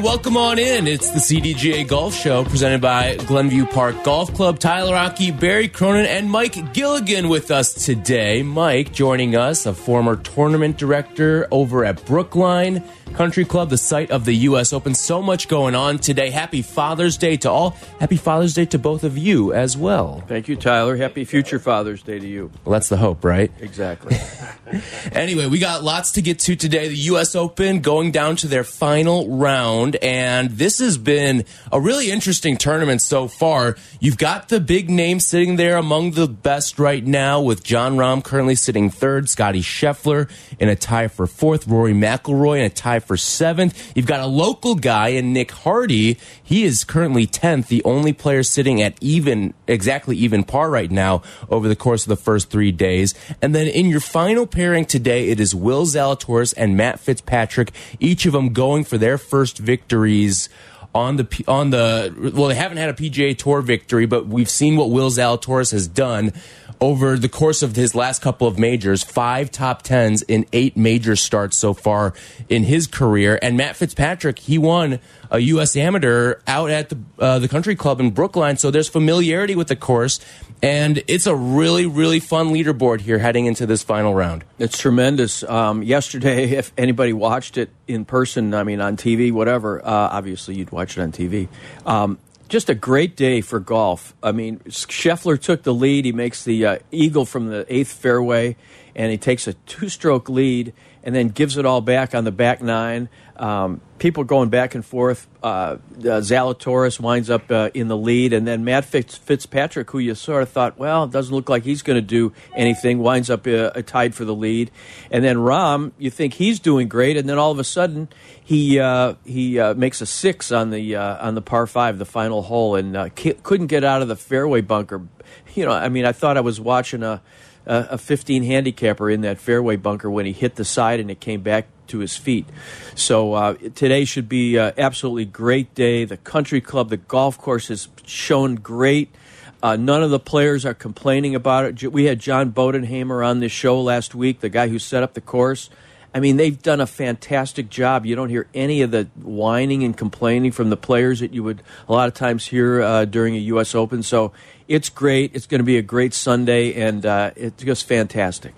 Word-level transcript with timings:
And 0.00 0.06
welcome 0.06 0.36
on 0.38 0.58
in. 0.58 0.86
It's 0.86 1.10
the 1.10 1.18
CDGA 1.18 1.86
Golf 1.86 2.14
Show 2.14 2.44
presented 2.44 2.80
by 2.80 3.16
Glenview 3.16 3.66
Park 3.66 4.02
Golf 4.02 4.32
Club. 4.32 4.58
Tyler 4.58 4.94
Rocky, 4.94 5.30
Barry 5.30 5.68
Cronin, 5.68 6.06
and 6.06 6.30
Mike 6.30 6.72
Gilligan 6.72 7.28
with 7.28 7.50
us 7.50 7.74
today. 7.74 8.42
Mike 8.42 8.92
joining 8.92 9.36
us, 9.36 9.66
a 9.66 9.74
former 9.74 10.16
tournament 10.16 10.78
director 10.78 11.46
over 11.50 11.84
at 11.84 12.02
Brookline 12.06 12.82
Country 13.14 13.44
Club, 13.44 13.70
the 13.70 13.78
site 13.78 14.10
of 14.10 14.24
the 14.24 14.34
U.S. 14.34 14.72
Open. 14.72 14.94
So 14.94 15.20
much 15.20 15.48
going 15.48 15.74
on 15.74 15.98
today. 15.98 16.30
Happy 16.30 16.62
Father's 16.62 17.16
Day 17.16 17.36
to 17.38 17.50
all. 17.50 17.70
Happy 17.98 18.16
Father's 18.16 18.54
Day 18.54 18.64
to 18.66 18.78
both 18.78 19.04
of 19.04 19.18
you 19.18 19.52
as 19.52 19.76
well. 19.76 20.22
Thank 20.26 20.48
you, 20.48 20.56
Tyler. 20.56 20.96
Happy 20.96 21.24
future 21.24 21.58
Father's 21.58 22.02
Day 22.02 22.18
to 22.18 22.26
you. 22.26 22.50
Well, 22.64 22.72
that's 22.72 22.88
the 22.88 22.96
hope, 22.96 23.24
right? 23.24 23.50
Exactly. 23.60 24.16
Anyway, 25.12 25.46
we 25.46 25.58
got 25.58 25.82
lots 25.82 26.12
to 26.12 26.22
get 26.22 26.38
to 26.38 26.54
today. 26.54 26.88
The 26.88 26.96
U.S. 26.96 27.34
Open 27.34 27.80
going 27.80 28.12
down 28.12 28.36
to 28.36 28.46
their 28.46 28.64
final 28.64 29.28
round, 29.36 29.96
and 29.96 30.50
this 30.50 30.78
has 30.78 30.96
been 30.96 31.44
a 31.72 31.80
really 31.80 32.10
interesting 32.10 32.56
tournament 32.56 33.02
so 33.02 33.26
far. 33.26 33.76
You've 33.98 34.16
got 34.18 34.48
the 34.48 34.60
big 34.60 34.88
names 34.88 35.26
sitting 35.26 35.56
there 35.56 35.76
among 35.76 36.12
the 36.12 36.28
best 36.28 36.78
right 36.78 37.04
now, 37.04 37.40
with 37.40 37.64
Jon 37.64 37.96
Rahm 37.96 38.22
currently 38.22 38.54
sitting 38.54 38.88
third, 38.88 39.28
Scotty 39.28 39.62
Scheffler 39.62 40.30
in 40.58 40.68
a 40.68 40.76
tie 40.76 41.08
for 41.08 41.26
fourth, 41.26 41.66
Rory 41.66 41.92
McIlroy 41.92 42.60
in 42.60 42.64
a 42.66 42.70
tie 42.70 42.99
for 43.04 43.16
seventh. 43.16 43.92
You've 43.96 44.06
got 44.06 44.20
a 44.20 44.26
local 44.26 44.74
guy 44.74 45.08
in 45.08 45.32
Nick 45.32 45.50
Hardy. 45.50 46.18
He 46.42 46.64
is 46.64 46.84
currently 46.84 47.26
tenth, 47.26 47.68
the 47.68 47.82
only 47.84 48.12
player 48.12 48.42
sitting 48.42 48.82
at 48.82 48.96
even, 49.00 49.54
exactly 49.66 50.16
even 50.16 50.44
par 50.44 50.70
right 50.70 50.90
now 50.90 51.22
over 51.48 51.68
the 51.68 51.76
course 51.76 52.04
of 52.04 52.08
the 52.08 52.16
first 52.16 52.50
three 52.50 52.72
days. 52.72 53.14
And 53.40 53.54
then 53.54 53.66
in 53.66 53.86
your 53.86 54.00
final 54.00 54.46
pairing 54.46 54.84
today, 54.84 55.28
it 55.28 55.40
is 55.40 55.54
Will 55.54 55.84
Zalatoris 55.84 56.54
and 56.56 56.76
Matt 56.76 57.00
Fitzpatrick, 57.00 57.72
each 57.98 58.26
of 58.26 58.32
them 58.32 58.52
going 58.52 58.84
for 58.84 58.98
their 58.98 59.18
first 59.18 59.58
victories 59.58 60.48
on 60.94 61.16
the 61.16 61.44
on 61.46 61.70
the 61.70 62.32
well 62.34 62.48
they 62.48 62.54
haven't 62.54 62.78
had 62.78 62.88
a 62.88 62.94
PGA 62.94 63.36
Tour 63.36 63.62
victory 63.62 64.06
but 64.06 64.26
we've 64.26 64.50
seen 64.50 64.76
what 64.76 64.90
Will 64.90 65.10
Zalatoris 65.10 65.72
has 65.72 65.86
done 65.86 66.32
over 66.80 67.18
the 67.18 67.28
course 67.28 67.62
of 67.62 67.76
his 67.76 67.94
last 67.94 68.22
couple 68.22 68.46
of 68.46 68.58
majors. 68.58 69.02
Five 69.02 69.50
top 69.50 69.82
10s 69.82 70.22
in 70.28 70.46
eight 70.52 70.76
major 70.76 71.14
starts 71.14 71.56
so 71.56 71.74
far 71.74 72.14
in 72.48 72.64
his 72.64 72.86
career. 72.86 73.38
And 73.42 73.56
Matt 73.56 73.76
Fitzpatrick 73.76 74.38
he 74.38 74.56
won 74.56 74.98
a 75.30 75.40
US 75.40 75.76
amateur 75.76 76.40
out 76.46 76.70
at 76.70 76.88
the 76.88 76.98
uh, 77.18 77.38
the 77.38 77.48
country 77.48 77.76
club 77.76 78.00
in 78.00 78.10
Brookline. 78.10 78.56
So 78.56 78.70
there's 78.70 78.88
familiarity 78.88 79.54
with 79.54 79.68
the 79.68 79.76
course 79.76 80.20
and 80.62 81.02
it's 81.06 81.26
a 81.26 81.34
really 81.34 81.86
really 81.86 82.20
fun 82.20 82.48
leaderboard 82.48 83.00
here 83.00 83.18
heading 83.18 83.46
into 83.46 83.66
this 83.66 83.82
final 83.82 84.14
round 84.14 84.44
it's 84.60 84.76
tremendous. 84.76 85.42
Um, 85.42 85.82
yesterday, 85.82 86.50
if 86.50 86.72
anybody 86.76 87.14
watched 87.14 87.56
it 87.56 87.70
in 87.88 88.04
person, 88.04 88.54
I 88.54 88.62
mean, 88.62 88.80
on 88.80 88.96
TV, 88.96 89.32
whatever, 89.32 89.80
uh, 89.84 89.90
obviously 89.90 90.54
you'd 90.54 90.70
watch 90.70 90.98
it 90.98 91.00
on 91.00 91.12
TV. 91.12 91.48
Um, 91.86 92.18
just 92.50 92.68
a 92.68 92.74
great 92.74 93.16
day 93.16 93.40
for 93.40 93.58
golf. 93.58 94.14
I 94.22 94.32
mean, 94.32 94.58
Scheffler 94.68 95.40
took 95.40 95.62
the 95.62 95.72
lead. 95.72 96.04
He 96.04 96.12
makes 96.12 96.44
the 96.44 96.66
uh, 96.66 96.78
eagle 96.90 97.24
from 97.24 97.46
the 97.46 97.64
eighth 97.72 97.92
fairway, 97.92 98.56
and 98.94 99.10
he 99.10 99.16
takes 99.16 99.48
a 99.48 99.54
two 99.54 99.88
stroke 99.88 100.28
lead 100.28 100.74
and 101.02 101.14
then 101.14 101.28
gives 101.28 101.56
it 101.56 101.64
all 101.64 101.80
back 101.80 102.14
on 102.14 102.24
the 102.24 102.32
back 102.32 102.60
nine. 102.62 103.08
Um, 103.36 103.80
people 103.98 104.24
going 104.24 104.50
back 104.50 104.74
and 104.74 104.84
forth. 104.84 105.26
Uh, 105.42 105.46
uh, 105.46 105.78
Zalatoris 106.20 107.00
winds 107.00 107.30
up 107.30 107.50
uh, 107.50 107.70
in 107.72 107.88
the 107.88 107.96
lead, 107.96 108.34
and 108.34 108.46
then 108.46 108.64
Matt 108.64 108.84
Fitz, 108.84 109.16
Fitzpatrick, 109.16 109.90
who 109.90 109.98
you 109.98 110.14
sort 110.14 110.42
of 110.42 110.50
thought, 110.50 110.78
well, 110.78 111.06
doesn't 111.06 111.34
look 111.34 111.48
like 111.48 111.64
he's 111.64 111.80
going 111.80 111.96
to 111.96 112.02
do 112.02 112.34
anything, 112.54 112.98
winds 112.98 113.30
up 113.30 113.46
uh, 113.46 113.70
tied 113.82 114.14
for 114.14 114.26
the 114.26 114.34
lead, 114.34 114.70
and 115.10 115.24
then 115.24 115.36
Rahm, 115.36 115.92
you 115.96 116.10
think 116.10 116.34
he's 116.34 116.60
doing 116.60 116.86
great, 116.86 117.16
and 117.16 117.26
then 117.26 117.38
all 117.38 117.50
of 117.50 117.58
a 117.58 117.64
sudden 117.64 118.08
he 118.42 118.78
uh, 118.78 119.14
he 119.24 119.58
uh, 119.58 119.72
makes 119.72 120.02
a 120.02 120.06
six 120.06 120.52
on 120.52 120.68
the 120.68 120.96
on 120.96 121.34
the 121.34 121.42
par 121.42 121.66
five, 121.66 121.98
the 121.98 122.04
final 122.04 122.42
hole, 122.42 122.74
and 122.74 123.14
couldn't 123.14 123.68
get 123.68 123.84
out 123.84 124.02
of 124.02 124.08
the 124.08 124.16
fairway 124.16 124.60
bunker. 124.60 125.06
You 125.54 125.64
know, 125.64 125.72
I 125.72 125.88
mean, 125.88 126.04
I 126.04 126.12
thought 126.12 126.36
I 126.36 126.40
was 126.42 126.60
watching 126.60 127.02
a 127.02 127.22
a 127.66 127.98
15 127.98 128.42
handicapper 128.42 129.10
in 129.10 129.20
that 129.20 129.38
fairway 129.38 129.76
bunker 129.76 130.10
when 130.10 130.26
he 130.26 130.32
hit 130.32 130.56
the 130.56 130.64
side 130.64 131.00
and 131.00 131.10
it 131.10 131.20
came 131.20 131.42
back 131.42 131.66
to 131.88 131.98
his 131.98 132.16
feet. 132.16 132.46
So 132.94 133.34
uh, 133.34 133.54
today 133.74 134.04
should 134.04 134.28
be 134.28 134.58
uh, 134.58 134.72
absolutely 134.78 135.26
great 135.26 135.74
day. 135.74 136.04
The 136.04 136.16
country 136.16 136.60
club, 136.60 136.88
the 136.88 136.96
golf 136.96 137.38
course 137.38 137.68
has 137.68 137.88
shown 138.04 138.56
great. 138.56 139.14
Uh, 139.62 139.76
none 139.76 140.02
of 140.02 140.10
the 140.10 140.18
players 140.18 140.64
are 140.64 140.74
complaining 140.74 141.34
about 141.34 141.82
it. 141.82 141.92
We 141.92 142.04
had 142.04 142.18
John 142.18 142.52
Bodenhamer 142.52 143.26
on 143.26 143.40
this 143.40 143.52
show 143.52 143.80
last 143.80 144.14
week, 144.14 144.40
the 144.40 144.48
guy 144.48 144.68
who 144.68 144.78
set 144.78 145.02
up 145.02 145.12
the 145.12 145.20
course. 145.20 145.68
I 146.12 146.20
mean, 146.20 146.36
they've 146.36 146.60
done 146.60 146.80
a 146.80 146.86
fantastic 146.86 147.70
job. 147.70 148.04
You 148.04 148.16
don't 148.16 148.30
hear 148.30 148.48
any 148.52 148.82
of 148.82 148.90
the 148.90 149.04
whining 149.22 149.84
and 149.84 149.96
complaining 149.96 150.50
from 150.50 150.70
the 150.70 150.76
players 150.76 151.20
that 151.20 151.32
you 151.32 151.44
would 151.44 151.62
a 151.88 151.92
lot 151.92 152.08
of 152.08 152.14
times 152.14 152.46
hear 152.46 152.82
uh, 152.82 153.04
during 153.04 153.36
a 153.36 153.38
U.S. 153.38 153.74
Open. 153.74 154.02
So 154.02 154.32
it's 154.66 154.88
great. 154.88 155.30
It's 155.34 155.46
going 155.46 155.60
to 155.60 155.64
be 155.64 155.78
a 155.78 155.82
great 155.82 156.12
Sunday, 156.12 156.74
and 156.74 157.06
uh, 157.06 157.30
it's 157.36 157.62
just 157.62 157.86
fantastic. 157.86 158.54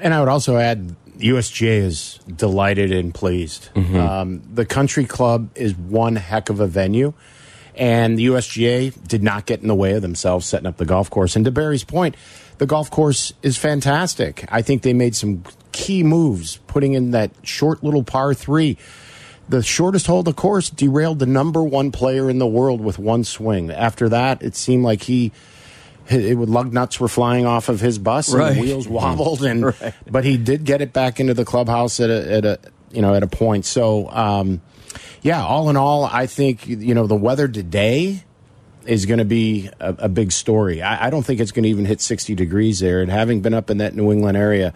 And 0.00 0.12
I 0.12 0.20
would 0.20 0.28
also 0.28 0.56
add, 0.56 0.94
USGA 1.18 1.78
is 1.82 2.18
delighted 2.34 2.92
and 2.92 3.14
pleased. 3.14 3.70
Mm-hmm. 3.74 3.96
Um, 3.96 4.42
the 4.52 4.66
country 4.66 5.04
club 5.04 5.50
is 5.54 5.74
one 5.74 6.16
heck 6.16 6.50
of 6.50 6.60
a 6.60 6.66
venue, 6.66 7.14
and 7.74 8.18
the 8.18 8.26
USGA 8.26 9.06
did 9.06 9.22
not 9.22 9.46
get 9.46 9.60
in 9.62 9.68
the 9.68 9.74
way 9.74 9.92
of 9.92 10.02
themselves 10.02 10.46
setting 10.46 10.66
up 10.66 10.76
the 10.76 10.86
golf 10.86 11.08
course. 11.08 11.36
And 11.36 11.44
to 11.46 11.50
Barry's 11.50 11.84
point, 11.84 12.14
the 12.60 12.66
golf 12.66 12.90
course 12.90 13.32
is 13.42 13.56
fantastic. 13.56 14.44
I 14.52 14.60
think 14.60 14.82
they 14.82 14.92
made 14.92 15.16
some 15.16 15.44
key 15.72 16.02
moves, 16.02 16.58
putting 16.66 16.92
in 16.92 17.12
that 17.12 17.30
short 17.42 17.82
little 17.82 18.04
par 18.04 18.34
three. 18.34 18.76
The 19.48 19.62
shortest 19.62 20.06
hole 20.06 20.18
of 20.18 20.26
the 20.26 20.34
course 20.34 20.68
derailed 20.68 21.20
the 21.20 21.26
number 21.26 21.64
one 21.64 21.90
player 21.90 22.28
in 22.28 22.38
the 22.38 22.46
world 22.46 22.82
with 22.82 22.98
one 22.98 23.24
swing. 23.24 23.70
After 23.70 24.10
that, 24.10 24.42
it 24.42 24.54
seemed 24.56 24.84
like 24.84 25.02
he 25.04 25.32
it 26.10 26.36
would 26.36 26.50
lug 26.50 26.70
nuts 26.74 27.00
were 27.00 27.08
flying 27.08 27.46
off 27.46 27.70
of 27.70 27.80
his 27.80 27.98
bus 27.98 28.30
and 28.32 28.56
the 28.56 28.60
wheels 28.60 28.86
wobbled 28.86 29.42
and 29.42 29.64
Right. 29.64 29.94
but 30.10 30.24
he 30.24 30.36
did 30.36 30.64
get 30.64 30.82
it 30.82 30.92
back 30.92 31.18
into 31.18 31.32
the 31.32 31.46
clubhouse 31.46 31.98
at 31.98 32.10
a, 32.10 32.32
at 32.32 32.44
a 32.44 32.58
you 32.92 33.00
know 33.00 33.14
at 33.14 33.22
a 33.22 33.28
point 33.28 33.64
so 33.64 34.08
um, 34.10 34.60
yeah 35.22 35.42
all 35.44 35.70
in 35.70 35.76
all 35.76 36.04
i 36.04 36.26
think 36.26 36.66
you 36.66 36.94
know 36.96 37.06
the 37.06 37.14
weather 37.14 37.46
today 37.46 38.24
is 38.86 39.06
going 39.06 39.18
to 39.18 39.24
be 39.24 39.68
a, 39.80 39.94
a 40.00 40.08
big 40.08 40.32
story 40.32 40.82
I, 40.82 41.06
I 41.06 41.10
don't 41.10 41.24
think 41.24 41.40
it's 41.40 41.52
going 41.52 41.64
to 41.64 41.68
even 41.68 41.84
hit 41.84 42.00
60 42.00 42.34
degrees 42.34 42.80
there 42.80 43.00
and 43.02 43.10
having 43.10 43.40
been 43.40 43.54
up 43.54 43.70
in 43.70 43.78
that 43.78 43.94
new 43.94 44.10
england 44.12 44.36
area 44.36 44.72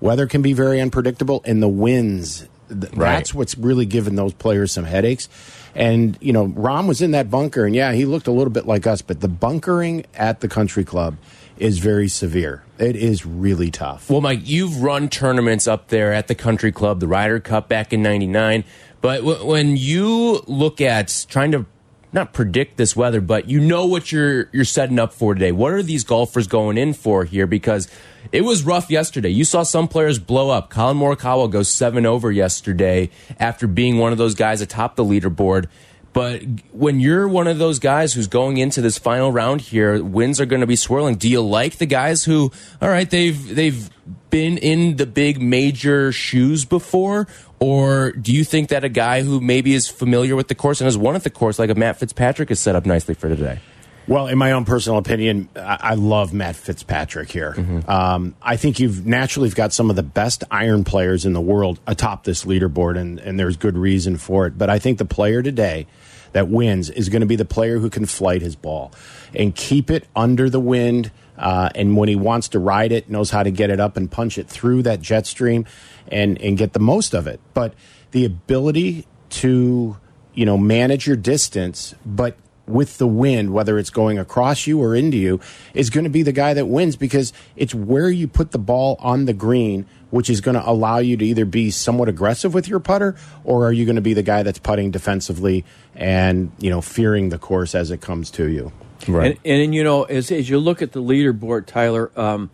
weather 0.00 0.26
can 0.26 0.42
be 0.42 0.52
very 0.52 0.80
unpredictable 0.80 1.42
and 1.44 1.62
the 1.62 1.68
winds 1.68 2.48
th- 2.68 2.92
Right. 2.94 3.16
that's 3.16 3.32
what's 3.34 3.56
really 3.56 3.86
given 3.86 4.16
those 4.16 4.32
players 4.34 4.72
some 4.72 4.84
headaches 4.84 5.28
and 5.74 6.16
you 6.20 6.32
know 6.32 6.48
Rahm 6.48 6.86
was 6.88 7.00
in 7.02 7.12
that 7.12 7.30
bunker 7.30 7.64
and 7.64 7.74
yeah 7.74 7.92
he 7.92 8.04
looked 8.04 8.26
a 8.26 8.32
little 8.32 8.52
bit 8.52 8.66
like 8.66 8.86
us 8.86 9.02
but 9.02 9.20
the 9.20 9.28
bunkering 9.28 10.04
at 10.14 10.40
the 10.40 10.48
country 10.48 10.84
club 10.84 11.16
is 11.58 11.78
very 11.78 12.08
severe 12.08 12.64
it 12.78 12.96
is 12.96 13.24
really 13.24 13.70
tough 13.70 14.10
Well, 14.10 14.20
Mike, 14.20 14.40
you've 14.42 14.82
run 14.82 15.08
tournaments 15.08 15.68
up 15.68 15.88
there 15.88 16.12
at 16.12 16.26
the 16.26 16.34
Country 16.34 16.72
Club, 16.72 16.98
the 16.98 17.06
Ryder 17.06 17.38
Cup 17.38 17.68
back 17.68 17.92
in 17.92 18.02
'99. 18.02 18.64
But 19.00 19.18
w 19.18 19.46
when 19.46 19.76
you 19.76 20.42
look 20.48 20.80
at 20.80 21.24
trying 21.28 21.52
to 21.52 21.66
not 22.14 22.32
predict 22.32 22.76
this 22.76 22.94
weather, 22.94 23.20
but 23.20 23.48
you 23.50 23.60
know 23.60 23.86
what 23.86 24.12
you're 24.12 24.48
you're 24.52 24.64
setting 24.64 24.98
up 24.98 25.12
for 25.12 25.34
today. 25.34 25.52
What 25.52 25.72
are 25.72 25.82
these 25.82 26.04
golfers 26.04 26.46
going 26.46 26.78
in 26.78 26.94
for 26.94 27.24
here? 27.24 27.46
Because 27.46 27.88
it 28.32 28.42
was 28.42 28.62
rough 28.62 28.90
yesterday. 28.90 29.30
You 29.30 29.44
saw 29.44 29.64
some 29.64 29.88
players 29.88 30.18
blow 30.18 30.50
up. 30.50 30.70
Collin 30.70 30.96
Morikawa 30.96 31.50
goes 31.50 31.68
seven 31.68 32.06
over 32.06 32.30
yesterday 32.30 33.10
after 33.38 33.66
being 33.66 33.98
one 33.98 34.12
of 34.12 34.18
those 34.18 34.34
guys 34.34 34.60
atop 34.60 34.96
the 34.96 35.04
leaderboard. 35.04 35.66
But 36.14 36.42
when 36.70 37.00
you're 37.00 37.26
one 37.26 37.48
of 37.48 37.58
those 37.58 37.80
guys 37.80 38.14
who's 38.14 38.28
going 38.28 38.58
into 38.58 38.80
this 38.80 38.96
final 38.96 39.32
round 39.32 39.60
here, 39.60 40.02
winds 40.02 40.40
are 40.40 40.46
going 40.46 40.60
to 40.60 40.66
be 40.66 40.76
swirling. 40.76 41.16
Do 41.16 41.28
you 41.28 41.40
like 41.40 41.78
the 41.78 41.86
guys 41.86 42.24
who, 42.24 42.52
all 42.80 42.88
right, 42.88 43.10
they've 43.10 43.54
they've 43.54 43.90
been 44.30 44.56
in 44.58 44.96
the 44.96 45.06
big 45.06 45.42
major 45.42 46.12
shoes 46.12 46.64
before, 46.64 47.26
or 47.64 48.12
do 48.12 48.32
you 48.32 48.44
think 48.44 48.68
that 48.68 48.84
a 48.84 48.88
guy 48.88 49.22
who 49.22 49.40
maybe 49.40 49.72
is 49.74 49.88
familiar 49.88 50.36
with 50.36 50.48
the 50.48 50.54
course 50.54 50.80
and 50.80 50.86
has 50.86 50.98
won 50.98 51.14
at 51.14 51.24
the 51.24 51.30
course, 51.30 51.58
like 51.58 51.70
a 51.70 51.74
Matt 51.74 51.98
Fitzpatrick, 51.98 52.50
is 52.50 52.60
set 52.60 52.76
up 52.76 52.84
nicely 52.84 53.14
for 53.14 53.28
today? 53.28 53.58
Well, 54.06 54.26
in 54.26 54.36
my 54.36 54.52
own 54.52 54.66
personal 54.66 54.98
opinion, 54.98 55.48
I, 55.56 55.78
I 55.80 55.94
love 55.94 56.34
Matt 56.34 56.56
Fitzpatrick 56.56 57.30
here. 57.30 57.54
Um, 57.88 58.34
I 58.42 58.56
think 58.56 58.78
you've 58.78 59.06
naturally 59.06 59.48
got 59.48 59.72
some 59.72 59.88
of 59.88 59.96
the 59.96 60.02
best 60.02 60.44
iron 60.50 60.84
players 60.84 61.24
in 61.24 61.32
the 61.32 61.40
world 61.40 61.80
atop 61.86 62.24
this 62.24 62.44
leaderboard, 62.44 62.98
and, 62.98 63.18
and 63.18 63.38
there's 63.40 63.56
good 63.56 63.78
reason 63.78 64.18
for 64.18 64.46
it. 64.46 64.58
But 64.58 64.68
I 64.68 64.78
think 64.78 64.98
the 64.98 65.06
player 65.06 65.42
today 65.42 65.86
that 66.32 66.48
wins 66.48 66.90
is 66.90 67.08
going 67.08 67.20
to 67.20 67.26
be 67.26 67.36
the 67.36 67.46
player 67.46 67.78
who 67.78 67.88
can 67.88 68.04
flight 68.04 68.42
his 68.42 68.56
ball 68.56 68.92
and 69.34 69.54
keep 69.54 69.90
it 69.90 70.06
under 70.14 70.50
the 70.50 70.60
wind 70.60 71.10
Uh, 71.36 71.68
and 71.74 71.96
when 71.96 72.08
he 72.08 72.14
wants 72.14 72.48
to 72.50 72.60
ride 72.60 72.92
it, 72.92 73.10
knows 73.10 73.30
how 73.30 73.42
to 73.42 73.50
get 73.50 73.68
it 73.68 73.80
up 73.80 73.96
and 73.96 74.08
punch 74.08 74.38
it 74.38 74.46
through 74.48 74.82
that 74.84 75.02
jet 75.02 75.26
stream 75.26 75.66
and, 76.08 76.40
and 76.40 76.56
get 76.56 76.72
the 76.72 76.80
most 76.80 77.14
of 77.14 77.26
it. 77.26 77.40
But 77.52 77.74
the 78.10 78.24
ability 78.24 79.06
to, 79.30 79.96
you 80.34 80.46
know, 80.46 80.58
manage 80.58 81.06
your 81.06 81.16
distance, 81.16 81.94
but 82.04 82.36
with 82.66 82.98
the 82.98 83.06
wind, 83.06 83.52
whether 83.52 83.78
it's 83.78 83.90
going 83.90 84.18
across 84.18 84.66
you 84.66 84.80
or 84.80 84.94
into 84.94 85.16
you, 85.16 85.40
is 85.74 85.90
going 85.90 86.04
to 86.04 86.10
be 86.10 86.22
the 86.22 86.32
guy 86.32 86.54
that 86.54 86.66
wins 86.66 86.96
because 86.96 87.32
it's 87.56 87.74
where 87.74 88.08
you 88.08 88.26
put 88.26 88.52
the 88.52 88.58
ball 88.58 88.96
on 89.00 89.26
the 89.26 89.34
green, 89.34 89.86
which 90.10 90.30
is 90.30 90.40
going 90.40 90.54
to 90.54 90.68
allow 90.68 90.98
you 90.98 91.16
to 91.16 91.24
either 91.24 91.44
be 91.44 91.70
somewhat 91.70 92.08
aggressive 92.08 92.54
with 92.54 92.68
your 92.68 92.80
putter, 92.80 93.16
or 93.44 93.66
are 93.66 93.72
you 93.72 93.84
going 93.84 93.96
to 93.96 94.02
be 94.02 94.14
the 94.14 94.22
guy 94.22 94.42
that's 94.42 94.58
putting 94.58 94.90
defensively 94.90 95.64
and 95.94 96.50
you 96.58 96.70
know 96.70 96.80
fearing 96.80 97.28
the 97.28 97.38
course 97.38 97.74
as 97.74 97.90
it 97.90 98.00
comes 98.00 98.30
to 98.32 98.48
you. 98.48 98.72
Right. 99.06 99.38
And, 99.44 99.62
and 99.62 99.74
you 99.74 99.84
know, 99.84 100.04
as 100.04 100.30
as 100.30 100.48
you 100.48 100.58
look 100.58 100.82
at 100.82 100.92
the 100.92 101.02
leaderboard, 101.02 101.66
Tyler, 101.66 102.10
um, 102.16 102.50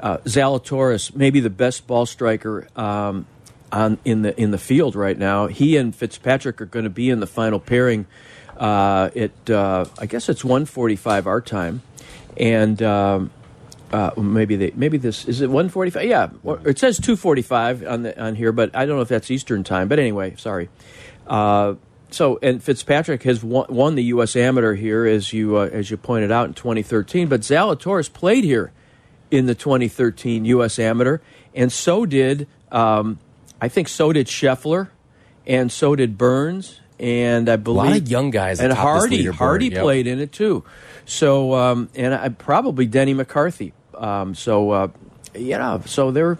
uh, 0.00 0.18
Zalatoris, 0.18 1.14
maybe 1.14 1.40
the 1.40 1.50
best 1.50 1.86
ball 1.86 2.06
striker. 2.06 2.68
Um, 2.76 3.26
on 3.70 3.98
in 4.02 4.22
the 4.22 4.40
in 4.40 4.50
the 4.50 4.56
field 4.56 4.96
right 4.96 5.18
now, 5.18 5.46
he 5.46 5.76
and 5.76 5.94
Fitzpatrick 5.94 6.58
are 6.62 6.66
going 6.66 6.84
to 6.84 6.90
be 6.90 7.10
in 7.10 7.20
the 7.20 7.26
final 7.26 7.60
pairing 7.60 8.06
uh, 8.58 9.10
it 9.14 9.50
uh, 9.50 9.84
I 9.98 10.06
guess 10.06 10.28
it's 10.28 10.42
1:45 10.42 11.26
our 11.26 11.40
time, 11.40 11.82
and 12.36 12.82
um, 12.82 13.30
uh, 13.92 14.10
maybe 14.16 14.56
they 14.56 14.72
maybe 14.74 14.98
this 14.98 15.26
is 15.26 15.40
it 15.40 15.48
1:45. 15.48 16.04
Yeah, 16.04 16.28
it 16.64 16.78
says 16.78 16.98
2:45 16.98 17.88
on 17.88 18.02
the 18.02 18.20
on 18.20 18.34
here, 18.34 18.52
but 18.52 18.74
I 18.74 18.84
don't 18.84 18.96
know 18.96 19.02
if 19.02 19.08
that's 19.08 19.30
Eastern 19.30 19.62
time. 19.62 19.88
But 19.88 20.00
anyway, 20.00 20.34
sorry. 20.36 20.68
Uh, 21.26 21.74
so 22.10 22.38
and 22.42 22.62
Fitzpatrick 22.62 23.22
has 23.22 23.44
won, 23.44 23.66
won, 23.68 23.94
the 23.94 24.04
U.S. 24.04 24.34
Amateur 24.34 24.74
here, 24.74 25.06
as 25.06 25.32
you 25.32 25.56
uh, 25.56 25.70
as 25.72 25.90
you 25.90 25.96
pointed 25.96 26.32
out 26.32 26.48
in 26.48 26.54
2013. 26.54 27.28
But 27.28 27.42
Zalatoris 27.42 28.12
played 28.12 28.42
here 28.42 28.72
in 29.30 29.46
the 29.46 29.54
2013 29.54 30.44
U.S. 30.44 30.78
Amateur, 30.78 31.18
and 31.54 31.72
so 31.72 32.06
did 32.06 32.46
um, 32.70 33.18
I 33.60 33.68
think 33.68 33.88
so 33.88 34.12
did 34.12 34.26
Scheffler, 34.26 34.88
and 35.46 35.70
so 35.72 35.96
did 35.96 36.16
Burns, 36.16 36.80
and 36.98 37.48
I 37.48 37.56
believe 37.56 37.84
a 37.84 37.88
lot 37.88 37.96
of 37.96 38.08
young 38.08 38.30
guys. 38.30 38.60
And 38.60 38.72
Hardy, 38.72 39.26
Hardy 39.26 39.68
yep. 39.68 39.82
played 39.82 40.06
in 40.06 40.20
it 40.20 40.32
too. 40.32 40.64
So 41.06 41.54
um, 41.54 41.88
and 41.94 42.14
I, 42.14 42.28
probably 42.28 42.86
Denny 42.86 43.14
McCarthy. 43.14 43.72
Um, 43.94 44.34
so 44.34 44.70
uh, 44.70 44.88
yeah, 45.34 45.80
so 45.80 46.10
they're 46.10 46.38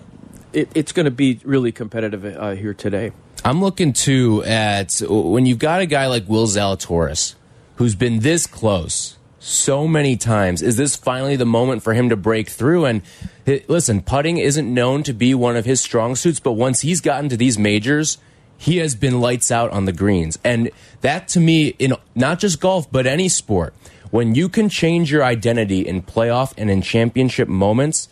it, 0.52 0.70
it's 0.74 0.92
going 0.92 1.04
to 1.04 1.10
be 1.10 1.40
really 1.44 1.72
competitive 1.72 2.24
uh, 2.24 2.50
here 2.52 2.74
today. 2.74 3.12
I'm 3.44 3.60
looking 3.60 3.92
too 3.92 4.42
at 4.44 5.00
when 5.08 5.46
you've 5.46 5.58
got 5.58 5.80
a 5.80 5.86
guy 5.86 6.06
like 6.06 6.28
Will 6.28 6.46
Zalatoris, 6.46 7.34
who's 7.76 7.94
been 7.94 8.20
this 8.20 8.46
close 8.46 9.17
so 9.48 9.88
many 9.88 10.16
times. 10.16 10.62
Is 10.62 10.76
this 10.76 10.96
finally 10.96 11.36
the 11.36 11.46
moment 11.46 11.82
for 11.82 11.94
him 11.94 12.08
to 12.10 12.16
break 12.16 12.48
through? 12.48 12.84
And 12.84 13.02
listen, 13.66 14.02
putting 14.02 14.38
isn't 14.38 14.72
known 14.72 15.02
to 15.04 15.12
be 15.12 15.34
one 15.34 15.56
of 15.56 15.64
his 15.64 15.80
strong 15.80 16.14
suits, 16.16 16.40
but 16.40 16.52
once 16.52 16.80
he's 16.80 17.00
gotten 17.00 17.28
to 17.30 17.36
these 17.36 17.58
majors 17.58 18.18
he 18.58 18.78
has 18.78 18.96
been 18.96 19.20
lights 19.20 19.50
out 19.50 19.70
on 19.70 19.84
the 19.84 19.92
greens. 19.92 20.38
And 20.44 20.70
that 21.00 21.28
to 21.28 21.40
me, 21.40 21.68
in 21.78 21.94
not 22.14 22.40
just 22.40 22.60
golf, 22.60 22.90
but 22.90 23.06
any 23.06 23.28
sport, 23.28 23.72
when 24.10 24.34
you 24.34 24.48
can 24.48 24.68
change 24.68 25.12
your 25.12 25.24
identity 25.24 25.86
in 25.86 26.02
playoff 26.02 26.52
and 26.58 26.68
in 26.68 26.82
championship 26.82 27.48
moments 27.48 28.08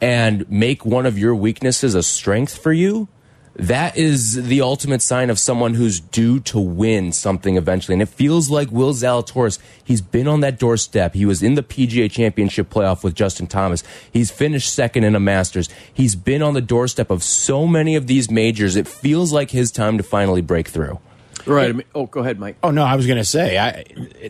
and 0.00 0.50
make 0.50 0.84
one 0.86 1.04
of 1.04 1.18
your 1.18 1.34
weaknesses 1.34 1.94
a 1.94 2.02
strength 2.02 2.56
for 2.56 2.72
you, 2.72 3.06
that 3.54 3.98
is 3.98 4.46
the 4.46 4.62
ultimate 4.62 5.02
sign 5.02 5.28
of 5.28 5.38
someone 5.38 5.74
who's 5.74 6.00
due 6.00 6.40
to 6.40 6.58
win 6.58 7.12
something 7.12 7.56
eventually. 7.56 7.94
And 7.94 8.02
it 8.02 8.08
feels 8.08 8.48
like 8.48 8.70
Will 8.70 8.94
Zalatoris, 8.94 9.58
he's 9.84 10.00
been 10.00 10.26
on 10.26 10.40
that 10.40 10.58
doorstep. 10.58 11.14
He 11.14 11.26
was 11.26 11.42
in 11.42 11.54
the 11.54 11.62
PGA 11.62 12.10
Championship 12.10 12.70
playoff 12.70 13.04
with 13.04 13.14
Justin 13.14 13.46
Thomas. 13.46 13.82
He's 14.10 14.30
finished 14.30 14.72
second 14.72 15.04
in 15.04 15.14
a 15.14 15.20
Masters. 15.20 15.68
He's 15.92 16.16
been 16.16 16.42
on 16.42 16.54
the 16.54 16.62
doorstep 16.62 17.10
of 17.10 17.22
so 17.22 17.66
many 17.66 17.94
of 17.94 18.06
these 18.06 18.30
majors. 18.30 18.74
It 18.74 18.88
feels 18.88 19.32
like 19.32 19.50
his 19.50 19.70
time 19.70 19.98
to 19.98 20.02
finally 20.02 20.40
break 20.40 20.68
through. 20.68 20.98
Right. 21.44 21.68
I 21.68 21.72
mean, 21.72 21.86
oh, 21.94 22.06
go 22.06 22.20
ahead, 22.20 22.38
Mike. 22.38 22.56
Oh 22.62 22.70
no, 22.70 22.84
I 22.84 22.96
was 22.96 23.06
going 23.06 23.18
to 23.18 23.24
say 23.24 23.58
I, 23.58 23.84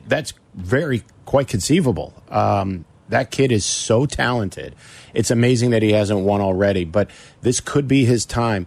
that's 0.08 0.32
very 0.54 1.02
quite 1.26 1.46
conceivable. 1.46 2.14
Um, 2.28 2.86
that 3.08 3.30
kid 3.30 3.52
is 3.52 3.64
so 3.64 4.06
talented. 4.06 4.74
It's 5.12 5.30
amazing 5.30 5.70
that 5.70 5.82
he 5.82 5.92
hasn't 5.92 6.20
won 6.20 6.40
already, 6.40 6.84
but 6.84 7.10
this 7.42 7.60
could 7.60 7.86
be 7.86 8.06
his 8.06 8.24
time 8.24 8.66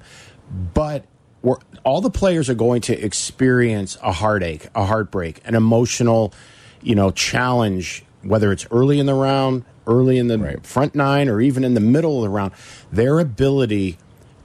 but 0.73 1.05
we're, 1.41 1.57
all 1.83 2.01
the 2.01 2.09
players 2.09 2.49
are 2.49 2.55
going 2.55 2.81
to 2.81 2.99
experience 2.99 3.97
a 4.01 4.11
heartache, 4.11 4.67
a 4.73 4.85
heartbreak, 4.85 5.41
an 5.45 5.55
emotional, 5.55 6.33
you 6.81 6.95
know, 6.95 7.11
challenge, 7.11 8.03
whether 8.23 8.51
it's 8.51 8.65
early 8.71 8.99
in 8.99 9.05
the 9.05 9.13
round, 9.13 9.63
early 9.87 10.17
in 10.17 10.27
the 10.27 10.39
right. 10.39 10.65
front 10.65 10.95
nine, 10.95 11.29
or 11.29 11.41
even 11.41 11.63
in 11.63 11.73
the 11.73 11.79
middle 11.79 12.17
of 12.17 12.23
the 12.23 12.29
round. 12.29 12.51
Their 12.91 13.19
ability 13.19 13.97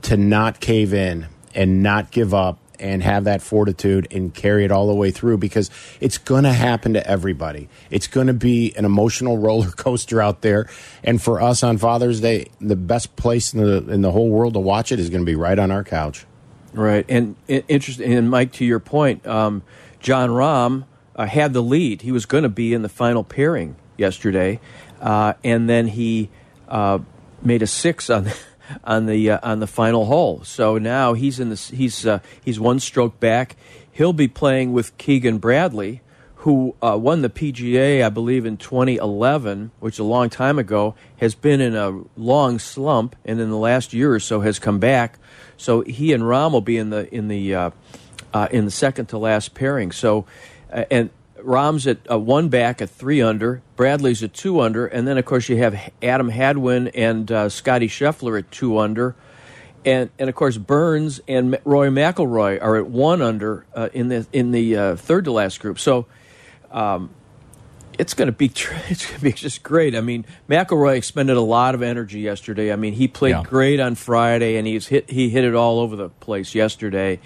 to 0.02 0.16
not 0.16 0.60
cave 0.60 0.92
in 0.92 1.26
and 1.54 1.82
not 1.82 2.10
give 2.10 2.34
up 2.34 2.58
and 2.80 3.02
have 3.02 3.24
that 3.24 3.42
fortitude 3.42 4.08
and 4.10 4.34
carry 4.34 4.64
it 4.64 4.72
all 4.72 4.86
the 4.86 4.94
way 4.94 5.10
through 5.10 5.38
because 5.38 5.70
it's 6.00 6.18
going 6.18 6.44
to 6.44 6.52
happen 6.52 6.94
to 6.94 7.06
everybody. 7.06 7.68
It's 7.90 8.06
going 8.06 8.26
to 8.26 8.34
be 8.34 8.74
an 8.76 8.84
emotional 8.84 9.38
roller 9.46 9.70
coaster 9.70 10.20
out 10.20 10.40
there. 10.40 10.68
And 11.04 11.22
for 11.22 11.40
us 11.40 11.62
on 11.62 11.78
Father's 11.78 12.20
Day, 12.20 12.46
the 12.60 12.76
best 12.76 13.14
place 13.16 13.54
in 13.54 13.60
the 13.60 13.92
in 13.92 14.02
the 14.02 14.10
whole 14.10 14.28
world 14.28 14.54
to 14.54 14.60
watch 14.60 14.92
it 14.92 14.98
is 14.98 15.10
going 15.10 15.22
to 15.22 15.26
be 15.26 15.36
right 15.36 15.58
on 15.58 15.70
our 15.70 15.84
couch. 15.84 16.26
Right. 16.72 17.04
And 17.08 17.36
interesting. 17.46 18.12
And 18.12 18.30
Mike, 18.30 18.52
to 18.54 18.64
your 18.64 18.80
point, 18.80 19.26
um, 19.26 19.62
Jon 19.98 20.30
Rahm 20.30 20.84
uh, 21.16 21.26
had 21.26 21.52
the 21.52 21.62
lead. 21.62 22.02
He 22.02 22.12
was 22.12 22.26
going 22.26 22.44
to 22.44 22.48
be 22.48 22.72
in 22.72 22.82
the 22.82 22.88
final 22.88 23.24
pairing 23.24 23.76
yesterday, 23.96 24.60
uh, 25.00 25.34
and 25.44 25.68
then 25.68 25.88
he 25.88 26.30
uh, 26.68 27.00
made 27.42 27.62
a 27.62 27.66
six 27.66 28.08
on 28.08 28.30
on 28.84 29.06
the 29.06 29.30
uh, 29.30 29.40
on 29.42 29.60
the 29.60 29.66
final 29.66 30.06
hole. 30.06 30.42
So 30.44 30.78
now 30.78 31.14
he's 31.14 31.40
in 31.40 31.50
this. 31.50 31.70
He's 31.70 32.06
uh, 32.06 32.20
he's 32.44 32.58
one 32.60 32.80
stroke 32.80 33.20
back. 33.20 33.56
He'll 33.92 34.12
be 34.12 34.28
playing 34.28 34.72
with 34.72 34.96
Keegan 34.98 35.38
Bradley, 35.38 36.00
who 36.36 36.74
uh, 36.80 36.96
won 37.00 37.22
the 37.22 37.28
PGA, 37.28 38.04
I 38.04 38.08
believe, 38.08 38.46
in 38.46 38.56
2011, 38.56 39.72
which 39.80 39.98
a 39.98 40.04
long 40.04 40.30
time 40.30 40.58
ago. 40.58 40.94
Has 41.18 41.34
been 41.34 41.60
in 41.60 41.74
a 41.74 42.02
long 42.16 42.58
slump, 42.58 43.16
and 43.24 43.40
in 43.40 43.50
the 43.50 43.58
last 43.58 43.92
year 43.92 44.14
or 44.14 44.20
so 44.20 44.40
has 44.40 44.58
come 44.58 44.78
back. 44.78 45.18
So 45.56 45.82
he 45.82 46.12
and 46.12 46.22
Rahm 46.22 46.52
will 46.52 46.60
be 46.60 46.78
in 46.78 46.90
the 46.90 47.12
in 47.14 47.28
the 47.28 47.54
uh, 47.54 47.70
uh, 48.32 48.48
in 48.50 48.64
the 48.64 48.70
second 48.70 49.06
to 49.06 49.18
last 49.18 49.54
pairing. 49.54 49.92
So 49.92 50.26
uh, 50.72 50.84
and 50.90 51.10
Rahm's 51.42 51.86
at 51.86 51.98
uh, 52.10 52.18
one 52.18 52.48
back 52.48 52.82
at 52.82 52.90
three 52.90 53.22
under. 53.22 53.62
Bradley's 53.76 54.22
at 54.22 54.32
two 54.32 54.60
under, 54.60 54.86
and 54.86 55.06
then 55.06 55.18
of 55.18 55.24
course 55.24 55.48
you 55.48 55.56
have 55.58 55.78
Adam 56.02 56.28
Hadwin 56.28 56.88
and 56.88 57.30
uh, 57.30 57.48
Scotty 57.48 57.88
Scheffler 57.88 58.38
at 58.38 58.50
two 58.50 58.78
under, 58.78 59.14
and 59.84 60.10
and 60.18 60.28
of 60.28 60.34
course 60.34 60.56
Burns 60.56 61.20
and 61.26 61.58
Rory 61.64 61.90
McIlroy 61.90 62.62
are 62.62 62.76
at 62.76 62.86
one 62.86 63.22
under 63.22 63.66
uh, 63.74 63.88
in 63.92 64.08
the 64.08 64.26
in 64.32 64.50
the 64.50 64.76
uh, 64.76 64.96
third 64.96 65.24
to 65.24 65.32
last 65.32 65.60
group. 65.60 65.78
So. 65.78 66.06
Um, 66.70 67.10
it's 67.98 68.14
going 68.14 68.26
to 68.26 68.32
be 68.32 68.46
it's 68.88 69.04
going 69.06 69.18
to 69.18 69.22
be 69.22 69.32
just 69.32 69.62
great. 69.62 69.94
I 69.94 70.00
mean, 70.00 70.24
McIlroy 70.48 70.96
expended 70.96 71.36
a 71.36 71.42
lot 71.42 71.74
of 71.74 71.82
energy 71.82 72.20
yesterday. 72.20 72.72
I 72.72 72.76
mean, 72.76 72.94
he 72.94 73.08
played 73.08 73.30
yeah. 73.30 73.42
great 73.42 73.78
on 73.78 73.94
Friday, 73.94 74.56
and 74.56 74.66
he's 74.66 74.86
hit 74.86 75.10
he 75.10 75.28
hit 75.28 75.44
it 75.44 75.54
all 75.54 75.80
over 75.80 75.96
the 75.96 76.08
place 76.08 76.54
yesterday, 76.54 77.20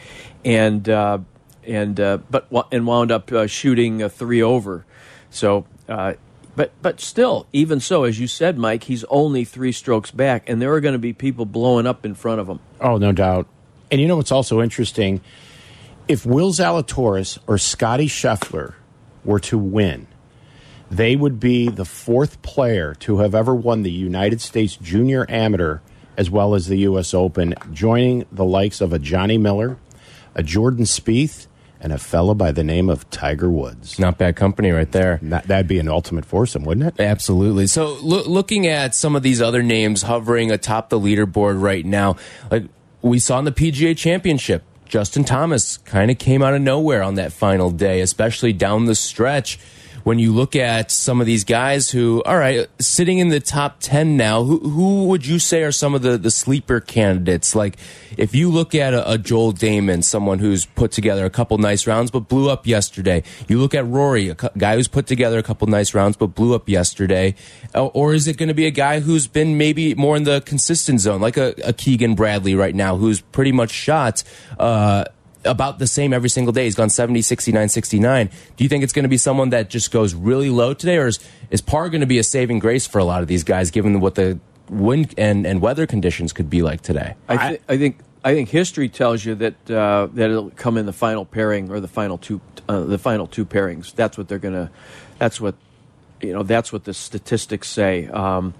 and 0.45 0.89
uh, 0.89 1.19
and 1.67 1.99
uh, 1.99 2.19
but 2.31 2.49
and 2.73 2.87
wound 2.87 3.11
up 3.11 3.31
uh, 3.33 3.47
shooting 3.47 4.09
three 4.09 4.43
over. 4.43 4.85
So, 5.31 5.67
uh, 5.89 6.15
but 6.57 6.73
but 6.83 7.01
still, 7.01 7.47
even 7.53 7.81
so, 7.81 8.05
as 8.05 8.21
you 8.21 8.27
said, 8.27 8.59
Mike, 8.59 8.85
he's 8.85 9.05
only 9.05 9.45
three 9.45 9.73
strokes 9.73 10.11
back, 10.11 10.49
and 10.49 10.61
there 10.63 10.73
are 10.75 10.81
going 10.81 10.93
to 10.93 10.99
be 10.99 11.13
people 11.13 11.47
blowing 11.47 11.87
up 11.87 12.05
in 12.05 12.15
front 12.15 12.41
of 12.41 12.49
him. 12.49 12.61
Oh, 12.81 12.99
no 12.99 13.13
doubt. 13.13 13.47
And 13.91 14.01
you 14.01 14.09
know 14.09 14.17
what's 14.17 14.33
also 14.33 14.61
interesting? 14.61 15.21
If 16.07 16.27
Will 16.27 16.53
Zalatoris 16.53 17.39
or 17.47 17.59
Scotty 17.59 18.07
Scheffler 18.07 18.75
were 19.25 19.41
to 19.41 19.57
win, 19.57 20.07
they 20.91 21.17
would 21.17 21.41
be 21.41 21.69
the 21.69 21.85
fourth 21.85 22.43
player 22.43 22.95
to 23.01 23.19
have 23.19 23.35
ever 23.35 23.55
won 23.55 23.83
the 23.83 23.91
United 23.91 24.41
States 24.41 24.77
Junior 24.77 25.27
Amateur 25.29 25.81
as 26.17 26.31
well 26.31 26.55
as 26.55 26.67
the 26.67 26.79
U.S. 26.79 27.15
Open, 27.15 27.55
joining 27.73 28.25
the 28.31 28.45
likes 28.45 28.81
of 28.81 28.93
a 28.93 28.99
Johnny 28.99 29.39
Miller, 29.39 29.79
a 30.35 30.43
Jordan 30.43 30.85
Spieth, 30.85 31.47
and 31.85 31.93
a 31.93 31.99
fella 31.99 32.35
by 32.35 32.51
the 32.51 32.65
name 32.65 32.89
of 32.89 33.09
Tiger 33.11 33.51
Woods. 33.51 33.99
Not 33.99 34.17
bad 34.17 34.37
company 34.37 34.71
right 34.71 34.91
there. 34.91 35.19
Not, 35.21 35.47
that'd 35.47 35.69
be 35.69 35.79
an 35.79 35.87
ultimate 35.87 36.25
foursome, 36.25 36.65
wouldn't 36.65 36.87
it? 36.87 36.99
Absolutely. 37.01 37.67
So, 37.67 37.99
lo 38.01 38.23
looking 38.23 38.67
at 38.67 38.95
some 38.95 39.15
of 39.15 39.23
these 39.23 39.43
other 39.43 39.63
names 39.63 40.01
hovering 40.01 40.51
atop 40.51 40.89
the 40.89 40.99
leaderboard 40.99 41.61
right 41.61 41.85
now, 41.85 42.17
like 42.51 42.65
we 43.03 43.19
saw 43.19 43.39
in 43.39 43.45
the 43.45 43.53
PGA 43.53 43.95
Championship, 43.95 44.65
Justin 44.87 45.25
Thomas 45.25 45.77
kind 45.77 46.11
of 46.11 46.19
came 46.19 46.43
out 46.43 46.55
of 46.55 46.63
nowhere 46.63 47.03
on 47.03 47.17
that 47.17 47.35
final 47.35 47.71
day, 47.71 48.01
especially 48.01 48.55
down 48.55 48.87
the 48.87 48.95
stretch. 48.95 49.59
When 50.05 50.19
you 50.19 50.33
look 50.33 50.55
at 50.55 50.91
some 50.91 51.23
of 51.23 51.27
these 51.27 51.45
guys 51.45 51.91
who, 51.91 52.23
all 52.25 52.37
right, 52.37 52.69
sitting 52.79 53.19
in 53.19 53.31
the 53.31 53.41
top 53.41 53.79
10 53.81 54.19
now, 54.19 54.45
who, 54.45 54.59
who 54.59 55.07
would 55.07 55.27
you 55.27 55.39
say 55.39 55.63
are 55.63 55.73
some 55.73 55.95
of 55.95 56.03
the, 56.03 56.19
the 56.19 56.31
sleeper 56.31 56.79
candidates? 56.79 57.55
Like, 57.55 57.79
if 58.19 58.35
you 58.35 58.51
look 58.51 58.75
at 58.75 58.93
a, 58.93 59.13
a 59.13 59.17
Joel 59.17 59.55
Dahmen, 59.55 60.05
someone 60.05 60.41
who's 60.41 60.67
put 60.67 60.93
together 60.93 61.25
a 61.25 61.31
couple 61.31 61.57
nice 61.57 61.87
rounds 61.87 62.11
but 62.11 62.29
blew 62.29 62.51
up 62.51 62.67
yesterday, 62.67 63.23
you 63.49 63.59
look 63.59 63.75
at 63.75 63.87
Rory, 63.87 64.29
a 64.29 64.35
guy 64.35 64.77
who's 64.77 64.89
put 64.89 65.07
together 65.07 65.39
a 65.39 65.43
couple 65.43 65.67
nice 65.69 65.95
rounds 65.95 66.19
but 66.19 66.29
blew 66.29 66.55
up 66.55 66.69
yesterday, 66.69 67.35
or 67.75 68.13
is 68.13 68.29
it 68.29 68.37
going 68.37 68.49
to 68.49 68.55
be 68.55 68.67
a 68.67 68.71
guy 68.71 69.01
who's 69.01 69.27
been 69.27 69.57
maybe 69.57 69.95
more 69.95 70.17
in 70.19 70.25
the 70.25 70.43
consistent 70.43 71.01
zone, 71.01 71.23
like 71.23 71.39
a, 71.39 71.55
a 71.65 71.73
Keegan 71.73 72.15
Bradley 72.15 72.55
right 72.55 72.75
now, 72.75 72.97
who's 72.97 73.23
pretty 73.23 73.53
much 73.53 73.71
shot, 73.71 74.23
uh, 74.59 75.07
about 75.45 75.79
the 75.79 75.87
same 75.87 76.13
every 76.13 76.29
single 76.29 76.53
day. 76.53 76.65
He's 76.65 76.75
gone 76.75 76.91
70, 76.91 77.23
69, 77.23 77.69
69. 77.69 78.31
Do 78.57 78.65
you 78.65 78.69
think 78.69 78.85
it's 78.85 78.93
going 78.93 79.05
to 79.05 79.09
be 79.09 79.17
someone 79.17 79.51
that 79.51 79.71
just 79.71 79.91
goes 79.91 80.15
really 80.15 80.51
low 80.51 80.75
today, 80.75 80.99
or 80.99 81.07
is, 81.07 81.19
is 81.51 81.61
par 81.61 81.89
going 81.89 82.01
to 82.01 82.07
be 82.07 82.19
a 82.19 82.25
saving 82.25 82.59
grace 82.59 82.87
for 82.87 82.99
a 82.99 83.05
lot 83.05 83.23
of 83.23 83.29
these 83.29 83.45
guys, 83.45 83.71
given 83.71 84.01
what 84.01 84.15
the 84.15 84.39
wind 84.69 85.15
and, 85.19 85.47
and 85.47 85.61
weather 85.61 85.87
conditions 85.87 86.33
could 86.33 86.51
be 86.51 86.63
like 86.63 86.81
today? 86.81 87.15
I, 87.29 87.49
th 87.49 87.61
I 87.69 87.77
think 87.77 87.99
I 88.25 88.35
think 88.35 88.49
history 88.49 88.89
tells 88.89 89.25
you 89.25 89.35
that 89.35 89.71
uh, 89.71 90.09
that 90.15 90.31
it'll 90.31 90.51
come 90.51 90.79
in 90.79 90.87
the 90.87 90.93
final 90.93 91.27
pairing 91.27 91.71
or 91.71 91.79
the 91.81 91.89
final 91.89 92.17
two 92.17 92.41
uh, 92.69 92.81
the 92.81 92.99
final 92.99 93.27
two 93.27 93.45
pairings. 93.45 93.95
That's 93.95 94.17
what 94.17 94.29
they're 94.29 94.39
gonna. 94.39 94.71
That's 95.19 95.41
what 95.41 95.55
you 96.23 96.33
know. 96.33 96.43
That's 96.43 96.73
what 96.73 96.85
the 96.85 96.95
statistics 96.95 97.69
say. 97.69 98.09
Um, 98.09 98.55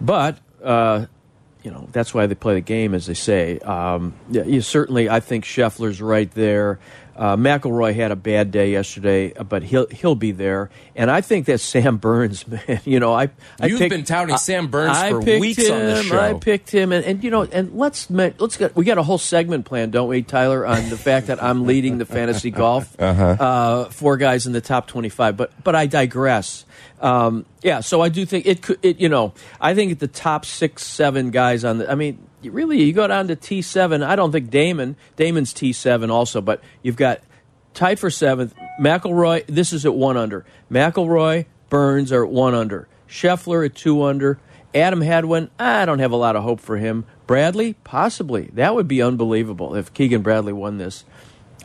but 0.00 0.38
uh, 0.62 1.06
you 1.62 1.70
know 1.70 1.88
that's 1.92 2.14
why 2.14 2.26
they 2.26 2.34
play 2.34 2.54
the 2.54 2.60
game, 2.60 2.94
as 2.94 3.06
they 3.06 3.14
say. 3.14 3.58
Um, 3.60 4.14
yeah, 4.30 4.44
you 4.44 4.60
certainly, 4.60 5.08
I 5.08 5.20
think 5.20 5.44
Scheffler's 5.44 6.00
right 6.00 6.30
there. 6.32 6.78
Uh, 7.18 7.36
McIlroy 7.36 7.96
had 7.96 8.12
a 8.12 8.16
bad 8.16 8.52
day 8.52 8.70
yesterday, 8.70 9.34
uh, 9.34 9.42
but 9.42 9.64
he'll 9.64 9.88
he'll 9.88 10.14
be 10.14 10.30
there. 10.30 10.70
And 10.94 11.10
I 11.10 11.20
think 11.20 11.46
that 11.46 11.58
Sam 11.58 11.96
Burns, 11.96 12.46
man, 12.68 12.80
you 12.84 13.00
know, 13.00 13.12
I, 13.12 13.30
I 13.60 13.66
you've 13.66 13.80
picked, 13.80 13.90
been 13.90 14.04
touting 14.04 14.34
I, 14.34 14.38
Sam 14.38 14.68
Burns 14.68 14.96
I 14.96 15.10
for 15.10 15.20
weeks 15.20 15.66
him, 15.66 15.74
on 15.74 15.86
the 15.86 16.02
show. 16.04 16.18
I 16.18 16.34
picked 16.34 16.70
him, 16.70 16.92
and, 16.92 17.04
and 17.04 17.24
you 17.24 17.30
know, 17.30 17.42
and 17.42 17.74
let's 17.76 18.08
let's 18.08 18.56
get 18.56 18.76
we 18.76 18.84
got 18.84 18.98
a 18.98 19.02
whole 19.02 19.18
segment 19.18 19.64
planned, 19.64 19.90
don't 19.90 20.08
we, 20.08 20.22
Tyler, 20.22 20.64
on 20.64 20.90
the 20.90 20.96
fact 20.96 21.26
that 21.26 21.42
I'm 21.42 21.66
leading 21.66 21.98
the 21.98 22.06
fantasy 22.06 22.52
golf, 22.52 22.94
uh-huh. 23.00 23.24
uh, 23.24 23.84
four 23.86 24.16
guys 24.16 24.46
in 24.46 24.52
the 24.52 24.60
top 24.60 24.86
twenty 24.86 25.08
five. 25.08 25.36
But 25.36 25.50
but 25.64 25.74
I 25.74 25.86
digress. 25.86 26.64
Um, 27.00 27.46
yeah, 27.62 27.80
so 27.80 28.00
I 28.00 28.08
do 28.08 28.26
think 28.26 28.46
it 28.46 28.62
could. 28.62 28.78
It, 28.82 29.00
you 29.00 29.08
know, 29.08 29.32
I 29.60 29.74
think 29.74 29.98
the 29.98 30.08
top 30.08 30.44
six, 30.44 30.84
seven 30.84 31.30
guys 31.30 31.64
on 31.64 31.78
the. 31.78 31.90
I 31.90 31.94
mean, 31.94 32.18
really, 32.42 32.82
you 32.82 32.92
go 32.92 33.06
down 33.06 33.28
to 33.28 33.36
T 33.36 33.62
seven. 33.62 34.02
I 34.02 34.16
don't 34.16 34.32
think 34.32 34.50
Dahmen. 34.50 34.96
Dahmen's 35.16 35.52
T 35.52 35.72
seven 35.72 36.10
also, 36.10 36.40
but 36.40 36.62
you've 36.82 36.96
got 36.96 37.20
tied 37.74 37.98
for 37.98 38.10
seventh. 38.10 38.54
McIlroy. 38.80 39.46
This 39.46 39.72
is 39.72 39.86
at 39.86 39.94
one 39.94 40.16
under. 40.16 40.44
McIlroy, 40.70 41.46
Burns 41.68 42.12
are 42.12 42.24
at 42.24 42.30
one 42.30 42.54
under. 42.54 42.88
Scheffler 43.08 43.64
at 43.64 43.74
two 43.74 44.02
under. 44.02 44.38
Adam 44.74 45.00
Hadwin. 45.00 45.50
I 45.58 45.86
don't 45.86 45.98
have 45.98 46.12
a 46.12 46.16
lot 46.16 46.36
of 46.36 46.42
hope 46.42 46.60
for 46.60 46.76
him. 46.76 47.06
Bradley, 47.26 47.74
possibly. 47.84 48.50
That 48.52 48.74
would 48.74 48.86
be 48.86 49.00
unbelievable 49.00 49.74
if 49.74 49.94
Keegan 49.94 50.22
Bradley 50.22 50.52
won 50.52 50.78
this 50.78 51.04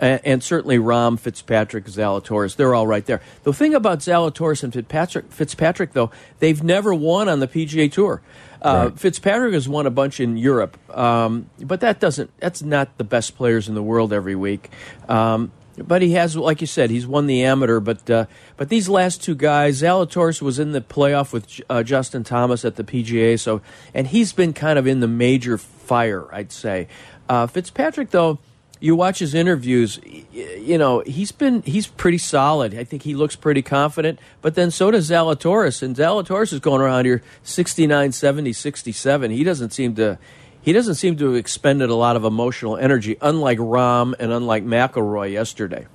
and, 0.03 0.21
and, 0.25 0.43
certainly 0.43 0.77
Rahm, 0.77 1.17
Fitzpatrick, 1.17 1.85
Zalatoris, 1.85 2.55
they're 2.55 2.75
all 2.75 2.85
right 2.85 3.05
there. 3.05 3.21
The 3.43 3.53
thing 3.53 3.73
about 3.73 3.99
Zalatoris 3.99 4.63
and 4.63 4.73
Fitzpatrick, 4.73 5.31
Fitzpatrick 5.31 5.93
though, 5.93 6.11
they've 6.39 6.61
never 6.61 6.93
won 6.93 7.29
on 7.29 7.39
the 7.39 7.47
PGA 7.47 7.91
Tour. 7.91 8.21
Uh, 8.61 8.89
right. 8.89 8.99
Fitzpatrick 8.99 9.53
has 9.53 9.67
won 9.67 9.85
a 9.85 9.89
bunch 9.89 10.19
in 10.19 10.37
Europe, 10.37 10.77
um, 10.95 11.49
but 11.59 11.81
that 11.81 11.99
doesn't. 11.99 12.31
That's 12.39 12.61
not 12.61 12.97
the 12.97 13.03
best 13.03 13.35
players 13.35 13.67
in 13.67 13.75
the 13.75 13.83
world 13.83 14.13
every 14.13 14.35
week. 14.35 14.69
Um, 15.09 15.51
but 15.77 16.01
he 16.01 16.11
has, 16.13 16.37
like 16.37 16.61
you 16.61 16.67
said, 16.67 16.89
he's 16.89 17.05
won 17.05 17.27
the 17.27 17.43
amateur. 17.43 17.81
But 17.81 18.09
uh, 18.09 18.25
but 18.55 18.69
these 18.69 18.87
last 18.87 19.21
two 19.21 19.35
guys, 19.35 19.81
Zalatoris 19.81 20.41
was 20.41 20.59
in 20.59 20.71
the 20.71 20.79
playoff 20.79 21.33
with 21.33 21.59
uh, 21.69 21.83
Justin 21.83 22.23
Thomas 22.23 22.63
at 22.63 22.77
the 22.77 22.85
PGA, 22.85 23.37
so 23.37 23.61
and 23.93 24.07
he's 24.07 24.31
been 24.31 24.53
kind 24.53 24.79
of 24.79 24.87
in 24.87 25.01
the 25.01 25.09
major 25.09 25.57
fire, 25.57 26.33
I'd 26.33 26.53
say. 26.53 26.87
Uh, 27.27 27.47
Fitzpatrick 27.47 28.11
though 28.11 28.39
you 28.83 28.97
watch 28.97 29.19
his 29.19 29.33
interviews, 29.33 29.97
you 30.33 30.77
know, 30.77 30.99
he's 31.05 31.31
been 31.31 31.61
he's 31.61 31.87
pretty 31.87 32.17
solid. 32.17 32.75
I 32.75 32.83
think 32.83 33.03
he 33.03 33.15
looks 33.15 33.33
pretty 33.33 33.61
confident, 33.61 34.19
but 34.41 34.55
then 34.55 34.71
so 34.71 34.91
does 34.91 35.09
Zalatoris 35.09 35.81
and 35.81 35.95
Zalatoris 35.95 36.51
is 36.51 36.59
going 36.59 36.81
around 36.81 37.05
here 37.05 37.23
69, 37.43 38.11
70, 38.11 38.51
67. 38.51 39.31
He 39.31 39.45
doesn't 39.45 39.69
seem 39.69 39.95
to 39.95 40.19
he 40.61 40.73
doesn't 40.73 40.95
seem 40.95 41.15
to 41.15 41.27
have 41.27 41.35
expended 41.37 41.91
a 41.91 41.95
lot 41.95 42.17
of 42.17 42.25
emotional 42.25 42.75
energy 42.75 43.15
unlike 43.21 43.57
Rahm 43.57 44.15
and 44.19 44.33
unlike 44.33 44.65
McIlroy 44.65 45.31
yesterday. 45.31 45.87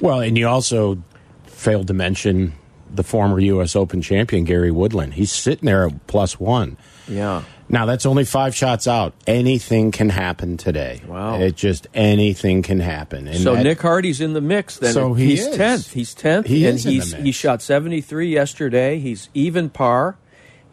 Well, 0.00 0.20
and 0.20 0.38
you 0.38 0.48
also 0.48 1.02
failed 1.44 1.88
to 1.88 1.94
mention 1.94 2.54
the 2.90 3.02
former 3.02 3.38
US 3.40 3.76
Open 3.76 4.00
champion 4.00 4.44
Gary 4.44 4.70
Woodland. 4.70 5.14
He's 5.14 5.32
sitting 5.32 5.66
there 5.66 5.86
at 5.88 6.06
plus 6.06 6.40
1. 6.40 6.78
Yeah. 7.08 7.42
Now 7.68 7.86
that's 7.86 8.06
only 8.06 8.24
five 8.24 8.54
shots 8.54 8.86
out. 8.86 9.14
Anything 9.26 9.90
can 9.90 10.08
happen 10.08 10.56
today. 10.56 11.02
Wow! 11.06 11.40
It 11.40 11.56
just 11.56 11.88
anything 11.94 12.62
can 12.62 12.78
happen. 12.78 13.26
And 13.26 13.38
so 13.38 13.54
that, 13.54 13.64
Nick 13.64 13.80
Hardy's 13.80 14.20
in 14.20 14.34
the 14.34 14.40
mix. 14.40 14.78
Then 14.78 14.92
so 14.92 15.14
he 15.14 15.30
he's 15.30 15.48
tenth. 15.48 15.92
He's 15.92 16.14
tenth. 16.14 16.46
He 16.46 16.66
and 16.66 16.78
he's 16.78 17.12
he 17.14 17.32
shot 17.32 17.62
seventy 17.62 18.00
three 18.00 18.28
yesterday. 18.28 19.00
He's 19.00 19.30
even 19.34 19.68
par, 19.68 20.16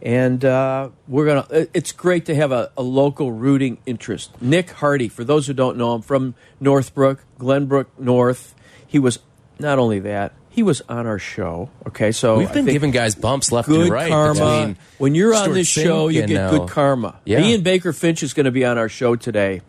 and 0.02 0.44
uh, 0.44 0.90
we're 1.08 1.26
gonna. 1.26 1.66
It's 1.74 1.90
great 1.90 2.26
to 2.26 2.34
have 2.34 2.52
a, 2.52 2.70
a, 2.76 2.82
local 2.82 3.32
rooting 3.32 3.78
interest. 3.86 4.40
Nick 4.40 4.70
Hardy, 4.70 5.08
for 5.08 5.24
those 5.24 5.48
who 5.48 5.52
don't 5.52 5.76
know 5.76 5.96
him, 5.96 6.02
from 6.02 6.36
Northbrook, 6.60 7.24
Glenbrook 7.38 7.86
North. 7.98 8.54
He 8.86 9.00
was 9.00 9.18
not 9.58 9.80
only 9.80 9.98
that 10.00 10.32
he 10.54 10.62
was 10.62 10.82
on 10.88 11.04
our 11.08 11.18
show. 11.18 11.68
Okay, 11.88 12.12
so 12.12 12.38
we've 12.38 12.52
been 12.52 12.64
giving 12.64 12.92
guys 12.92 13.16
bumps 13.16 13.50
left 13.50 13.68
and 13.68 13.90
right. 13.90 14.08
Karma. 14.08 14.76
When 14.98 15.16
you're 15.16 15.34
on 15.34 15.52
this 15.52 15.66
show, 15.66 16.06
you 16.06 16.24
get 16.24 16.50
good 16.50 16.68
karma. 16.68 17.18
Yeah. 17.24 17.40
Ian 17.40 17.62
Baker 17.62 17.92
Finch 17.92 18.22
is 18.22 18.34
going 18.34 18.44
to 18.44 18.52
be 18.52 18.64
on 18.64 18.78
our 18.78 18.88
show 18.88 19.16
today. 19.16 19.62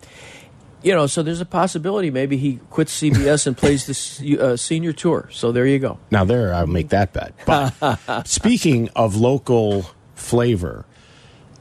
You 0.83 0.93
know, 0.93 1.07
so 1.07 1.23
there's 1.23 1.41
a 1.41 1.45
possibility 1.45 2.11
maybe 2.11 2.37
he 2.37 2.59
quits 2.69 3.01
CBS 3.01 3.47
and 3.47 3.57
plays 3.57 3.87
this 3.87 4.21
uh, 4.39 4.55
senior 4.55 4.93
tour. 4.93 5.27
So 5.31 5.51
there 5.51 5.65
you 5.65 5.79
go. 5.79 5.97
Now 6.11 6.23
there, 6.23 6.53
I'll 6.53 6.67
make 6.67 6.89
that 6.89 7.11
bet. 7.13 7.33
But 7.47 8.23
speaking 8.27 8.89
of 8.95 9.15
local 9.15 9.87
flavor, 10.13 10.85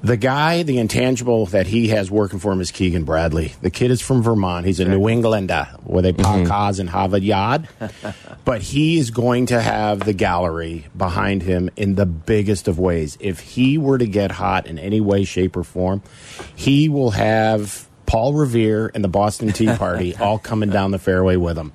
the 0.05 0.19
guy, 0.19 0.63
the 0.63 0.79
intangible 0.79 1.47
that 1.47 1.67
he 1.67 1.89
has 1.89 2.11
working 2.11 2.39
for 2.39 2.53
him 2.53 2.61
is 2.61 2.71
Keegan 2.71 3.05
Bradley. 3.05 3.55
The 3.63 3.71
kid 3.71 3.91
is 3.91 4.03
from 4.03 4.23
Vermont. 4.23 4.67
He's 4.67 4.79
a 4.79 4.85
New 4.85 5.09
Englander, 5.09 5.67
where 5.83 6.03
they 6.03 6.13
park 6.13 6.41
mm-hmm. 6.41 6.47
cars 6.47 6.79
in 6.79 6.89
Harvard 6.89 7.23
Yard. 7.23 7.67
but 8.45 8.61
he 8.61 8.99
is 8.99 9.11
going 9.11 9.47
to 9.47 9.61
have 9.61 10.01
the 10.01 10.13
gallery 10.13 10.85
behind 10.95 11.43
him 11.43 11.71
in 11.77 11.95
the 11.95 12.05
biggest 12.05 12.69
of 12.69 12.79
ways. 12.79 13.17
If 13.19 13.41
he 13.41 13.79
were 13.79 13.97
to 13.97 14.07
get 14.07 14.31
hot 14.31 14.67
in 14.67 14.79
any 14.79 15.01
way, 15.01 15.25
shape, 15.25 15.57
or 15.57 15.65
form, 15.65 16.03
he 16.55 16.91
will 16.91 17.13
have 17.13 17.89
Paul 18.05 18.35
Revere 18.35 18.91
and 18.95 19.03
the 19.03 19.09
Boston 19.09 19.53
Tea 19.53 19.67
Party 19.77 20.15
all 20.15 20.39
coming 20.39 20.69
down 20.69 20.91
the 20.91 20.99
fairway 20.99 21.37
with 21.37 21.57
him. 21.57 21.73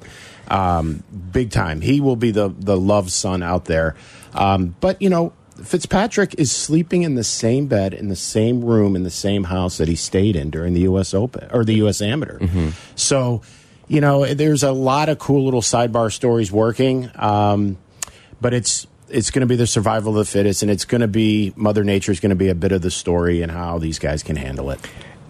Um, 0.49 1.03
big 1.31 1.49
time. 1.49 1.81
He 1.81 1.99
will 1.99 2.15
be 2.15 2.29
the, 2.29 2.49
the 2.49 2.77
love 2.77 3.11
son 3.11 3.41
out 3.41 3.65
there. 3.65 3.95
Um, 4.35 4.75
but, 4.79 5.01
you 5.01 5.09
know, 5.09 5.33
Fitzpatrick 5.63 6.35
is 6.37 6.51
sleeping 6.51 7.03
in 7.03 7.15
the 7.15 7.23
same 7.23 7.67
bed 7.67 7.93
in 7.93 8.09
the 8.09 8.15
same 8.15 8.63
room 8.63 8.95
in 8.95 9.03
the 9.03 9.09
same 9.09 9.45
house 9.45 9.77
that 9.77 9.87
he 9.87 9.95
stayed 9.95 10.35
in 10.35 10.49
during 10.49 10.73
the 10.73 10.81
U.S. 10.81 11.13
Open 11.13 11.47
or 11.51 11.63
the 11.63 11.75
U.S. 11.75 12.01
Amateur. 12.01 12.39
Mm 12.39 12.47
-hmm. 12.47 12.71
So, 12.95 13.41
you 13.87 14.01
know, 14.01 14.25
there's 14.33 14.63
a 14.63 14.71
lot 14.71 15.09
of 15.09 15.17
cool 15.17 15.45
little 15.45 15.61
sidebar 15.61 16.11
stories 16.11 16.51
working, 16.51 17.09
um, 17.15 17.77
but 18.41 18.53
it's 18.53 18.87
it's 19.09 19.31
going 19.31 19.47
to 19.47 19.47
be 19.47 19.57
the 19.57 19.67
survival 19.67 20.17
of 20.17 20.27
the 20.27 20.31
fittest, 20.31 20.63
and 20.63 20.71
it's 20.71 20.85
going 20.85 21.01
to 21.01 21.07
be 21.07 21.51
Mother 21.55 21.83
Nature 21.83 22.11
is 22.11 22.19
going 22.19 22.37
to 22.37 22.43
be 22.45 22.51
a 22.51 22.55
bit 22.55 22.71
of 22.71 22.81
the 22.81 22.91
story 22.91 23.43
and 23.43 23.51
how 23.51 23.79
these 23.79 23.99
guys 24.07 24.23
can 24.23 24.35
handle 24.35 24.73
it. 24.73 24.79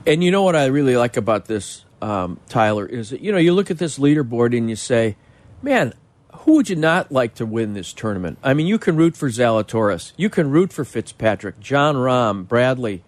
And 0.06 0.24
you 0.24 0.32
know 0.32 0.44
what 0.44 0.56
I 0.56 0.66
really 0.72 0.98
like 0.98 1.20
about 1.20 1.46
this, 1.46 1.86
um, 2.02 2.38
Tyler, 2.48 2.86
is 2.86 3.10
that 3.10 3.22
you 3.22 3.32
know 3.32 3.40
you 3.40 3.56
look 3.56 3.72
at 3.72 3.78
this 3.78 4.00
leaderboard 4.00 4.58
and 4.58 4.70
you 4.70 4.76
say, 4.76 5.16
man 5.62 5.94
who 6.40 6.54
would 6.54 6.70
you 6.70 6.76
not 6.76 7.12
like 7.12 7.36
to 7.36 7.46
win 7.46 7.74
this 7.74 7.94
tournament? 7.94 8.38
I 8.44 8.54
mean, 8.54 8.68
you 8.68 8.80
can 8.80 8.96
root 8.96 9.18
for 9.18 9.30
Zalatoris, 9.30 10.14
you 10.18 10.30
can 10.30 10.50
root 10.50 10.72
for 10.72 10.86
Fitzpatrick, 10.86 11.60
Jon 11.60 11.96
Rahm, 11.96 12.48
Bradley, 12.48 13.04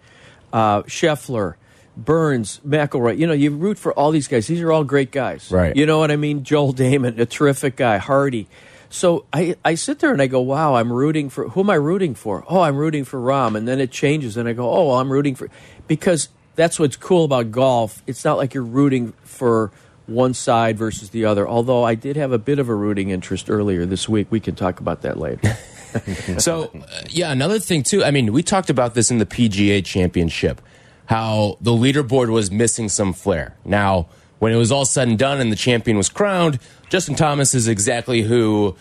uh, 0.52 0.82
Scheffler, 0.82 1.54
Burns, 1.96 2.60
McIlroy. 2.66 3.18
You 3.18 3.26
know, 3.26 3.32
you 3.32 3.50
root 3.50 3.78
for 3.78 3.92
all 3.92 4.10
these 4.10 4.28
guys. 4.28 4.46
These 4.46 4.60
are 4.60 4.72
all 4.72 4.84
great 4.84 5.10
guys, 5.10 5.50
right? 5.50 5.74
You 5.74 5.86
know 5.86 5.98
what 5.98 6.10
I 6.10 6.16
mean? 6.16 6.44
Joel 6.44 6.72
Dahmen, 6.72 7.18
a 7.18 7.26
terrific 7.26 7.76
guy. 7.76 7.98
Hardy. 7.98 8.48
So 8.88 9.24
I, 9.32 9.56
I 9.64 9.74
sit 9.74 10.00
there 10.00 10.12
and 10.12 10.20
I 10.20 10.26
go, 10.26 10.40
wow, 10.40 10.74
I'm 10.74 10.92
rooting 10.92 11.30
for 11.30 11.48
who 11.48 11.60
am 11.60 11.70
I 11.70 11.76
rooting 11.76 12.14
for? 12.14 12.44
Oh, 12.46 12.60
I'm 12.60 12.76
rooting 12.76 13.04
for 13.04 13.18
Rahm, 13.18 13.56
and 13.56 13.66
then 13.66 13.80
it 13.80 13.90
changes, 13.90 14.36
and 14.36 14.46
I 14.46 14.52
go, 14.52 14.70
oh, 14.70 14.88
well, 14.88 15.00
I'm 15.00 15.10
rooting 15.10 15.34
for 15.34 15.48
because 15.86 16.28
that's 16.54 16.78
what's 16.78 16.96
cool 16.96 17.24
about 17.24 17.50
golf. 17.50 18.02
It's 18.06 18.24
not 18.24 18.36
like 18.36 18.52
you're 18.52 18.62
rooting 18.62 19.14
for 19.22 19.70
one 20.06 20.34
side 20.34 20.76
versus 20.76 21.10
the 21.10 21.24
other. 21.24 21.48
Although 21.48 21.84
I 21.84 21.94
did 21.94 22.16
have 22.16 22.32
a 22.32 22.38
bit 22.38 22.58
of 22.58 22.68
a 22.68 22.74
rooting 22.74 23.10
interest 23.10 23.48
earlier 23.48 23.86
this 23.86 24.08
week. 24.08 24.28
We 24.30 24.40
can 24.40 24.54
talk 24.54 24.80
about 24.80 25.02
that 25.02 25.18
later. 25.18 25.56
so, 26.38 26.64
uh, 26.74 27.02
yeah, 27.08 27.30
another 27.30 27.58
thing, 27.58 27.82
too. 27.82 28.04
I 28.04 28.10
mean, 28.10 28.32
we 28.32 28.42
talked 28.42 28.70
about 28.70 28.94
this 28.94 29.10
in 29.10 29.18
the 29.18 29.26
PGA 29.26 29.84
Championship, 29.84 30.60
how 31.06 31.58
the 31.60 31.72
leaderboard 31.72 32.30
was 32.30 32.50
missing 32.50 32.88
some 32.88 33.12
flair. 33.12 33.56
Now, 33.64 34.08
when 34.38 34.52
it 34.52 34.56
was 34.56 34.72
all 34.72 34.84
said 34.84 35.08
and 35.08 35.18
done 35.18 35.40
and 35.40 35.52
the 35.52 35.56
champion 35.56 35.96
was 35.96 36.08
crowned, 36.08 36.58
Justin 36.88 37.14
Thomas 37.14 37.54
is 37.54 37.68
exactly 37.68 38.22
who 38.22 38.76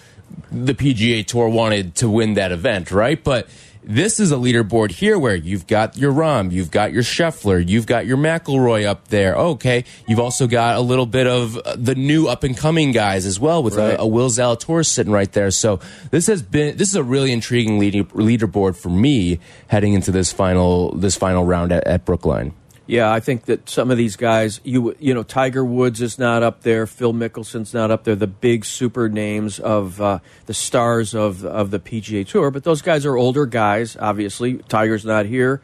the 0.52 0.74
PGA 0.74 1.26
Tour 1.26 1.50
wanted 1.50 1.96
to 1.96 2.10
win 2.10 2.34
that 2.36 2.52
event, 2.52 2.92
right? 2.92 3.22
But 3.24 3.48
this 3.84 4.20
is 4.20 4.32
a 4.32 4.36
leaderboard 4.36 4.92
here 4.92 5.18
where 5.18 5.36
you've 5.36 5.68
got 5.68 5.98
your 5.98 6.12
Rahm, 6.14 6.52
you've 6.52 6.72
got 6.72 6.94
your 6.94 7.04
Scheffler, 7.04 7.68
you've 7.68 7.86
got 7.88 8.06
your 8.06 8.18
McIlroy 8.18 8.86
up 8.86 9.08
there. 9.08 9.36
Okay, 9.36 9.86
you've 10.08 10.20
also 10.20 10.48
got 10.48 10.78
a 10.78 10.82
little 10.82 11.06
bit 11.06 11.28
of 11.28 11.58
uh, 11.58 11.76
the 11.78 11.96
new 11.96 12.28
up 12.28 12.44
and 12.44 12.56
coming 12.56 12.92
guys 12.92 13.26
as 13.26 13.40
well, 13.40 13.64
with 13.64 13.76
Right. 13.76 13.94
a, 13.96 14.02
a 14.02 14.08
Will 14.08 14.30
Zalatoris 14.30 14.88
sitting 14.88 15.12
right 15.12 15.32
there. 15.32 15.52
So 15.52 15.80
this 16.12 16.28
has 16.28 16.42
been 16.42 16.78
this 16.78 16.90
is 16.90 16.96
a 16.96 17.04
really 17.04 17.32
intriguing 17.32 17.80
leader, 17.80 18.04
leaderboard 18.04 18.76
for 18.76 18.90
me 18.90 19.40
heading 19.68 19.94
into 19.94 20.12
this 20.12 20.32
final 20.32 20.94
this 20.96 21.16
final 21.16 21.46
round 21.46 21.72
at, 21.72 21.86
at 21.88 22.06
Brookline. 22.06 22.54
Yeah, 22.92 23.10
I 23.10 23.22
think 23.22 23.46
that 23.46 23.70
some 23.70 23.90
of 23.90 23.96
these 23.96 24.18
guys, 24.18 24.60
you 24.66 24.94
you 25.00 25.14
know, 25.14 25.24
Tiger 25.24 25.64
Woods 25.64 26.02
is 26.02 26.20
not 26.20 26.44
up 26.44 26.64
there, 26.64 26.86
Phil 26.86 27.14
Mickelson's 27.14 27.74
not 27.74 27.90
up 27.90 28.04
there, 28.04 28.18
the 28.18 28.28
big 28.28 28.66
super 28.66 29.08
names 29.08 29.62
of 29.62 30.02
uh, 30.02 30.20
the 30.46 30.54
stars 30.54 31.16
of 31.16 31.46
of 31.46 31.72
the 31.72 31.80
PGA 31.80 32.28
Tour. 32.28 32.52
But 32.52 32.66
those 32.66 32.82
guys 32.82 33.06
are 33.06 33.16
older 33.16 33.46
guys. 33.46 33.96
Obviously, 33.96 34.58
Tiger's 34.58 35.06
not 35.06 35.26
here. 35.26 35.62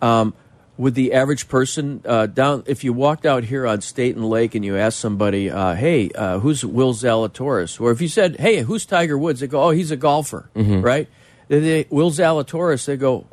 Um, 0.00 0.32
would 0.78 0.94
the 0.94 1.12
average 1.12 1.46
person 1.46 2.00
uh, 2.06 2.24
down, 2.24 2.62
if 2.64 2.84
you 2.84 2.94
walked 2.94 3.26
out 3.26 3.44
here 3.44 3.66
on 3.66 3.82
State 3.82 4.16
and 4.16 4.26
Lake 4.26 4.54
and 4.54 4.64
you 4.64 4.74
asked 4.78 4.98
somebody, 4.98 5.50
uh, 5.50 5.74
"Hey, 5.74 6.08
uh, 6.14 6.38
who's 6.38 6.64
Will 6.64 6.94
Zalatoris?" 6.94 7.78
or 7.82 7.90
if 7.90 8.00
you 8.00 8.08
said, 8.08 8.40
"Hey, 8.40 8.62
who's 8.62 8.86
Tiger 8.86 9.18
Woods?" 9.18 9.40
they 9.40 9.46
go, 9.46 9.62
"Oh, 9.62 9.70
he's 9.72 9.90
a 9.90 9.96
golfer," 9.98 10.48
right? 10.80 11.06
They, 11.48 11.60
they, 11.60 11.86
Will 11.90 12.10
Zalatoris, 12.10 12.86
they 12.86 12.96
go, 12.96 13.26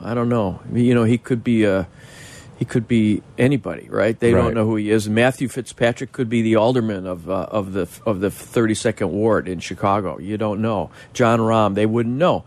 "I 0.00 0.14
don't 0.14 0.30
know. 0.30 0.62
You 0.72 0.94
know, 0.94 1.04
he 1.04 1.18
could 1.18 1.44
be 1.44 1.64
a." 1.64 1.86
he 2.58 2.64
could 2.64 2.86
be 2.88 3.22
anybody, 3.38 3.88
right? 3.88 4.18
They 4.18 4.34
Right. 4.34 4.42
don't 4.42 4.54
know 4.54 4.64
who 4.66 4.76
he 4.76 4.90
is. 4.90 5.08
Matthew 5.08 5.48
Fitzpatrick 5.48 6.12
could 6.12 6.28
be 6.28 6.42
the 6.42 6.56
alderman 6.56 7.06
of 7.06 7.30
uh, 7.30 7.46
of 7.50 7.72
the 7.72 7.88
of 8.04 8.20
the 8.20 8.28
32nd 8.30 9.08
ward 9.10 9.48
in 9.48 9.60
Chicago. 9.60 10.18
You 10.18 10.36
don't 10.36 10.60
know. 10.60 10.90
Jon 11.14 11.38
Rahm, 11.38 11.74
they 11.74 11.86
wouldn't 11.86 12.16
know. 12.16 12.44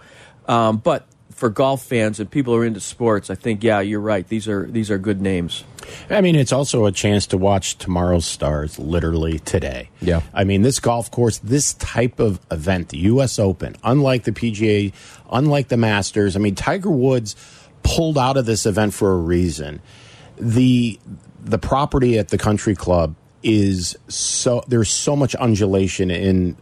Um, 0.48 0.78
but 0.78 1.06
for 1.34 1.50
golf 1.50 1.82
fans 1.84 2.20
and 2.20 2.30
people 2.30 2.54
who 2.54 2.60
are 2.60 2.66
into 2.66 2.80
sports, 2.82 3.30
I 3.32 3.36
think 3.36 3.64
yeah, 3.64 3.80
you're 3.80 4.02
right. 4.02 4.28
These 4.28 4.48
are 4.48 4.68
these 4.68 4.92
are 4.92 4.98
good 4.98 5.22
names. 5.22 5.64
I 6.10 6.22
mean, 6.22 6.36
it's 6.36 6.52
also 6.54 6.86
a 6.86 6.92
chance 6.92 7.26
to 7.28 7.38
watch 7.38 7.78
tomorrow's 7.78 8.26
stars 8.26 8.78
literally 8.78 9.40
today. 9.40 9.90
Yeah. 10.02 10.22
I 10.34 10.44
mean, 10.44 10.62
this 10.62 10.80
golf 10.80 11.10
course, 11.10 11.40
this 11.40 11.74
type 11.76 12.20
of 12.20 12.40
event, 12.52 12.90
the 12.90 13.00
U.S. 13.00 13.40
Open, 13.40 13.76
unlike 13.84 14.24
the 14.26 14.32
PGA, 14.32 14.94
unlike 15.32 15.70
the 15.70 15.78
Masters, 15.78 16.36
I 16.36 16.40
mean, 16.40 16.54
Tiger 16.56 16.92
Woods 16.92 17.36
pulled 17.82 18.18
out 18.18 18.38
of 18.38 18.46
this 18.46 18.66
event 18.68 18.94
for 18.94 19.12
a 19.12 19.18
reason. 19.18 19.82
The 20.42 21.00
the 21.44 21.58
property 21.58 22.20
at 22.20 22.30
the 22.30 22.38
country 22.38 22.76
club 22.76 23.16
is 23.44 23.98
so 24.08 24.64
there's 24.68 24.90
so 24.90 25.16
much 25.16 25.36
undulation 25.36 26.12
in 26.12 26.58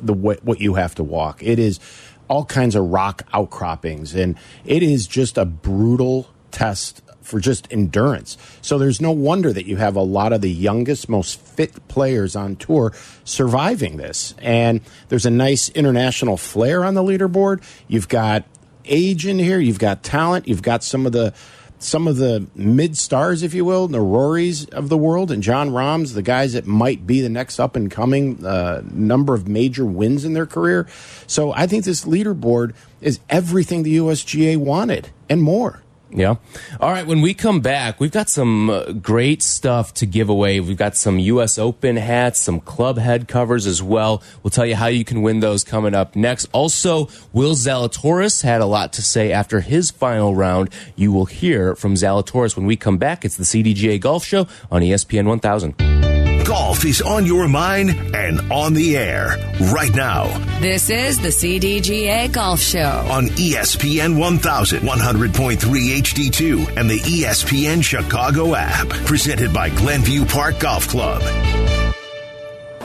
the 0.00 0.14
way, 0.14 0.38
what 0.42 0.60
you 0.60 0.74
have 0.74 0.94
to 0.94 1.04
walk. 1.04 1.42
It 1.42 1.58
is 1.58 1.80
all 2.28 2.44
kinds 2.44 2.74
of 2.74 2.84
rock 2.84 3.26
outcroppings, 3.34 4.14
and 4.14 4.36
it 4.64 4.82
is 4.82 5.06
just 5.06 5.36
a 5.36 5.44
brutal 5.44 6.28
test 6.50 7.02
for 7.24 7.40
just 7.40 7.66
endurance. 7.70 8.36
So 8.60 8.78
there's 8.78 9.00
no 9.00 9.10
wonder 9.10 9.52
that 9.52 9.66
you 9.66 9.76
have 9.76 9.96
a 9.96 10.02
lot 10.02 10.32
of 10.32 10.42
the 10.42 10.50
youngest, 10.50 11.08
most 11.08 11.40
fit 11.40 11.88
players 11.88 12.36
on 12.36 12.56
tour 12.56 12.92
surviving 13.24 13.96
this. 13.96 14.34
And 14.38 14.82
there's 15.08 15.26
a 15.26 15.30
nice 15.30 15.70
international 15.70 16.36
flair 16.36 16.84
on 16.84 16.94
the 16.94 17.02
leaderboard. 17.02 17.62
You've 17.88 18.08
got 18.08 18.44
age 18.84 19.26
in 19.26 19.38
here, 19.38 19.58
you've 19.58 19.78
got 19.78 20.02
talent, 20.02 20.46
you've 20.46 20.62
got 20.62 20.84
some 20.84 21.06
of 21.06 21.12
the 21.12 21.32
some 21.78 22.08
of 22.08 22.16
the 22.16 22.46
mid 22.54 22.96
stars, 22.96 23.42
if 23.42 23.54
you 23.54 23.64
will, 23.64 23.88
the 23.88 23.98
Rorys 23.98 24.68
of 24.70 24.88
the 24.88 24.96
world, 24.96 25.30
and 25.30 25.42
Jon 25.42 25.70
Rahms, 25.70 26.14
the 26.14 26.22
guys 26.22 26.54
that 26.54 26.66
might 26.66 27.06
be 27.06 27.20
the 27.20 27.28
next 27.28 27.60
up 27.60 27.76
and 27.76 27.90
coming 27.90 28.44
uh, 28.44 28.82
number 28.90 29.34
of 29.34 29.46
major 29.46 29.84
wins 29.84 30.24
in 30.24 30.32
their 30.32 30.46
career. 30.46 30.86
So 31.26 31.52
I 31.52 31.66
think 31.66 31.84
this 31.84 32.04
leaderboard 32.04 32.74
is 33.00 33.20
everything 33.28 33.82
the 33.82 33.98
USGA 33.98 34.56
wanted 34.56 35.10
and 35.28 35.42
more. 35.42 35.83
Yeah. 36.14 36.36
All 36.78 36.92
right. 36.92 37.06
When 37.06 37.20
we 37.22 37.34
come 37.34 37.60
back, 37.60 37.98
we've 37.98 38.12
got 38.12 38.30
some 38.30 38.70
uh, 38.70 38.92
great 38.92 39.42
stuff 39.42 39.92
to 39.94 40.06
give 40.06 40.28
away. 40.28 40.60
We've 40.60 40.76
got 40.76 40.96
some 40.96 41.18
U.S. 41.18 41.58
Open 41.58 41.96
hats, 41.96 42.38
some 42.38 42.60
club 42.60 42.98
head 42.98 43.26
covers 43.26 43.66
as 43.66 43.82
well. 43.82 44.22
We'll 44.42 44.52
tell 44.52 44.64
you 44.64 44.76
how 44.76 44.86
you 44.86 45.04
can 45.04 45.22
win 45.22 45.40
those 45.40 45.64
coming 45.64 45.92
up 45.92 46.14
next. 46.14 46.46
Also, 46.52 47.08
Will 47.32 47.54
Zalatoris 47.54 48.42
had 48.42 48.60
a 48.60 48.66
lot 48.66 48.92
to 48.92 49.02
say 49.02 49.32
after 49.32 49.60
his 49.60 49.90
final 49.90 50.36
round. 50.36 50.70
You 50.94 51.10
will 51.10 51.26
hear 51.26 51.74
from 51.74 51.94
Zalatoris 51.94 52.56
when 52.56 52.66
we 52.66 52.76
come 52.76 52.96
back. 52.96 53.24
It's 53.24 53.36
the 53.36 53.44
CDGA 53.44 54.00
Golf 54.00 54.24
Show 54.24 54.46
on 54.70 54.82
ESPN 54.82 55.26
1000. 55.26 56.13
Golf 56.44 56.84
is 56.84 57.00
on 57.00 57.24
your 57.24 57.48
mind 57.48 57.90
and 58.14 58.40
on 58.52 58.74
the 58.74 58.96
air 58.98 59.36
right 59.72 59.94
now 59.94 60.26
This 60.60 60.90
is 60.90 61.18
the 61.20 61.28
CDGA 61.28 62.30
Golf 62.32 62.60
Show. 62.60 63.06
on 63.10 63.26
E 63.38 63.54
ESPN 63.54 64.18
1000, 64.18 64.80
100.3 64.80 65.56
HD2, 65.58 66.76
and 66.76 66.90
the 66.90 66.96
E 66.96 67.22
ESPN 67.24 67.82
Chicago 67.82 68.54
app. 68.54 68.88
Presented 69.06 69.52
by 69.54 69.70
Glenview 69.70 70.24
Park 70.26 70.58
Golf 70.58 70.86
Club. 70.88 71.22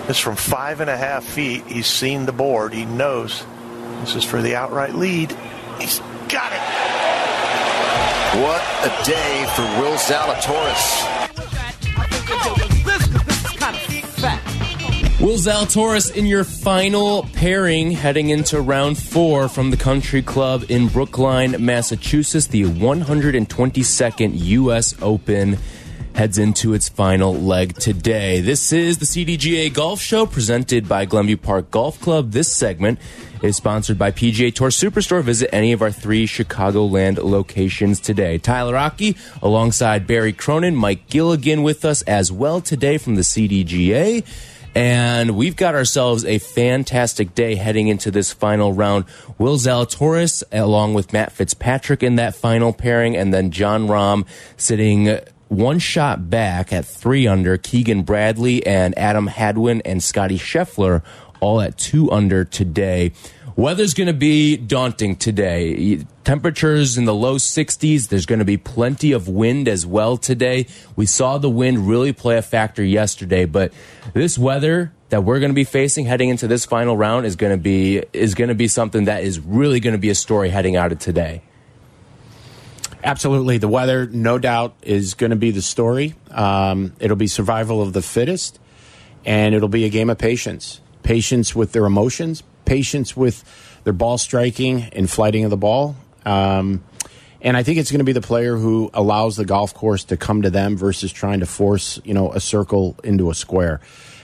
It's 0.08 0.20
from 0.20 0.36
five 0.38 0.80
and 0.80 0.90
a 0.90 0.98
half 0.98 1.24
feet. 1.26 1.64
He's 1.68 1.88
seen 1.88 2.26
the 2.26 2.32
board. 2.32 2.74
He 2.74 2.86
knows 2.86 3.44
this 4.02 4.16
is 4.16 4.24
for 4.24 4.42
the 4.42 4.56
outright 4.56 4.96
lead. 4.96 5.32
He's 5.80 6.00
got 6.30 6.52
it. 6.54 6.62
What 8.42 8.62
a 8.86 9.04
day 9.06 9.46
for 9.56 9.64
Will 9.82 9.98
Zalatoris. 9.98 11.18
Will 15.22 15.36
Zalatoris 15.36 16.16
in 16.16 16.26
your 16.26 16.46
final 16.46 17.24
pairing 17.34 17.92
heading 17.92 18.30
into 18.30 18.62
round 18.62 18.98
four 18.98 19.50
from 19.50 19.70
the 19.70 19.76
country 19.76 20.22
club 20.22 20.64
in 20.70 20.88
Brookline, 20.88 21.58
Massachusetts. 21.64 22.48
The 22.48 22.64
122nd 22.64 24.32
U.S. 24.34 24.96
Open 25.02 25.58
heads 26.16 26.38
into 26.38 26.74
its 26.74 26.88
final 26.88 27.34
leg 27.34 27.76
today. 27.76 28.40
This 28.40 28.72
is 28.72 29.00
the 29.00 29.06
CDGA 29.06 29.74
Golf 29.74 30.00
Show 30.00 30.26
presented 30.26 30.88
by 30.88 31.04
Glenview 31.04 31.36
Park 31.36 31.70
Golf 31.70 32.00
Club. 32.00 32.32
This 32.32 32.54
segment 32.54 32.98
is 33.44 33.58
sponsored 33.58 33.98
by 34.00 34.12
PGA 34.12 34.56
Tour 34.56 34.70
Superstore. 34.70 35.22
Visit 35.22 35.54
any 35.54 35.74
of 35.74 35.82
our 35.82 35.92
three 35.92 36.28
Chicagoland 36.28 37.18
locations 37.18 38.00
today. 38.00 38.38
Tyler 38.38 38.76
Rocky 38.76 39.18
alongside 39.42 40.08
Barry 40.08 40.32
Cronin, 40.32 40.78
Mike 40.78 41.08
Gilligan 41.10 41.62
with 41.62 41.84
us 41.84 42.04
as 42.04 42.32
well 42.32 42.62
today 42.62 42.98
from 42.98 43.16
the 43.16 43.22
CDGA. 43.22 44.26
And 44.80 45.36
we've 45.36 45.58
got 45.58 45.76
ourselves 45.76 46.24
a 46.24 46.40
fantastic 46.40 47.36
day 47.36 47.56
heading 47.56 47.90
into 47.90 48.12
this 48.12 48.32
final 48.32 48.72
round. 48.72 49.04
Will 49.38 49.58
Zalatoris, 49.58 50.42
along 50.54 50.94
with 50.94 51.12
Matt 51.12 51.34
Fitzpatrick 51.34 52.02
in 52.02 52.16
that 52.16 52.34
final 52.34 52.72
pairing, 52.72 53.18
and 53.18 53.34
then 53.34 53.52
Jon 53.52 53.88
Rahm 53.88 54.26
sitting 54.56 55.20
one 55.50 55.80
shot 55.80 56.30
back 56.30 56.72
at 56.72 56.86
three 56.86 57.28
under. 57.28 57.58
Keegan 57.58 58.04
Bradley 58.04 58.66
and 58.66 58.98
Adam 58.98 59.28
Hadwin 59.28 59.82
and 59.84 60.02
Scotty 60.02 60.38
Scheffler 60.38 61.04
all 61.42 61.60
at 61.60 61.78
two 61.78 62.10
under 62.10 62.46
today. 62.46 63.12
Weather's 63.60 63.94
going 63.94 64.08
to 64.08 64.14
be 64.14 64.56
daunting 64.56 65.18
today. 65.18 66.06
Temperatures 66.24 66.98
in 66.98 67.04
the 67.04 67.14
low 67.14 67.36
60s. 67.36 68.08
There's 68.08 68.26
going 68.26 68.40
to 68.40 68.46
be 68.46 68.56
plenty 68.56 69.12
of 69.12 69.28
wind 69.28 69.68
as 69.68 69.86
well 69.86 70.16
today. 70.16 70.66
We 70.96 71.06
saw 71.06 71.40
the 71.40 71.50
wind 71.50 71.86
really 71.86 72.14
play 72.14 72.38
a 72.38 72.42
factor 72.42 72.82
yesterday, 72.82 73.44
but 73.44 73.74
this 74.14 74.38
weather 74.38 74.94
that 75.10 75.26
we're 75.26 75.42
going 75.42 75.52
to 75.52 75.56
be 75.56 75.66
facing 75.66 76.06
heading 76.06 76.30
into 76.30 76.48
this 76.48 76.64
final 76.64 76.96
round 76.96 77.26
is 77.26 77.36
going 77.36 77.52
to 77.52 77.62
be 77.62 78.02
is 78.14 78.34
going 78.34 78.48
to 78.48 78.56
be 78.56 78.70
something 78.70 79.04
that 79.04 79.26
is 79.26 79.42
really 79.42 79.82
going 79.82 79.92
to 79.92 80.00
be 80.00 80.10
a 80.10 80.16
story 80.16 80.48
heading 80.48 80.78
out 80.78 80.94
of 80.94 81.00
today. 81.00 81.42
Absolutely. 83.04 83.58
The 83.58 83.68
weather, 83.68 84.08
no 84.08 84.40
doubt, 84.40 84.74
is 84.84 85.16
going 85.16 85.32
to 85.32 85.36
be 85.36 85.52
the 85.52 85.62
story. 85.62 86.16
Um, 86.32 86.94
it'll 87.02 87.18
be 87.18 87.28
survival 87.28 87.82
of 87.82 87.92
the 87.92 88.02
fittest, 88.02 88.58
and 89.26 89.54
it'll 89.54 89.68
be 89.68 89.84
a 89.84 89.90
game 89.90 90.10
of 90.10 90.18
patience. 90.18 90.80
Patience 91.04 91.54
with 91.54 91.74
their 91.74 91.86
emotions, 91.86 92.42
patience 92.70 93.18
with 93.18 93.44
their 93.84 93.94
ball 93.94 94.20
striking 94.20 94.84
and 94.84 95.10
flighting 95.10 95.44
of 95.44 95.50
the 95.50 95.58
ball. 95.58 95.96
Um, 96.24 96.84
and 97.42 97.58
I 97.58 97.64
think 97.64 97.80
it's 97.80 97.90
going 97.90 98.00
to 98.00 98.06
be 98.06 98.12
the 98.12 98.22
player 98.22 98.56
who 98.58 98.92
allows 98.94 99.38
the 99.38 99.46
golf 99.46 99.74
course 99.74 100.04
to 100.06 100.18
come 100.18 100.44
to 100.44 100.50
them 100.50 100.78
versus 100.78 101.12
trying 101.12 101.40
to 101.40 101.46
force, 101.46 102.00
you 102.04 102.14
know, 102.14 102.32
a 102.32 102.40
circle 102.40 102.96
into 103.04 103.32
a 103.32 103.34
square. 103.34 103.82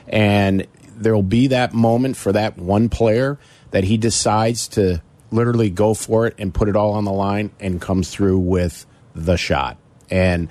And 0.08 0.67
there'll 0.95 1.23
be 1.23 1.47
that 1.47 1.73
moment 1.73 2.17
for 2.17 2.31
that 2.34 2.58
one 2.58 2.89
player 2.89 3.39
that 3.71 3.84
he 3.84 3.97
decides 3.97 4.67
to 4.69 5.01
literally 5.31 5.71
go 5.71 5.93
for 5.93 6.27
it 6.27 6.36
and 6.38 6.53
put 6.53 6.69
it 6.69 6.75
all 6.75 6.91
on 6.91 7.03
the 7.03 7.12
line 7.12 7.51
and 7.60 7.81
comes 7.81 8.10
through 8.12 8.38
with 8.38 8.86
the 9.15 9.38
shot. 9.38 9.77
And 10.12 10.49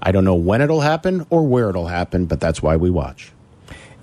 I 0.00 0.12
don't 0.12 0.24
know 0.24 0.34
when 0.34 0.62
it'll 0.62 0.80
happen 0.80 1.26
or 1.28 1.46
where 1.46 1.68
it'll 1.68 1.88
happen, 1.88 2.24
but 2.24 2.40
that's 2.40 2.62
why 2.62 2.76
we 2.76 2.90
watch. 2.90 3.33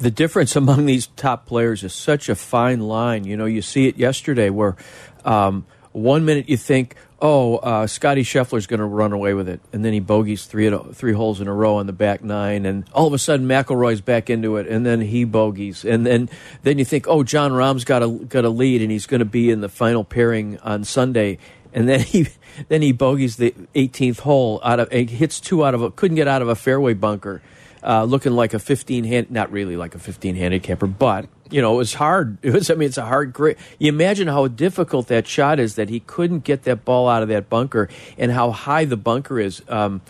The 0.02 0.12
difference 0.12 0.56
among 0.56 0.86
these 0.86 1.08
top 1.08 1.46
players 1.46 1.84
is 1.84 1.94
such 1.94 2.28
a 2.28 2.36
fine 2.36 2.82
line. 2.82 3.24
You 3.24 3.38
know, 3.38 3.46
you 3.46 3.62
see 3.62 3.88
it 3.88 3.98
yesterday 3.98 4.50
where 4.50 4.76
um, 5.24 5.66
one 5.92 6.26
minute 6.26 6.50
you 6.50 6.58
think, 6.58 6.96
oh, 7.22 7.58
uh, 7.58 7.86
Scotty 7.86 8.24
Scheffler's 8.24 8.66
going 8.66 8.80
to 8.80 8.86
run 8.86 9.14
away 9.14 9.34
with 9.34 9.48
it, 9.48 9.62
and 9.72 9.86
then 9.86 9.94
he 9.94 10.00
bogeys 10.00 10.46
three 10.46 10.76
three 10.94 11.14
holes 11.14 11.40
in 11.40 11.48
a 11.48 11.54
row 11.54 11.76
on 11.76 11.86
the 11.86 11.94
back 11.94 12.24
nine, 12.24 12.66
and 12.66 12.86
all 12.94 13.08
of 13.08 13.14
a 13.14 13.20
sudden 13.20 13.48
McIlroy's 13.48 14.02
back 14.02 14.30
into 14.30 14.58
it, 14.58 14.68
and 14.68 14.86
then 14.86 15.02
he 15.02 15.24
bogeys, 15.24 15.86
and 15.86 16.06
then 16.06 16.30
then 16.64 16.80
you 16.80 16.86
think, 16.86 17.08
oh, 17.08 17.24
Jon 17.24 17.52
Rahm's 17.52 17.86
got 17.86 18.02
a 18.02 18.10
got 18.10 18.46
a 18.46 18.50
lead, 18.50 18.82
and 18.82 18.92
he's 18.92 19.06
going 19.06 19.20
to 19.20 19.26
be 19.26 19.52
in 19.52 19.62
the 19.62 19.70
final 19.70 20.04
pairing 20.04 20.58
on 20.60 20.84
Sunday, 20.84 21.38
and 21.74 21.88
then 21.88 22.00
he 22.00 22.28
then 22.70 22.82
he 22.82 22.92
bogeys 22.92 23.36
the 23.36 23.54
18th 23.76 24.22
hole 24.22 24.60
out 24.64 24.80
of 24.80 24.92
hits 24.92 25.40
two 25.40 25.64
out 25.64 25.76
of 25.76 25.82
a 25.82 25.92
couldn't 25.92 26.16
get 26.16 26.28
out 26.28 26.42
of 26.42 26.48
a 26.48 26.56
fairway 26.56 26.94
bunker 26.94 27.42
uh, 27.84 28.04
looking 28.04 28.34
like 28.34 28.54
a 28.54 28.60
15 28.60 29.04
hand, 29.04 29.32
not 29.32 29.52
really 29.52 29.78
like 29.78 29.96
a 29.96 30.00
15 30.00 30.36
handicapper, 30.36 30.88
but 30.88 31.28
you 31.50 31.62
know, 31.62 31.74
it 31.74 31.78
was 31.78 31.94
hard. 31.94 32.38
It 32.44 32.54
was, 32.54 32.72
I 32.72 32.76
mean, 32.76 32.88
it's 32.88 32.98
a 32.98 33.06
hard 33.06 33.34
grade. 33.34 33.58
You 33.78 33.90
imagine 33.90 34.28
how 34.28 34.48
difficult 34.48 35.08
that 35.08 35.28
shot 35.28 35.60
is 35.60 35.76
that 35.76 35.90
he 35.90 36.00
couldn't 36.00 36.44
get 36.44 36.64
that 36.64 36.86
ball 36.86 37.08
out 37.08 37.24
of 37.24 37.30
that 37.30 37.50
bunker 37.50 37.90
and 38.18 38.32
how 38.32 38.52
high 38.52 38.86
the 38.86 38.98
bunker 38.98 39.40
is. 39.40 39.62
Um, 39.68 40.02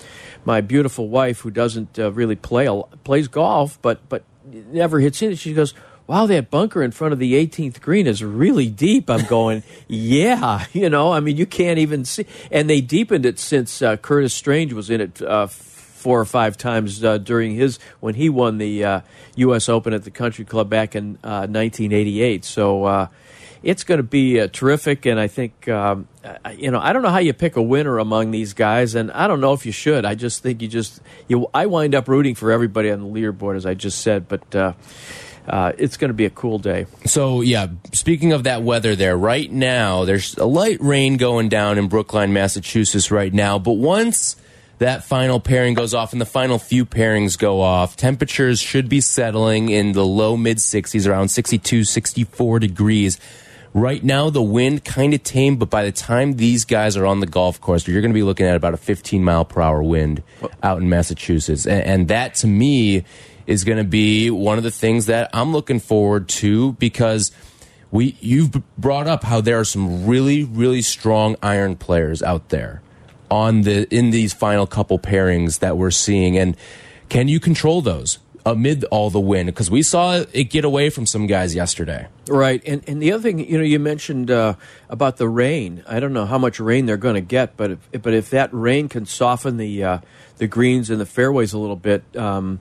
my 0.46 0.62
beautiful 0.62 1.10
wife, 1.10 1.42
who 1.42 1.52
doesn't 1.52 2.00
uh, 2.00 2.12
really 2.12 2.36
play, 2.36 2.70
plays 3.04 3.28
golf, 3.28 3.82
but, 3.82 4.08
but 4.10 4.24
never 4.46 5.00
hits 5.00 5.22
in 5.22 5.32
it, 5.32 5.38
she 5.38 5.54
goes, 5.54 5.74
wow, 6.08 6.26
that 6.26 6.50
bunker 6.50 6.84
in 6.84 6.92
front 6.92 7.14
of 7.14 7.20
the 7.20 7.34
18th 7.34 7.80
green 7.80 8.06
is 8.06 8.24
really 8.24 8.70
deep. 8.70 9.10
I'm 9.10 9.26
going, 9.28 9.64
yeah, 9.88 10.66
you 10.74 10.90
know, 10.90 11.12
I 11.12 11.20
mean, 11.20 11.38
you 11.38 11.46
can't 11.46 11.80
even 11.80 12.06
see. 12.06 12.26
And 12.52 12.70
they 12.70 12.82
deepened 12.82 13.26
it 13.26 13.40
since 13.40 13.82
uh, 13.82 13.98
Curtis 13.98 14.34
Strange 14.34 14.74
was 14.74 14.90
in 14.90 15.02
it 15.02 15.22
uh, 15.22 15.48
four 16.02 16.20
or 16.20 16.26
five 16.26 16.58
times 16.58 17.04
uh, 17.04 17.18
during 17.18 17.56
his 17.56 17.80
when 18.00 18.16
he 18.16 18.28
won 18.28 18.58
the 18.58 18.84
uh, 18.84 19.02
U.S. 19.36 19.70
Open 19.70 19.94
at 19.94 20.04
the 20.04 20.12
Country 20.12 20.44
Club 20.44 20.70
back 20.70 20.96
in 20.96 21.18
uh, 21.24 21.48
1988. 21.48 22.44
So 22.44 22.84
uh, 22.86 23.08
it's 23.64 23.84
going 23.84 24.00
to 24.00 24.04
be 24.04 24.40
uh, 24.40 24.48
terrific, 24.52 25.06
and 25.06 25.20
I 25.20 25.28
think 25.28 25.68
um, 25.70 26.08
you 26.58 26.72
know 26.72 26.80
I 26.80 26.92
don't 26.92 27.04
know 27.04 27.10
how 27.10 27.20
you 27.20 27.34
pick 27.34 27.56
a 27.56 27.62
winner 27.62 28.00
among 28.00 28.32
these 28.32 28.54
guys, 28.54 28.96
and 28.96 29.12
I 29.12 29.28
don't 29.28 29.40
know 29.40 29.54
if 29.54 29.66
you 29.66 29.72
should. 29.72 30.04
I 30.04 30.16
just 30.16 30.42
think 30.42 30.62
you 30.62 30.68
just 30.68 31.00
you 31.28 31.48
I 31.54 31.68
wind 31.68 31.94
up 31.94 32.08
rooting 32.08 32.36
for 32.36 32.52
everybody 32.52 32.90
on 32.90 33.00
the 33.00 33.08
leaderboard, 33.08 33.56
as 33.56 33.66
I 33.66 33.76
just 33.76 34.00
said, 34.00 34.28
but. 34.28 34.56
Uh, 34.56 34.74
uh, 35.48 35.72
it's 35.80 35.98
going 35.98 36.10
to 36.10 36.14
be 36.14 36.26
a 36.26 36.30
cool 36.30 36.60
day. 36.60 36.86
So, 37.06 37.42
yeah, 37.42 37.68
speaking 37.94 38.32
of 38.32 38.44
that 38.44 38.62
weather 38.62 38.96
there, 38.96 39.18
right 39.18 39.52
now, 39.52 40.06
there's 40.06 40.38
a 40.38 40.46
light 40.46 40.80
rain 40.80 41.18
going 41.18 41.50
down 41.50 41.80
in 41.80 41.88
Brookline, 41.88 42.32
Massachusetts 42.32 43.10
right 43.10 43.34
now. 43.34 43.58
But 43.58 43.74
once 43.74 44.36
that 44.82 45.04
final 45.04 45.40
pairing 45.40 45.76
goes 45.76 45.94
off 45.94 46.12
and 46.12 46.20
the 46.20 46.26
final 46.26 46.58
few 46.58 46.88
pairings 46.88 47.38
go 47.38 47.62
off. 47.62 47.96
Temperatures 47.96 48.60
should 48.60 48.90
be 48.90 49.00
settling 49.00 49.70
in 49.70 49.92
the 49.92 50.04
low 50.04 50.36
mid 50.36 50.58
60s, 50.58 51.08
around 51.08 51.28
62, 51.28 51.84
64 51.84 52.58
degrees. 52.58 53.20
Right 53.76 54.04
now, 54.04 54.32
the 54.32 54.42
wind 54.42 54.84
kind 54.84 55.14
of 55.14 55.22
tame, 55.22 55.58
but 55.58 55.70
by 55.70 55.86
the 55.86 55.92
time 55.92 56.34
these 56.34 56.66
guys 56.66 56.98
are 56.98 57.06
on 57.06 57.20
the 57.20 57.28
golf 57.28 57.62
course, 57.62 57.88
you're 57.88 58.02
going 58.02 58.10
to 58.10 58.16
be 58.16 58.24
looking 58.24 58.48
at 58.48 58.56
about 58.56 58.74
a 58.74 58.78
15 58.78 59.24
mile 59.24 59.46
per 59.46 59.62
hour 59.62 59.84
wind 59.84 60.24
out 60.64 60.82
in 60.82 60.90
Massachusetts. 60.90 61.68
And, 61.68 61.84
and 61.84 62.08
that 62.08 62.34
to 62.36 62.48
me 62.48 63.06
is 63.46 63.64
going 63.64 63.78
to 63.78 63.84
be 63.84 64.32
one 64.32 64.58
of 64.58 64.64
the 64.64 64.72
things 64.72 65.06
that 65.06 65.30
I'm 65.32 65.54
looking 65.54 65.80
forward 65.80 66.28
to 66.30 66.74
because 66.74 67.32
we 67.92 68.18
you've 68.20 68.50
brought 68.80 69.06
up 69.06 69.24
how 69.26 69.42
there 69.42 69.60
are 69.60 69.64
some 69.64 70.08
really, 70.08 70.44
really 70.44 70.82
strong 70.82 71.36
iron 71.44 71.76
players 71.76 72.24
out 72.24 72.50
there 72.50 72.82
on 73.32 73.62
the 73.62 73.88
in 73.96 74.12
these 74.12 74.34
final 74.34 74.68
couple 74.68 75.00
pairings 75.00 75.60
that 75.60 75.78
we're 75.78 75.90
seeing 75.90 76.38
and 76.38 76.56
can 77.10 77.28
you 77.28 77.40
control 77.40 77.82
those 77.82 78.20
amid 78.46 78.84
all 78.86 79.10
the 79.10 79.20
wind? 79.20 79.48
Because 79.48 79.70
we 79.70 79.84
saw 79.84 80.24
it 80.32 80.46
get 80.46 80.66
away 80.66 80.90
from 80.90 81.06
some 81.06 81.28
guys 81.28 81.56
yesterday. 81.56 82.08
Right 82.30 82.62
and 82.66 82.84
and 82.88 83.02
the 83.02 83.12
other 83.14 83.24
thing 83.24 83.40
you 83.40 83.58
know 83.58 83.64
you 83.64 83.80
mentioned 83.80 84.30
uh, 84.30 84.56
about 84.90 85.18
the 85.18 85.30
rain. 85.30 85.84
I 85.88 86.00
don't 86.00 86.14
know 86.14 86.26
how 86.26 86.38
much 86.38 86.60
rain 86.60 86.86
they're 86.86 86.98
going 86.98 87.16
to 87.16 87.22
get 87.22 87.58
but 87.58 87.72
if, 87.72 88.02
but 88.02 88.14
if 88.14 88.30
that 88.32 88.50
rain 88.54 88.90
can 88.90 89.06
soften 89.06 89.58
the 89.58 89.84
uh, 89.84 89.98
the 90.38 90.48
greens 90.48 90.90
and 90.90 91.00
the 91.00 91.06
fairways 91.06 91.54
a 91.54 91.58
little 91.58 91.76
bit 91.76 92.04
um, 92.18 92.60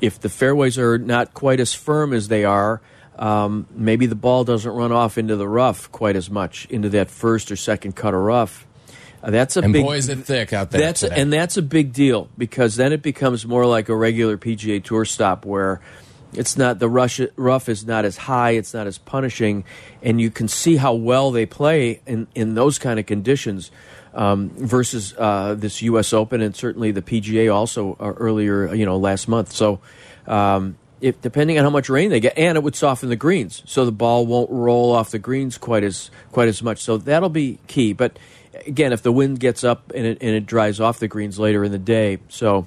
if 0.00 0.18
the 0.18 0.28
fairways 0.28 0.78
are 0.78 0.98
not 0.98 1.34
quite 1.34 1.60
as 1.60 1.72
firm 1.72 2.12
as 2.12 2.28
they 2.28 2.44
are 2.44 2.80
um, 3.18 3.66
maybe 3.70 4.06
the 4.06 4.14
ball 4.14 4.44
doesn't 4.44 4.72
run 4.72 4.92
off 4.92 5.18
into 5.18 5.36
the 5.36 5.46
rough 5.46 5.92
quite 5.92 6.16
as 6.16 6.30
much 6.30 6.66
into 6.70 6.88
that 6.88 7.10
first 7.10 7.52
or 7.52 7.56
second 7.56 7.94
cut 7.94 8.14
of 8.14 8.20
rough 8.20 8.66
that's 9.22 9.56
a 9.56 9.60
and 9.60 9.72
big. 9.72 9.84
boy, 9.84 9.96
is 9.96 10.08
it 10.08 10.18
thick 10.20 10.52
out 10.52 10.70
there. 10.70 10.80
That's 10.80 11.02
a, 11.02 11.12
and 11.12 11.32
that's 11.32 11.56
a 11.56 11.62
big 11.62 11.92
deal 11.92 12.28
because 12.38 12.76
then 12.76 12.92
it 12.92 13.02
becomes 13.02 13.46
more 13.46 13.66
like 13.66 13.88
a 13.88 13.96
regular 13.96 14.38
PGA 14.38 14.82
Tour 14.82 15.04
stop 15.04 15.44
where 15.44 15.80
it's 16.32 16.56
not 16.56 16.78
the 16.78 16.88
rush, 16.88 17.20
rough 17.36 17.68
is 17.68 17.84
not 17.84 18.04
as 18.04 18.16
high, 18.16 18.52
it's 18.52 18.72
not 18.72 18.86
as 18.86 18.98
punishing, 18.98 19.64
and 20.02 20.20
you 20.20 20.30
can 20.30 20.48
see 20.48 20.76
how 20.76 20.94
well 20.94 21.30
they 21.30 21.46
play 21.46 22.00
in 22.06 22.28
in 22.34 22.54
those 22.54 22.78
kind 22.78 22.98
of 22.98 23.06
conditions. 23.06 23.70
Um, 24.12 24.50
versus 24.50 25.14
uh, 25.16 25.54
this 25.54 25.82
U.S. 25.82 26.12
Open 26.12 26.40
and 26.40 26.56
certainly 26.56 26.90
the 26.90 27.00
PGA 27.00 27.54
also 27.54 27.96
uh, 28.00 28.06
earlier, 28.16 28.74
you 28.74 28.84
know, 28.84 28.96
last 28.96 29.28
month. 29.28 29.52
So, 29.52 29.78
um, 30.26 30.76
if 31.00 31.20
depending 31.20 31.58
on 31.58 31.64
how 31.64 31.70
much 31.70 31.88
rain 31.88 32.10
they 32.10 32.18
get, 32.18 32.36
and 32.36 32.58
it 32.58 32.64
would 32.64 32.74
soften 32.74 33.08
the 33.08 33.14
greens, 33.14 33.62
so 33.66 33.84
the 33.84 33.92
ball 33.92 34.26
won't 34.26 34.50
roll 34.50 34.92
off 34.92 35.12
the 35.12 35.20
greens 35.20 35.58
quite 35.58 35.84
as 35.84 36.10
quite 36.32 36.48
as 36.48 36.60
much. 36.60 36.78
So 36.78 36.96
that'll 36.96 37.28
be 37.28 37.60
key. 37.68 37.92
But 37.92 38.18
again, 38.70 38.92
if 38.92 39.02
the 39.02 39.12
wind 39.12 39.40
gets 39.40 39.64
up 39.64 39.92
and 39.94 40.06
it, 40.06 40.18
and 40.20 40.30
it 40.30 40.46
dries 40.46 40.80
off 40.80 40.98
the 40.98 41.08
greens 41.08 41.38
later 41.38 41.64
in 41.64 41.72
the 41.72 41.78
day, 41.78 42.18
so 42.28 42.66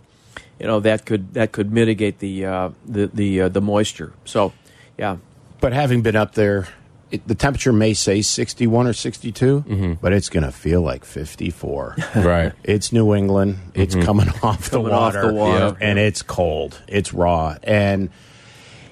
you 0.59 0.67
know 0.67 0.79
that 0.81 1.05
could 1.05 1.33
that 1.33 1.51
could 1.51 1.71
mitigate 1.71 2.19
the 2.19 2.45
uh, 2.45 2.69
the 2.85 3.07
the 3.07 3.41
uh, 3.41 3.49
the 3.49 3.61
moisture. 3.61 4.13
So, 4.25 4.53
yeah. 4.97 5.17
But 5.61 5.71
having 5.73 6.01
been 6.01 6.17
up 6.17 6.33
there, 6.33 6.67
it, 7.09 7.25
the 7.25 7.35
temperature 7.35 7.71
may 7.71 7.93
say 7.93 8.21
61 8.21 8.85
or 8.85 8.93
62, 8.93 9.63
mm 9.65 9.79
-hmm. 9.79 9.97
but 10.01 10.11
it's 10.11 10.27
going 10.29 10.45
to 10.45 10.51
feel 10.51 10.81
like 10.81 11.05
54. 11.05 11.95
right. 12.15 12.51
It's 12.63 12.91
New 12.91 13.15
England. 13.15 13.57
It's 13.73 13.95
mm 13.95 14.01
-hmm. 14.01 14.05
coming 14.05 14.29
off 14.41 14.69
the 14.69 14.77
coming 14.77 14.91
water, 14.91 15.23
off 15.23 15.27
the 15.27 15.33
water. 15.33 15.77
and 15.89 15.97
it's 15.97 16.21
cold. 16.21 16.81
It's 16.87 17.13
raw, 17.13 17.55
and 17.65 18.09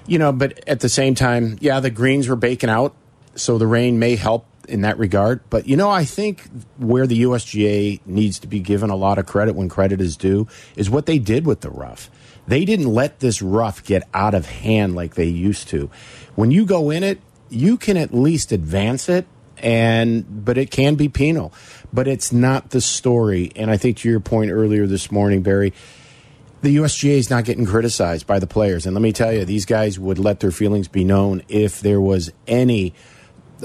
you 0.06 0.18
know. 0.18 0.32
But 0.32 0.68
at 0.68 0.80
the 0.80 0.88
same 0.88 1.14
time, 1.14 1.56
yeah, 1.60 1.82
the 1.82 1.90
greens 1.90 2.26
were 2.26 2.40
baking 2.50 2.70
out, 2.70 2.92
so 3.34 3.58
the 3.58 3.66
rain 3.66 3.98
may 3.98 4.16
help 4.16 4.44
in 4.68 4.82
that 4.82 4.98
regard. 4.98 5.40
But 5.50 5.66
you 5.66 5.76
know, 5.76 5.90
I 5.90 6.04
think 6.04 6.48
where 6.78 7.06
the 7.06 7.22
USGA 7.22 8.00
needs 8.06 8.38
to 8.40 8.46
be 8.46 8.60
given 8.60 8.90
a 8.90 8.96
lot 8.96 9.18
of 9.18 9.26
credit 9.26 9.54
when 9.54 9.68
credit 9.68 10.00
is 10.00 10.16
due 10.16 10.46
is 10.76 10.90
what 10.90 11.06
they 11.06 11.18
did 11.18 11.46
with 11.46 11.60
the 11.60 11.70
rough. 11.70 12.10
They 12.46 12.64
didn't 12.64 12.92
let 12.92 13.20
this 13.20 13.40
rough 13.40 13.84
get 13.84 14.08
out 14.12 14.34
of 14.34 14.46
hand 14.46 14.94
like 14.94 15.14
they 15.14 15.26
used 15.26 15.68
to. 15.68 15.90
When 16.34 16.50
you 16.50 16.64
go 16.64 16.90
in 16.90 17.02
it, 17.02 17.20
you 17.48 17.76
can 17.76 17.96
at 17.96 18.12
least 18.12 18.50
advance 18.50 19.08
it 19.08 19.26
and 19.58 20.44
but 20.44 20.58
it 20.58 20.70
can 20.70 20.96
be 20.96 21.08
penal. 21.08 21.52
But 21.92 22.08
it's 22.08 22.32
not 22.32 22.70
the 22.70 22.80
story. 22.80 23.52
And 23.54 23.70
I 23.70 23.76
think 23.76 23.98
to 23.98 24.08
your 24.08 24.20
point 24.20 24.50
earlier 24.50 24.86
this 24.86 25.12
morning, 25.12 25.42
Barry, 25.42 25.72
the 26.62 26.76
USGA 26.76 27.18
is 27.18 27.28
not 27.28 27.44
getting 27.44 27.66
criticized 27.66 28.26
by 28.26 28.38
the 28.38 28.46
players. 28.46 28.86
And 28.86 28.94
let 28.94 29.02
me 29.02 29.12
tell 29.12 29.32
you, 29.32 29.44
these 29.44 29.66
guys 29.66 29.98
would 29.98 30.18
let 30.18 30.40
their 30.40 30.52
feelings 30.52 30.88
be 30.88 31.04
known 31.04 31.42
if 31.48 31.80
there 31.80 32.00
was 32.00 32.32
any 32.46 32.94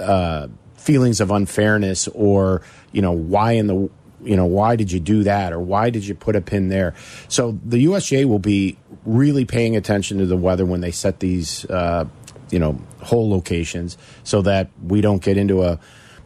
uh, 0.02 0.48
feelings 0.88 1.20
of 1.20 1.32
unfairness 1.32 2.08
or 2.14 2.62
you 2.94 3.02
know 3.02 3.12
why 3.12 3.52
in 3.52 3.68
the 3.68 3.90
you 4.24 4.38
know 4.38 4.46
why 4.46 4.78
did 4.78 4.90
you 4.90 5.02
do 5.02 5.24
that 5.24 5.52
or 5.52 5.60
why 5.60 5.90
did 5.90 6.08
you 6.08 6.16
put 6.16 6.34
a 6.38 6.42
pin 6.42 6.70
there? 6.70 6.96
So 7.28 7.60
the 7.66 7.86
usga 7.88 8.24
will 8.24 8.40
be 8.40 8.78
really 9.06 9.44
paying 9.44 9.76
attention 9.76 10.18
to 10.20 10.26
the 10.26 10.38
weather 10.38 10.66
when 10.66 10.80
they 10.80 10.92
set 10.92 11.20
these 11.20 11.66
uh, 11.66 12.06
you 12.52 12.60
know 12.60 12.80
hole 13.02 13.30
locations 13.30 13.98
so 14.24 14.42
that 14.44 14.70
we 14.82 15.02
don't 15.02 15.22
get 15.22 15.36
into 15.36 15.64
a 15.64 15.78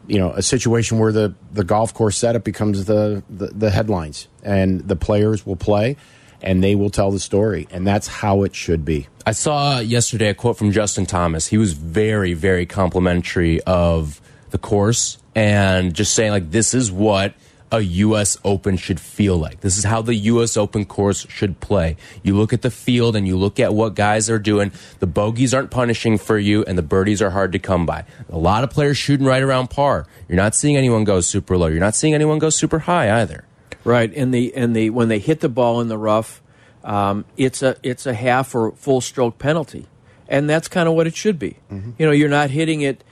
you 0.06 0.20
know 0.20 0.30
a 0.34 0.44
situation 0.44 1.00
where 1.00 1.12
the 1.12 1.34
the 1.52 1.64
golf 1.64 1.92
course 1.92 2.20
setup 2.20 2.44
becomes 2.44 2.86
the, 2.86 3.24
the, 3.32 3.48
the 3.48 3.72
headlines 3.72 4.28
and 4.44 4.88
the 4.88 4.96
players 4.96 5.44
will 5.44 5.56
play 5.56 5.98
and 6.44 6.64
they 6.64 6.76
will 6.76 6.92
tell 6.92 7.10
the 7.10 7.20
story 7.20 7.68
and 7.72 7.88
that's 7.88 8.08
how 8.08 8.44
it 8.44 8.56
should 8.56 8.86
be. 8.86 9.08
I 9.26 9.32
saw 9.32 9.80
yesterday 9.80 10.30
a 10.30 10.36
quote 10.36 10.56
from 10.56 10.72
justin 10.72 11.08
thomas. 11.08 11.48
He 11.48 11.58
was 11.58 11.74
very 11.74 12.36
very 12.36 12.68
complimentary 12.68 13.60
of 13.64 14.22
the 14.52 14.58
course 14.58 15.18
and 15.36 15.94
just 15.94 16.14
saying 16.14 16.32
like 16.32 16.52
this 16.52 16.74
is 16.74 16.92
what 16.92 17.34
a 17.72 17.80
US 17.80 18.38
Open 18.44 18.76
should 18.76 19.00
feel 19.00 19.38
like. 19.38 19.62
This 19.62 19.78
is 19.78 19.86
how 19.86 20.02
the 20.02 20.16
US 20.16 20.58
Open 20.58 20.84
course 20.84 21.26
should 21.30 21.60
play. 21.62 21.96
You 22.22 22.36
look 22.36 22.52
at 22.52 22.62
the 22.62 22.70
field 22.70 23.16
and 23.16 23.26
you 23.26 23.38
look 23.38 23.60
at 23.60 23.74
what 23.74 23.96
guys 23.96 24.30
are 24.30 24.40
doing. 24.40 24.72
The 25.00 25.08
bogeys 25.08 25.54
aren't 25.54 25.72
punishing 25.72 26.18
for 26.18 26.38
you 26.38 26.64
and 26.66 26.78
the 26.78 26.84
birdies 26.84 27.22
are 27.22 27.30
hard 27.30 27.54
to 27.54 27.60
come 27.60 27.86
by. 27.86 28.04
A 28.30 28.38
lot 28.38 28.64
of 28.64 28.70
players 28.70 28.98
shooting 28.98 29.26
right 29.26 29.42
around 29.42 29.70
par. 29.70 30.06
You're 30.28 30.36
not 30.36 30.54
seeing 30.54 30.76
anyone 30.76 31.06
go 31.06 31.22
super 31.22 31.58
low. 31.58 31.68
You're 31.68 31.80
not 31.80 31.96
seeing 31.96 32.14
anyone 32.14 32.40
go 32.40 32.50
super 32.50 32.80
high 32.80 33.22
either. 33.22 33.46
Right. 33.84 34.14
And 34.16 34.34
the 34.34 34.54
and 34.56 34.76
the 34.76 34.90
when 34.90 35.08
they 35.08 35.20
hit 35.20 35.40
the 35.40 35.50
ball 35.50 35.82
in 35.82 35.88
the 35.88 35.98
rough, 35.98 36.42
um, 36.84 37.26
it's 37.38 37.64
a 37.64 37.78
it's 37.82 38.06
a 38.06 38.14
half 38.14 38.54
or 38.54 38.74
full 38.74 39.02
stroke 39.02 39.40
penalty. 39.40 39.88
And 40.28 40.50
that's 40.50 40.68
kind 40.68 40.88
of 40.88 40.96
what 40.96 41.08
it 41.08 41.16
should 41.16 41.40
be. 41.40 41.58
Mm 41.72 41.82
-hmm. 41.82 41.94
You 41.98 42.06
know, 42.06 42.12
you're 42.12 42.30
not 42.30 42.52
hitting 42.52 42.82
it 42.82 43.04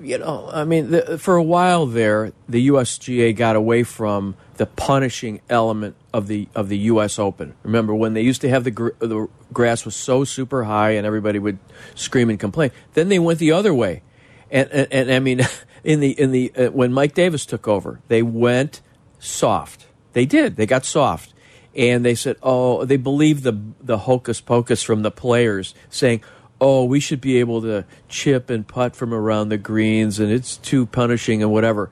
you 0.00 0.18
know, 0.18 0.48
I 0.52 0.64
mean, 0.64 0.90
the, 0.90 1.18
for 1.18 1.36
a 1.36 1.42
while 1.42 1.86
there, 1.86 2.32
the 2.48 2.68
USGA 2.68 3.36
got 3.36 3.56
away 3.56 3.82
from 3.82 4.36
the 4.56 4.66
punishing 4.66 5.40
element 5.48 5.96
of 6.12 6.28
the 6.28 6.48
of 6.54 6.68
the 6.68 6.78
U.S. 6.78 7.18
Open. 7.18 7.54
Remember 7.62 7.94
when 7.94 8.14
they 8.14 8.22
used 8.22 8.40
to 8.42 8.48
have 8.48 8.64
the 8.64 8.70
gr 8.70 8.88
the 8.98 9.28
grass 9.52 9.84
was 9.84 9.94
so 9.94 10.24
super 10.24 10.64
high 10.64 10.90
and 10.92 11.06
everybody 11.06 11.38
would 11.38 11.58
scream 11.94 12.30
and 12.30 12.38
complain. 12.38 12.70
Then 12.94 13.08
they 13.08 13.18
went 13.18 13.38
the 13.38 13.52
other 13.52 13.74
way, 13.74 14.02
and 14.50 14.70
and, 14.70 14.88
and 14.92 15.12
I 15.12 15.18
mean, 15.18 15.40
in 15.84 16.00
the 16.00 16.10
in 16.10 16.32
the 16.32 16.52
uh, 16.54 16.70
when 16.70 16.92
Mike 16.92 17.14
Davis 17.14 17.44
took 17.44 17.68
over, 17.68 18.00
they 18.08 18.22
went 18.22 18.80
soft. 19.18 19.86
They 20.12 20.26
did. 20.26 20.56
They 20.56 20.66
got 20.66 20.84
soft, 20.84 21.34
and 21.74 22.04
they 22.04 22.14
said, 22.14 22.36
"Oh, 22.42 22.84
they 22.84 22.96
believed 22.96 23.42
the 23.42 23.58
the 23.80 23.98
hocus 23.98 24.40
pocus 24.40 24.82
from 24.82 25.02
the 25.02 25.10
players 25.10 25.74
saying." 25.90 26.22
Oh, 26.64 26.84
we 26.84 27.00
should 27.00 27.20
be 27.20 27.38
able 27.38 27.60
to 27.62 27.84
chip 28.08 28.48
and 28.48 28.64
putt 28.64 28.94
from 28.94 29.12
around 29.12 29.48
the 29.48 29.58
greens, 29.58 30.20
and 30.20 30.30
it's 30.30 30.56
too 30.58 30.86
punishing 30.86 31.42
and 31.42 31.50
whatever, 31.50 31.90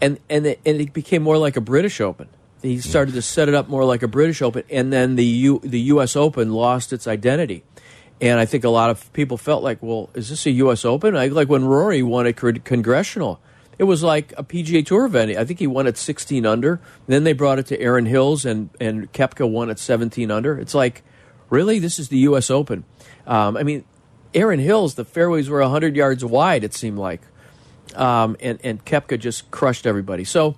and 0.00 0.20
and 0.30 0.46
it, 0.46 0.60
and 0.64 0.80
it 0.80 0.92
became 0.92 1.24
more 1.24 1.36
like 1.36 1.56
a 1.56 1.60
British 1.60 2.00
Open. 2.00 2.28
He 2.62 2.78
started 2.78 3.14
to 3.14 3.22
set 3.22 3.48
it 3.48 3.54
up 3.54 3.68
more 3.68 3.84
like 3.84 4.04
a 4.04 4.08
British 4.08 4.40
Open, 4.40 4.62
and 4.70 4.92
then 4.92 5.16
the 5.16 5.24
U, 5.24 5.60
the 5.64 5.80
U.S. 5.80 6.14
Open 6.14 6.52
lost 6.52 6.92
its 6.92 7.08
identity. 7.08 7.64
And 8.20 8.38
I 8.38 8.46
think 8.46 8.62
a 8.62 8.68
lot 8.68 8.90
of 8.90 9.12
people 9.14 9.36
felt 9.36 9.64
like, 9.64 9.82
well, 9.82 10.10
is 10.14 10.28
this 10.28 10.46
a 10.46 10.50
U.S. 10.52 10.84
Open? 10.84 11.16
I, 11.16 11.26
like 11.26 11.48
when 11.48 11.64
Rory 11.64 12.04
won 12.04 12.28
at 12.28 12.36
Congressional, 12.36 13.40
it 13.78 13.84
was 13.84 14.04
like 14.04 14.32
a 14.36 14.44
PGA 14.44 14.86
Tour 14.86 15.06
event. 15.06 15.36
I 15.36 15.44
think 15.44 15.58
he 15.58 15.66
won 15.66 15.88
at 15.88 15.96
16 15.96 16.46
under. 16.46 16.80
Then 17.08 17.24
they 17.24 17.32
brought 17.32 17.58
it 17.58 17.66
to 17.66 17.80
Erin 17.80 18.06
Hills, 18.06 18.44
and 18.44 18.70
and 18.80 19.12
Koepka 19.12 19.50
won 19.50 19.70
at 19.70 19.80
17 19.80 20.30
under. 20.30 20.56
It's 20.56 20.74
like, 20.74 21.02
really, 21.50 21.80
this 21.80 21.98
is 21.98 22.10
the 22.10 22.18
U.S. 22.18 22.48
Open. 22.48 22.84
Um, 23.28 23.56
I 23.56 23.62
mean, 23.62 23.84
Erin 24.34 24.58
Hills, 24.58 24.94
the 24.94 25.04
fairways 25.04 25.48
were 25.48 25.60
100 25.60 25.94
yards 25.94 26.24
wide. 26.24 26.64
It 26.64 26.74
seemed 26.74 26.98
like, 26.98 27.20
um, 27.94 28.36
and 28.40 28.58
and 28.64 28.84
Koepka 28.84 29.20
just 29.20 29.50
crushed 29.50 29.86
everybody. 29.86 30.24
So 30.24 30.56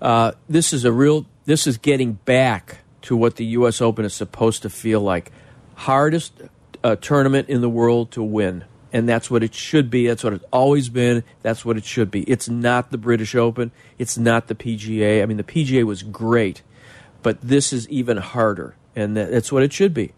uh, 0.00 0.32
this 0.48 0.72
is 0.72 0.84
a 0.84 0.92
real. 0.92 1.26
This 1.46 1.66
is 1.66 1.78
getting 1.78 2.12
back 2.12 2.78
to 3.02 3.16
what 3.16 3.36
the 3.36 3.44
U.S. 3.46 3.80
Open 3.80 4.04
is 4.04 4.14
supposed 4.14 4.62
to 4.62 4.70
feel 4.70 5.00
like. 5.00 5.32
Hardest 5.76 6.40
uh, 6.84 6.96
tournament 6.96 7.48
in 7.48 7.60
the 7.60 7.68
world 7.68 8.12
to 8.12 8.22
win. 8.22 8.64
And 8.92 9.08
that's 9.08 9.28
what 9.28 9.42
it 9.42 9.54
should 9.54 9.90
be. 9.90 10.06
That's 10.06 10.22
what 10.22 10.34
it's 10.34 10.44
always 10.52 10.88
been. 10.88 11.24
That's 11.42 11.64
what 11.64 11.76
it 11.76 11.84
should 11.84 12.12
be. 12.12 12.22
It's 12.22 12.48
not 12.48 12.92
the 12.92 12.98
British 12.98 13.34
Open. 13.34 13.72
It's 13.98 14.16
not 14.16 14.46
the 14.46 14.54
PGA. 14.54 15.20
I 15.20 15.26
mean, 15.26 15.36
the 15.36 15.42
PGA 15.42 15.82
was 15.82 16.04
great, 16.04 16.62
but 17.20 17.40
this 17.40 17.72
is 17.72 17.88
even 17.88 18.18
harder. 18.18 18.76
And 18.94 19.16
that's 19.16 19.50
what 19.50 19.64
it 19.64 19.72
should 19.72 19.92
be. 19.92 20.12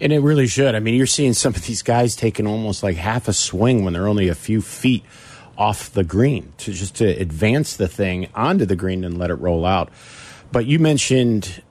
And 0.00 0.12
it 0.12 0.20
really 0.20 0.46
should. 0.46 0.74
I 0.74 0.80
mean, 0.80 0.94
you're 0.94 1.06
seeing 1.06 1.32
some 1.32 1.54
of 1.54 1.66
these 1.66 1.82
guys 1.82 2.14
taking 2.14 2.46
almost 2.46 2.82
like 2.82 2.96
half 2.96 3.26
a 3.28 3.32
swing 3.32 3.84
when 3.84 3.92
they're 3.92 4.08
only 4.08 4.28
a 4.28 4.34
few 4.34 4.60
feet 4.60 5.04
off 5.56 5.92
the 5.92 6.04
green 6.04 6.52
to 6.58 6.72
just 6.72 6.94
to 6.96 7.04
advance 7.04 7.76
the 7.76 7.88
thing 7.88 8.28
onto 8.34 8.64
the 8.64 8.76
green 8.76 9.04
and 9.04 9.18
let 9.18 9.30
it 9.30 9.34
roll 9.34 9.66
out. 9.66 9.90
But 10.52 10.66
you 10.66 10.78
mentioned, 10.78 11.62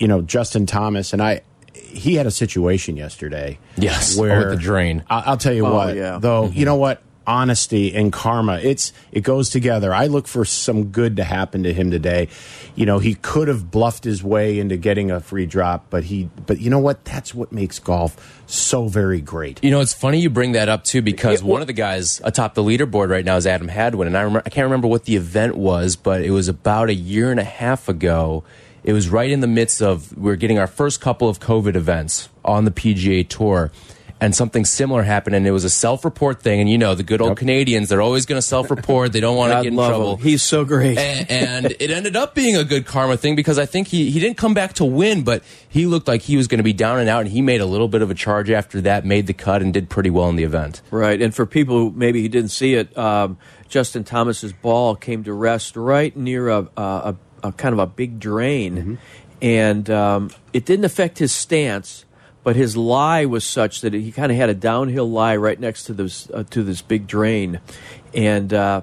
you 0.00 0.08
know, 0.08 0.22
Justin 0.22 0.64
Thomas, 0.64 1.12
and 1.12 1.22
I 1.22 1.42
he 1.74 2.14
had 2.14 2.26
a 2.26 2.30
situation 2.30 2.96
yesterday. 2.96 3.58
Yes, 3.76 4.16
where 4.16 4.50
the 4.50 4.56
drain. 4.56 5.04
I, 5.08 5.30
will 5.30 5.36
tell 5.36 5.52
you 5.52 5.66
oh, 5.66 5.72
what, 5.72 5.96
yeah. 5.96 6.18
though. 6.18 6.44
Mm-hmm. 6.44 6.58
You 6.58 6.64
know 6.64 6.76
what? 6.76 7.02
Honesty 7.28 7.94
and 7.94 8.10
karma, 8.10 8.58
it's 8.58 8.94
it 9.12 9.20
goes 9.20 9.50
together. 9.50 9.92
I 9.92 10.06
look 10.06 10.26
for 10.26 10.46
some 10.46 10.86
good 10.86 11.16
to 11.16 11.24
happen 11.24 11.62
to 11.64 11.74
him 11.74 11.90
today. 11.90 12.28
You 12.74 12.86
know, 12.86 13.00
he 13.00 13.14
could 13.14 13.48
have 13.48 13.70
bluffed 13.70 14.04
his 14.04 14.24
way 14.24 14.58
into 14.58 14.78
getting 14.78 15.10
a 15.10 15.20
free 15.20 15.44
drop, 15.44 15.90
but 15.90 16.04
he, 16.04 16.30
but 16.46 16.58
you 16.58 16.70
know 16.70 16.78
what? 16.78 17.04
That's 17.04 17.34
what 17.34 17.52
makes 17.52 17.78
golf 17.78 18.42
so 18.46 18.88
very 18.88 19.20
great. 19.20 19.62
You 19.62 19.70
know, 19.70 19.80
it's 19.80 19.92
funny 19.92 20.20
you 20.20 20.30
bring 20.30 20.52
that 20.52 20.70
up 20.70 20.84
too 20.84 21.02
because 21.02 21.42
one 21.42 21.60
of 21.60 21.66
the 21.66 21.74
guys 21.74 22.22
atop 22.24 22.54
the 22.54 22.62
leaderboard 22.62 23.10
right 23.10 23.26
now 23.26 23.36
is 23.36 23.46
Adam 23.46 23.68
Hadwin, 23.68 24.06
and 24.06 24.16
I 24.16 24.22
remember 24.22 24.42
I 24.46 24.48
can't 24.48 24.64
remember 24.64 24.88
what 24.88 25.04
the 25.04 25.16
event 25.16 25.54
was, 25.54 25.96
but 25.96 26.22
it 26.22 26.30
was 26.30 26.48
about 26.48 26.88
a 26.88 26.94
year 26.94 27.30
and 27.30 27.38
a 27.38 27.44
half 27.44 27.90
ago. 27.90 28.42
It 28.84 28.94
was 28.94 29.10
right 29.10 29.30
in 29.30 29.40
the 29.40 29.46
midst 29.46 29.82
of 29.82 30.16
we 30.16 30.32
are 30.32 30.36
getting 30.36 30.58
our 30.58 30.66
first 30.66 31.02
couple 31.02 31.28
of 31.28 31.40
COVID 31.40 31.76
events 31.76 32.30
on 32.42 32.64
the 32.64 32.70
PGA 32.70 33.28
Tour. 33.28 33.70
And 34.20 34.34
something 34.34 34.64
similar 34.64 35.04
happened, 35.04 35.36
and 35.36 35.46
it 35.46 35.52
was 35.52 35.62
a 35.62 35.70
self-report 35.70 36.42
thing. 36.42 36.58
And 36.60 36.68
you 36.68 36.76
know, 36.76 36.96
the 36.96 37.04
good 37.04 37.20
old 37.20 37.36
Canadians, 37.36 37.88
they're 37.88 38.02
always 38.02 38.26
going 38.26 38.36
to 38.38 38.42
self-report. 38.42 39.12
They 39.12 39.20
don't 39.20 39.36
want 39.36 39.52
to 39.52 39.58
get 39.62 39.66
in 39.68 39.76
trouble. 39.76 40.16
him. 40.16 40.22
He's 40.24 40.42
so 40.42 40.64
great. 40.64 40.98
and, 40.98 41.30
and 41.30 41.66
it 41.78 41.92
ended 41.92 42.16
up 42.16 42.34
being 42.34 42.56
a 42.56 42.64
good 42.64 42.84
karma 42.84 43.16
thing 43.16 43.36
because 43.36 43.60
I 43.60 43.66
think 43.66 43.86
he, 43.86 44.10
he 44.10 44.18
didn't 44.18 44.36
come 44.36 44.54
back 44.54 44.72
to 44.74 44.84
win, 44.84 45.22
but 45.22 45.44
he 45.68 45.86
looked 45.86 46.08
like 46.08 46.22
he 46.22 46.36
was 46.36 46.48
going 46.48 46.58
to 46.58 46.64
be 46.64 46.72
down 46.72 46.98
and 46.98 47.08
out, 47.08 47.20
and 47.20 47.28
he 47.30 47.40
made 47.40 47.60
a 47.60 47.66
little 47.66 47.86
bit 47.86 48.02
of 48.02 48.10
a 48.10 48.14
charge 48.14 48.50
after 48.50 48.80
that, 48.80 49.04
made 49.06 49.28
the 49.28 49.34
cut, 49.34 49.62
and 49.62 49.72
did 49.72 49.88
pretty 49.88 50.10
well 50.10 50.28
in 50.28 50.34
the 50.34 50.42
event. 50.42 50.82
Right, 50.90 51.22
and 51.22 51.32
for 51.32 51.46
people 51.46 51.78
who 51.78 51.90
maybe 51.92 52.20
he 52.20 52.26
didn't 52.28 52.50
see 52.50 52.74
it, 52.74 52.98
um, 52.98 53.38
Justin 53.68 54.02
Thomas's 54.02 54.52
ball 54.52 54.96
came 54.96 55.22
to 55.24 55.32
rest 55.32 55.76
right 55.76 56.16
near 56.16 56.48
a, 56.48 56.66
a, 56.76 57.14
a 57.44 57.52
kind 57.52 57.72
of 57.72 57.78
a 57.78 57.86
big 57.86 58.18
drain, 58.18 58.74
Mm-hmm. 58.76 58.94
and 59.42 59.88
um, 59.90 60.30
it 60.52 60.64
didn't 60.64 60.84
affect 60.86 61.18
his 61.18 61.30
stance, 61.30 62.04
but 62.48 62.56
his 62.56 62.78
lie 62.78 63.26
was 63.26 63.44
such 63.44 63.82
that 63.82 63.92
he 63.92 64.10
kind 64.10 64.32
of 64.32 64.38
had 64.38 64.48
a 64.48 64.54
downhill 64.54 65.10
lie 65.10 65.36
right 65.36 65.60
next 65.60 65.84
to 65.84 65.92
this 65.92 66.30
uh, 66.30 66.44
to 66.48 66.62
this 66.62 66.80
big 66.80 67.06
drain, 67.06 67.60
and 68.14 68.54
uh, 68.54 68.80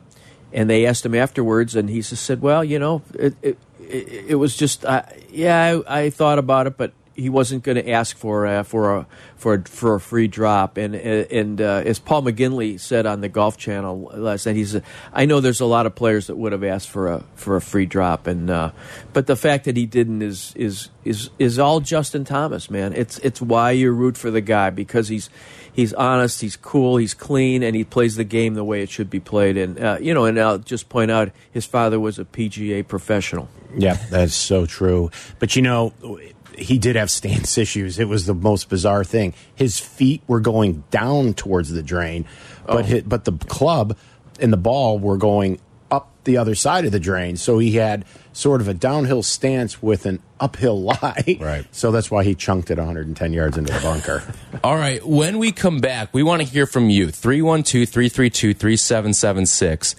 and 0.54 0.70
they 0.70 0.86
asked 0.86 1.04
him 1.04 1.16
afterwards, 1.16 1.76
and 1.76 1.90
he 1.90 2.04
just 2.04 2.22
said, 2.22 2.44
"Well, 2.44 2.64
you 2.64 2.78
know, 2.78 3.02
it 3.16 3.34
it, 3.42 3.58
it, 3.80 4.26
it 4.28 4.36
was 4.36 4.56
just, 4.56 4.86
uh, 4.86 5.02
yeah, 5.32 5.80
I, 5.88 6.02
I 6.02 6.10
thought 6.12 6.38
about 6.38 6.68
it, 6.68 6.78
but." 6.78 6.94
He 7.16 7.30
wasn't 7.30 7.64
going 7.64 7.78
to 7.78 7.90
ask 7.90 8.18
for 8.18 8.64
for 8.66 8.98
a 8.98 9.08
for 9.38 9.56
a, 9.56 9.64
for 9.64 9.96
a 9.96 10.00
free 10.00 10.28
drop. 10.28 10.78
And 10.78 10.96
and 10.96 11.62
uh, 11.62 11.84
as 11.86 12.00
Paul 12.00 12.24
McGinley 12.24 12.80
said 12.80 13.06
on 13.06 13.22
the 13.22 13.30
Golf 13.30 13.58
Channel 13.58 14.12
last 14.14 14.46
night, 14.46 14.56
he 14.56 14.66
said, 14.66 14.84
"I 15.14 15.26
know 15.26 15.40
there's 15.40 15.62
a 15.62 15.66
lot 15.66 15.86
of 15.86 15.96
players 15.96 16.28
that 16.28 16.36
would 16.36 16.52
have 16.52 16.64
asked 16.64 16.90
for 16.90 17.08
a 17.08 17.24
for 17.36 17.56
a 17.56 17.62
free 17.62 17.86
drop, 17.86 18.28
and 18.28 18.50
uh, 18.50 18.72
but 19.14 19.28
the 19.28 19.36
fact 19.36 19.66
that 19.66 19.78
he 19.78 19.86
didn't 19.86 20.22
is 20.22 20.54
is 20.56 20.90
is 21.04 21.30
is 21.40 21.58
all 21.58 21.80
Justin 21.80 22.26
Thomas, 22.26 22.70
man. 22.70 22.94
It's 22.94 23.18
it's 23.20 23.42
why 23.42 23.72
you 23.72 23.92
root 23.92 24.18
for 24.18 24.32
the 24.32 24.42
guy 24.42 24.70
because 24.70 25.08
he's." 25.08 25.30
He's 25.76 25.94
honest. 25.94 26.40
He's 26.40 26.56
cool. 26.56 26.96
He's 26.96 27.14
clean, 27.14 27.62
and 27.62 27.76
he 27.76 27.84
plays 27.84 28.16
the 28.16 28.24
game 28.24 28.54
the 28.54 28.64
way 28.64 28.82
it 28.82 28.90
should 28.90 29.10
be 29.10 29.20
played. 29.20 29.58
And 29.58 29.78
uh, 29.78 29.98
you 30.00 30.14
know, 30.14 30.24
and 30.24 30.40
I'll 30.40 30.58
just 30.58 30.88
point 30.88 31.12
out, 31.12 31.32
his 31.52 31.66
father 31.66 32.00
was 32.00 32.18
a 32.18 32.24
PGA 32.24 32.88
professional. 32.88 33.50
Yeah, 33.76 33.96
that's 34.10 34.34
so 34.34 34.66
true. 34.66 35.12
But 35.38 35.58
you 35.58 35.62
know, 35.62 35.92
he 36.58 36.78
did 36.78 36.96
have 36.96 37.10
stance 37.10 37.58
issues. 37.66 38.00
It 38.00 38.08
was 38.08 38.26
the 38.26 38.34
most 38.34 38.70
bizarre 38.70 39.04
thing. 39.04 39.34
His 39.56 39.80
feet 39.80 40.22
were 40.28 40.40
going 40.40 40.84
down 40.92 41.34
towards 41.34 41.72
the 41.72 41.84
drain, 41.84 42.26
but 42.66 42.78
Oh. 42.78 42.84
his, 42.84 43.04
but 43.04 43.26
the 43.26 43.34
club 43.34 43.98
and 44.40 44.52
the 44.52 44.58
ball 44.58 45.00
were 45.00 45.18
going 45.18 45.60
up 45.92 46.12
the 46.24 46.38
other 46.38 46.56
side 46.56 46.84
of 46.86 46.92
the 46.92 47.00
drain. 47.00 47.38
So 47.38 47.60
he 47.60 47.74
had 47.74 48.04
sort 48.34 48.60
of 48.60 48.68
a 48.68 48.74
downhill 48.74 49.22
stance 49.24 49.82
with 49.82 50.06
an 50.06 50.22
uphill 50.40 50.82
lie. 50.82 51.38
Right. 51.40 51.66
So 51.72 51.92
that's 51.92 52.10
why 52.12 52.24
he 52.24 52.34
chunked 52.36 52.70
it 52.72 52.78
110 52.78 53.32
yards 53.34 53.58
into 53.58 53.72
the 53.72 53.80
bunker. 53.80 54.24
All 54.64 54.76
right. 54.76 55.06
When 55.06 55.38
we 55.38 55.52
come 55.52 55.80
back, 55.80 56.14
we 56.14 56.24
want 56.24 56.42
to 56.42 56.48
hear 56.48 56.66
from 56.66 56.90
you. 56.90 57.12
312 57.12 57.88
332 57.88 58.54
3776. 58.54 59.96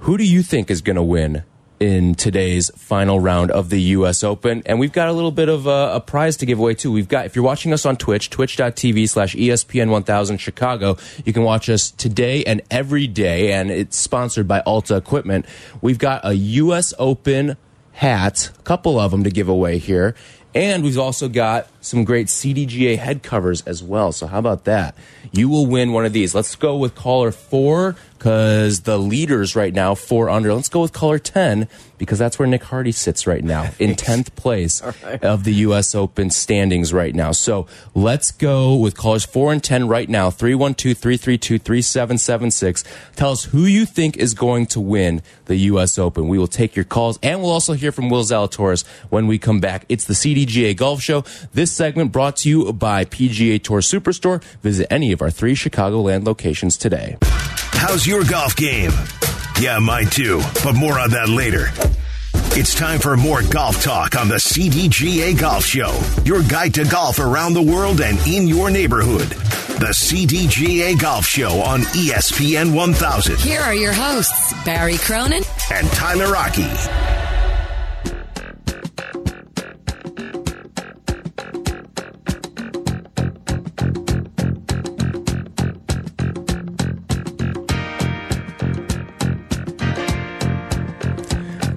Who 0.00 0.16
do 0.16 0.24
you 0.24 0.42
think 0.42 0.70
is 0.70 0.80
going 0.80 0.96
to 0.96 1.02
win 1.02 1.42
in 1.80 2.14
today's 2.14 2.70
final 2.76 3.20
round 3.20 3.50
of 3.50 3.70
the 3.70 3.80
U.S. 3.80 4.24
Open? 4.24 4.62
And 4.66 4.78
we've 4.78 4.92
got 4.92 5.08
a 5.08 5.12
little 5.12 5.30
bit 5.30 5.48
of 5.48 5.66
a, 5.66 5.92
a 5.94 6.00
prize 6.00 6.36
to 6.38 6.46
give 6.46 6.58
away, 6.58 6.74
too. 6.74 6.92
We've 6.92 7.08
got, 7.08 7.26
if 7.26 7.36
you're 7.36 7.44
watching 7.44 7.72
us 7.72 7.84
on 7.86 7.96
Twitch, 7.96 8.30
twitch.tv 8.30 9.08
slash 9.08 9.34
ESPN 9.34 9.90
1000 9.90 10.38
Chicago, 10.38 10.96
you 11.24 11.32
can 11.32 11.42
watch 11.42 11.68
us 11.68 11.90
today 11.90 12.44
and 12.44 12.62
every 12.70 13.06
day. 13.06 13.52
And 13.52 13.70
it's 13.70 13.96
sponsored 13.96 14.48
by 14.48 14.60
Alta 14.60 14.96
Equipment. 14.96 15.46
We've 15.80 15.98
got 15.98 16.24
a 16.24 16.34
U.S. 16.34 16.94
Open 16.98 17.56
hat, 17.92 18.50
a 18.58 18.62
couple 18.62 18.98
of 19.00 19.10
them 19.10 19.24
to 19.24 19.30
give 19.30 19.48
away 19.48 19.78
here. 19.78 20.14
And 20.56 20.82
we've 20.82 20.98
also 20.98 21.28
got 21.28 21.68
some 21.82 22.04
great 22.04 22.28
CDGA 22.28 22.96
head 22.96 23.22
covers 23.22 23.60
as 23.66 23.82
well. 23.82 24.10
So 24.10 24.26
how 24.26 24.38
about 24.38 24.64
that? 24.64 24.94
You 25.30 25.50
will 25.50 25.66
win 25.66 25.92
one 25.92 26.06
of 26.06 26.14
these. 26.14 26.34
Let's 26.34 26.56
go 26.56 26.78
with 26.78 26.94
caller 26.94 27.30
four 27.30 27.94
because 28.26 28.80
the 28.80 28.98
leaders 28.98 29.54
right 29.54 29.72
now 29.72 29.94
four 29.94 30.28
under. 30.28 30.52
Let's 30.52 30.68
go 30.68 30.80
with 30.80 30.92
caller 30.92 31.20
ten 31.20 31.68
because 31.96 32.18
that's 32.18 32.40
where 32.40 32.48
Nick 32.48 32.64
Hardy 32.64 32.90
sits 32.90 33.24
right 33.24 33.44
now 33.44 33.70
in 33.78 33.94
tenth 33.94 34.34
place 34.34 34.82
of 35.22 35.44
the 35.44 35.54
U.S. 35.54 35.94
Open 35.94 36.30
standings 36.30 36.92
right 36.92 37.14
now. 37.14 37.30
So 37.30 37.68
let's 37.94 38.32
go 38.32 38.74
with 38.74 38.96
callers 38.96 39.24
four 39.24 39.52
and 39.52 39.62
ten 39.62 39.86
right 39.86 40.08
now. 40.08 40.30
312-332-3776. 40.30 42.84
Tell 43.14 43.30
us 43.30 43.44
who 43.44 43.64
you 43.64 43.86
think 43.86 44.16
is 44.16 44.34
going 44.34 44.66
to 44.66 44.80
win 44.80 45.22
the 45.44 45.54
U.S. 45.70 45.96
Open. 45.96 46.26
We 46.26 46.36
will 46.36 46.48
take 46.48 46.74
your 46.74 46.84
calls 46.84 47.20
and 47.22 47.40
we'll 47.40 47.52
also 47.52 47.74
hear 47.74 47.92
from 47.92 48.08
Will 48.08 48.24
Zalatoris 48.24 48.84
when 49.08 49.28
we 49.28 49.38
come 49.38 49.60
back. 49.60 49.84
It's 49.88 50.04
the 50.04 50.14
CDGA 50.14 50.76
Golf 50.76 51.00
Show. 51.00 51.22
This 51.54 51.70
segment 51.70 52.10
brought 52.10 52.38
to 52.38 52.48
you 52.48 52.72
by 52.72 53.04
PGA 53.04 53.62
Tour 53.62 53.82
Superstore. 53.82 54.42
Visit 54.62 54.92
any 54.92 55.12
of 55.12 55.22
our 55.22 55.30
three 55.30 55.54
Chicagoland 55.54 56.26
locations 56.26 56.76
today. 56.76 57.16
How's 57.76 58.06
your 58.06 58.24
golf 58.24 58.56
game? 58.56 58.90
Yeah, 59.60 59.78
mine 59.78 60.06
too, 60.06 60.40
but 60.64 60.74
more 60.74 60.98
on 60.98 61.10
that 61.10 61.28
later. 61.28 61.68
It's 62.58 62.74
time 62.74 62.98
for 63.00 63.16
more 63.16 63.42
golf 63.42 63.82
talk 63.82 64.16
on 64.16 64.28
the 64.28 64.36
CDGA 64.36 65.38
Golf 65.38 65.64
Show, 65.64 65.98
your 66.24 66.42
guide 66.42 66.74
to 66.74 66.84
golf 66.84 67.18
around 67.18 67.52
the 67.52 67.62
world 67.62 68.00
and 68.00 68.18
in 68.26 68.48
your 68.48 68.70
neighborhood. 68.70 69.28
The 69.78 69.92
CDGA 69.92 70.98
Golf 70.98 71.26
Show 71.26 71.60
on 71.60 71.80
ESPN 71.82 72.72
1000 72.74 73.36
Here 73.38 73.60
are 73.60 73.74
your 73.74 73.92
hosts, 73.92 74.54
Barry 74.64 74.96
Cronin 74.96 75.42
and 75.70 75.86
Tyler 75.88 76.32
Rocky. 76.32 77.25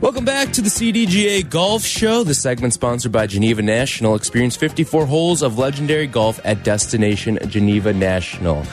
Welcome 0.10 0.26
back 0.26 0.52
to 0.54 0.64
the 0.64 0.70
CDGA 0.70 1.48
Golf 1.48 1.84
Show. 1.84 2.24
The 2.24 2.34
segment 2.34 2.74
sponsored 2.74 3.12
by 3.12 3.28
Geneva 3.28 3.62
National. 3.62 4.16
Experience 4.16 4.56
54 4.56 5.06
holes 5.06 5.44
of 5.44 5.60
legendary 5.60 6.08
golf 6.08 6.40
at 6.44 6.64
Destination 6.64 7.38
Geneva 7.48 7.94
National. 7.94 8.66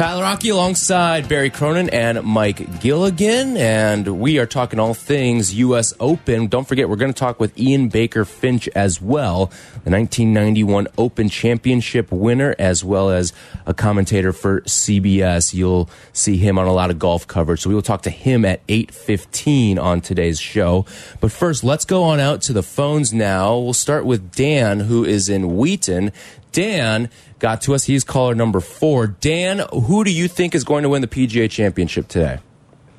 Tyler 0.00 0.22
Rocky 0.22 0.48
alongside 0.48 1.28
Barry 1.28 1.50
Cronin 1.50 1.90
and 1.90 2.22
Mike 2.22 2.80
Gilligan, 2.80 3.58
and 3.58 4.18
we 4.18 4.38
are 4.38 4.46
talking 4.46 4.80
all 4.80 4.94
things 4.94 5.52
U.S. 5.56 5.92
Open. 6.00 6.46
Don't 6.46 6.66
forget, 6.66 6.88
we're 6.88 6.96
going 6.96 7.12
to 7.12 7.20
talk 7.20 7.38
with 7.38 7.58
Ian 7.58 7.90
Baker 7.90 8.24
Finch 8.24 8.66
as 8.68 9.02
well, 9.02 9.48
the 9.84 9.90
1991 9.90 10.88
Open 10.96 11.28
Championship 11.28 12.10
winner, 12.10 12.54
as 12.58 12.82
well 12.82 13.10
as 13.10 13.34
a 13.66 13.74
commentator 13.74 14.32
for 14.32 14.62
CBS. 14.62 15.52
You'll 15.52 15.90
see 16.14 16.38
him 16.38 16.58
on 16.58 16.66
a 16.66 16.72
lot 16.72 16.88
of 16.88 16.98
golf 16.98 17.26
coverage, 17.26 17.60
so 17.60 17.68
we 17.68 17.74
will 17.74 17.82
talk 17.82 18.00
to 18.04 18.10
him 18.10 18.46
at 18.46 18.66
8:15 18.68 19.78
on 19.78 20.00
today's 20.00 20.40
show. 20.40 20.86
But 21.20 21.30
first, 21.30 21.62
let's 21.62 21.84
go 21.84 22.04
on 22.04 22.20
out 22.20 22.40
to 22.42 22.54
the 22.54 22.62
phones 22.62 23.12
now. 23.12 23.58
We'll 23.58 23.74
start 23.74 24.06
with 24.06 24.32
Dan, 24.32 24.80
who 24.80 25.04
is 25.04 25.28
in 25.28 25.58
Wheaton. 25.58 26.12
Dan 26.52 27.10
got 27.38 27.62
to 27.62 27.74
us. 27.74 27.84
He's 27.84 28.04
caller 28.04 28.34
number 28.34 28.60
four. 28.60 29.06
Dan, 29.06 29.60
who 29.72 30.04
do 30.04 30.12
you 30.12 30.28
think 30.28 30.54
is 30.54 30.64
going 30.64 30.82
to 30.82 30.88
win 30.88 31.02
the 31.02 31.08
PGA 31.08 31.50
Championship 31.50 32.08
today? 32.08 32.38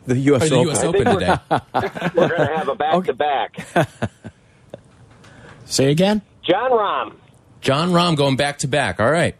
The 0.07 0.17
U.S. 0.17 0.49
The 0.49 0.55
Open. 0.55 0.67
U.S. 0.67 0.83
Open 0.83 1.05
today. 1.05 1.35
We're 2.15 2.27
going 2.27 2.47
to 2.47 2.55
have 2.57 2.67
a 2.69 2.75
back 2.75 3.03
to 3.05 3.13
back. 3.13 3.87
Say 5.65 5.91
again? 5.91 6.21
Jon 6.43 6.71
Rahm. 6.71 7.15
Jon 7.61 7.91
Rahm 7.91 8.15
going 8.17 8.35
back 8.35 8.57
to 8.59 8.67
back. 8.67 8.99
All 8.99 9.11
right. 9.11 9.35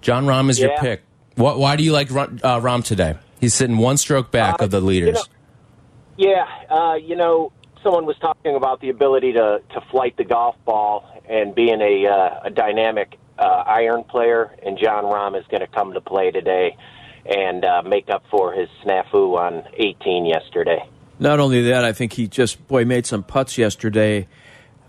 Jon 0.00 0.24
Rahm 0.26 0.50
is 0.50 0.58
your 0.58 0.76
pick. 0.78 1.02
What, 1.34 1.58
why 1.58 1.76
do 1.76 1.82
you 1.84 1.92
like 1.92 2.10
Ra- 2.10 2.28
uh, 2.42 2.60
Rahm 2.60 2.82
today? 2.82 3.16
He's 3.40 3.52
sitting 3.54 3.76
one 3.76 3.98
stroke 3.98 4.30
back 4.30 4.60
of 4.62 4.70
the 4.70 4.80
leaders. 4.80 5.14
know- 5.16 5.22
Yeah, 6.16 6.46
uh, 6.74 6.94
you 6.94 7.14
know, 7.16 7.52
someone 7.82 8.06
was 8.06 8.16
talking 8.18 8.56
about 8.56 8.80
the 8.80 8.88
ability 8.88 9.32
to, 9.34 9.60
to 9.74 9.80
flight 9.90 10.16
the 10.16 10.24
golf 10.24 10.56
ball 10.64 11.04
and 11.28 11.54
being 11.54 11.80
a, 11.82 12.06
uh, 12.06 12.40
a 12.44 12.50
dynamic 12.50 13.18
uh, 13.38 13.64
iron 13.66 14.04
player, 14.04 14.54
and 14.62 14.78
Jon 14.78 15.04
Rahm 15.04 15.38
is 15.38 15.46
going 15.48 15.60
to 15.60 15.66
come 15.66 15.92
to 15.94 16.00
play 16.00 16.30
today 16.30 16.76
and 17.24 17.64
uh, 17.64 17.82
make 17.82 18.08
up 18.08 18.24
for 18.30 18.52
his 18.52 18.68
snafu 18.84 19.36
on 19.36 19.64
18 19.74 20.26
yesterday. 20.26 20.88
Not 21.18 21.40
only 21.40 21.62
that, 21.70 21.84
I 21.84 21.92
think 21.92 22.12
he 22.12 22.28
just, 22.28 22.66
boy, 22.68 22.84
made 22.84 23.06
some 23.06 23.22
putts 23.22 23.58
yesterday. 23.58 24.28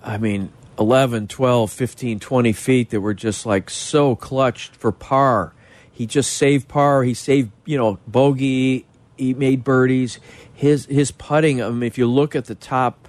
I 0.03 0.17
mean, 0.17 0.51
11, 0.77 1.27
12, 1.27 1.71
15, 1.71 2.19
20 2.19 2.53
feet 2.53 2.89
that 2.91 3.01
were 3.01 3.13
just 3.13 3.45
like 3.45 3.69
so 3.69 4.15
clutched 4.15 4.75
for 4.75 4.91
par. 4.91 5.53
He 5.91 6.05
just 6.05 6.33
saved 6.33 6.67
par. 6.67 7.03
He 7.03 7.13
saved, 7.13 7.51
you 7.65 7.77
know, 7.77 7.97
bogey. 8.07 8.85
He 9.17 9.33
made 9.33 9.63
birdies. 9.63 10.19
His 10.53 10.85
his 10.85 11.09
putting. 11.09 11.61
I 11.61 11.69
mean, 11.69 11.83
if 11.83 11.97
you 11.97 12.05
look 12.05 12.35
at 12.35 12.45
the 12.45 12.53
top 12.53 13.06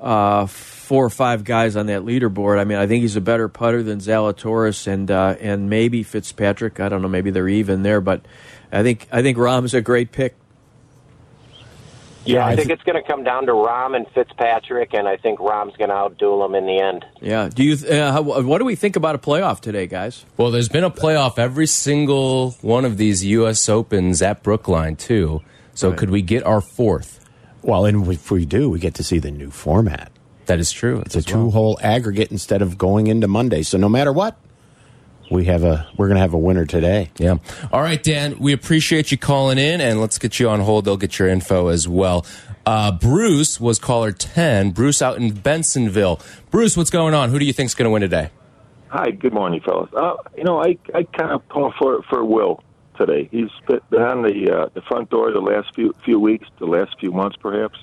uh, 0.00 0.46
four 0.46 1.04
or 1.04 1.10
five 1.10 1.44
guys 1.44 1.76
on 1.76 1.86
that 1.86 2.02
leaderboard, 2.02 2.58
I 2.58 2.64
mean, 2.64 2.78
I 2.78 2.86
think 2.86 3.02
he's 3.02 3.16
a 3.16 3.20
better 3.20 3.48
putter 3.48 3.82
than 3.82 3.98
Zalatoris 3.98 4.86
and 4.86 5.10
uh, 5.10 5.36
and 5.40 5.70
maybe 5.70 6.02
Fitzpatrick. 6.02 6.80
I 6.80 6.88
don't 6.88 7.02
know. 7.02 7.08
Maybe 7.08 7.30
they're 7.30 7.48
even 7.48 7.82
there, 7.82 8.00
but 8.00 8.24
I 8.72 8.82
think 8.82 9.08
I 9.12 9.22
think 9.22 9.38
Rahm's 9.38 9.74
a 9.74 9.80
great 9.80 10.12
pick. 10.12 10.36
Yeah, 12.24 12.44
I, 12.44 12.50
I 12.50 12.56
think 12.56 12.70
it's 12.70 12.82
going 12.82 13.02
to 13.02 13.08
come 13.08 13.24
down 13.24 13.46
to 13.46 13.52
Rahm 13.52 13.96
and 13.96 14.06
Fitzpatrick, 14.08 14.92
and 14.92 15.08
I 15.08 15.16
think 15.16 15.38
Rahm's 15.38 15.74
going 15.76 15.88
to 15.88 15.94
outduel 15.94 16.44
him 16.44 16.54
in 16.54 16.66
the 16.66 16.78
end. 16.78 17.06
Yeah. 17.20 17.48
Do 17.48 17.64
you? 17.64 17.86
Uh, 17.86 18.12
how, 18.12 18.22
what 18.22 18.58
do 18.58 18.64
we 18.64 18.76
think 18.76 18.96
about 18.96 19.14
a 19.14 19.18
playoff 19.18 19.60
today, 19.60 19.86
guys? 19.86 20.24
Well, 20.36 20.50
there's 20.50 20.68
been 20.68 20.84
a 20.84 20.90
playoff 20.90 21.38
every 21.38 21.66
single 21.66 22.52
one 22.60 22.84
of 22.84 22.98
these 22.98 23.24
U.S. 23.24 23.68
Opens 23.68 24.20
at 24.20 24.42
Brookline, 24.42 24.96
too. 24.96 25.40
So 25.72 25.94
could 25.94 26.10
we 26.10 26.20
get 26.20 26.44
our 26.44 26.60
fourth? 26.60 27.19
Well, 27.62 27.84
and 27.84 28.06
if 28.08 28.30
we 28.30 28.46
do, 28.46 28.70
we 28.70 28.78
get 28.78 28.94
to 28.94 29.04
see 29.04 29.18
the 29.18 29.30
new 29.30 29.50
format. 29.50 30.10
That 30.46 30.58
is 30.58 30.72
true. 30.72 31.00
It's 31.06 31.14
a 31.14 31.22
two-hole 31.22 31.78
aggregate 31.82 32.30
instead 32.30 32.62
of 32.62 32.76
going 32.76 33.06
into 33.06 33.28
Monday. 33.28 33.62
So 33.62 33.78
no 33.78 33.88
matter 33.88 34.12
what, 34.12 34.36
we 35.30 35.44
have 35.44 35.62
a 35.62 35.88
we're 35.96 36.08
going 36.08 36.16
to 36.16 36.22
have 36.22 36.34
a 36.34 36.38
winner 36.38 36.66
today. 36.66 37.10
Yeah. 37.18 37.36
All 37.72 37.82
right, 37.82 38.02
Dan, 38.02 38.38
we 38.38 38.52
appreciate 38.52 39.12
you 39.12 39.18
calling 39.18 39.58
in, 39.58 39.80
and 39.80 40.00
let's 40.00 40.18
get 40.18 40.40
you 40.40 40.48
on 40.48 40.60
hold. 40.60 40.86
They'll 40.86 40.96
get 40.96 41.18
your 41.18 41.28
info 41.28 41.68
as 41.68 41.86
well. 41.86 42.26
Uh, 42.66 42.90
Bruce 42.92 43.60
was 43.60 43.78
caller 43.78 44.12
10. 44.12 44.72
Bruce 44.72 45.00
out 45.00 45.18
in 45.18 45.32
Bensenville. 45.32 46.20
Bruce, 46.50 46.76
what's 46.76 46.90
going 46.90 47.14
on? 47.14 47.30
Who 47.30 47.38
do 47.38 47.44
you 47.44 47.52
think's 47.52 47.74
going 47.74 47.86
to 47.86 47.90
win 47.90 48.02
today? 48.02 48.30
Hi, 48.88 49.12
good 49.12 49.32
morning, 49.32 49.60
fellas. 49.64 49.88
Uh, 49.96 50.16
you 50.36 50.42
know, 50.42 50.60
I 50.60 50.76
I 50.92 51.04
kind 51.04 51.30
of 51.30 51.48
call 51.48 51.72
for 51.78 52.02
for 52.10 52.24
Will 52.24 52.60
today. 53.00 53.28
He's 53.30 53.50
been 53.66 54.02
on 54.02 54.22
the 54.22 54.52
uh, 54.52 54.68
the 54.74 54.82
front 54.82 55.10
door 55.10 55.32
the 55.32 55.40
last 55.40 55.74
few 55.74 55.94
few 56.04 56.20
weeks, 56.20 56.46
the 56.58 56.66
last 56.66 56.98
few 57.00 57.10
months, 57.12 57.36
perhaps. 57.40 57.78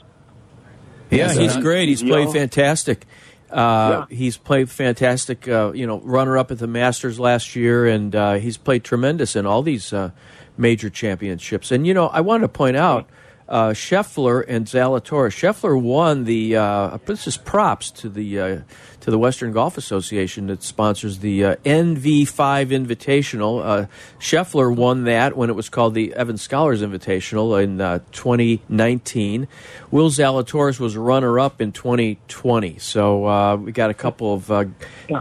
Yeah, 1.10 1.34
he's 1.34 1.56
uh, 1.56 1.62
great. 1.62 1.90
He's 1.90 2.04
yeah. 2.04 2.10
played 2.10 2.32
fantastic. 2.32 3.06
Uh, 3.50 4.06
Yeah. 4.10 4.16
He's 4.16 4.38
played 4.38 4.70
fantastic. 4.70 5.48
Uh, 5.48 5.72
you 5.74 5.88
know, 5.88 6.00
runner 6.02 6.38
up 6.38 6.52
at 6.52 6.60
the 6.60 6.68
Masters 6.68 7.20
last 7.20 7.56
year, 7.56 7.86
and 7.86 8.16
uh, 8.16 8.34
he's 8.36 8.58
played 8.58 8.84
tremendous 8.84 9.36
in 9.36 9.46
all 9.46 9.64
these 9.64 9.94
uh, 9.94 10.12
major 10.58 10.90
championships. 10.90 11.72
And 11.72 11.88
you 11.88 11.94
know, 11.94 12.08
I 12.08 12.22
want 12.22 12.44
to 12.44 12.50
point 12.50 12.78
out 12.78 13.10
uh, 13.50 13.70
Scheffler 13.70 14.44
and 14.48 14.66
Zalatoris. 14.66 15.32
Scheffler 15.32 15.80
won 15.80 16.26
the. 16.26 16.56
Uh, 16.56 16.98
this 17.06 17.28
is 17.28 17.38
props 17.38 17.92
to 17.92 18.10
the 18.10 18.40
uh, 18.40 18.60
to 19.08 19.12
the 19.12 19.18
Western 19.18 19.54
Golf 19.54 19.78
Association 19.78 20.48
that 20.48 20.62
sponsors 20.62 21.20
the 21.20 21.46
uh, 21.46 21.56
NV5 21.64 22.28
Invitational. 22.28 23.66
Uh, 23.66 23.86
Scheffler 24.20 24.76
won 24.76 25.06
that 25.06 25.38
when 25.38 25.50
it 25.50 25.54
was 25.54 25.70
called 25.70 25.94
the 25.94 26.14
Evans 26.14 26.42
Scholars 26.42 26.82
Invitational 26.82 27.64
in 27.64 27.80
uh, 27.80 28.00
2019. 28.12 29.48
Will 29.92 30.10
Zalatoris 30.10 30.78
was 30.78 30.98
runner 30.98 31.40
up 31.40 31.62
in 31.62 31.72
2020. 31.72 32.80
So 32.80 33.26
uh, 33.26 33.56
we 33.56 33.72
got 33.72 33.90
a 33.90 33.94
couple 33.94 34.34
of 34.34 34.52
uh, 34.52 34.66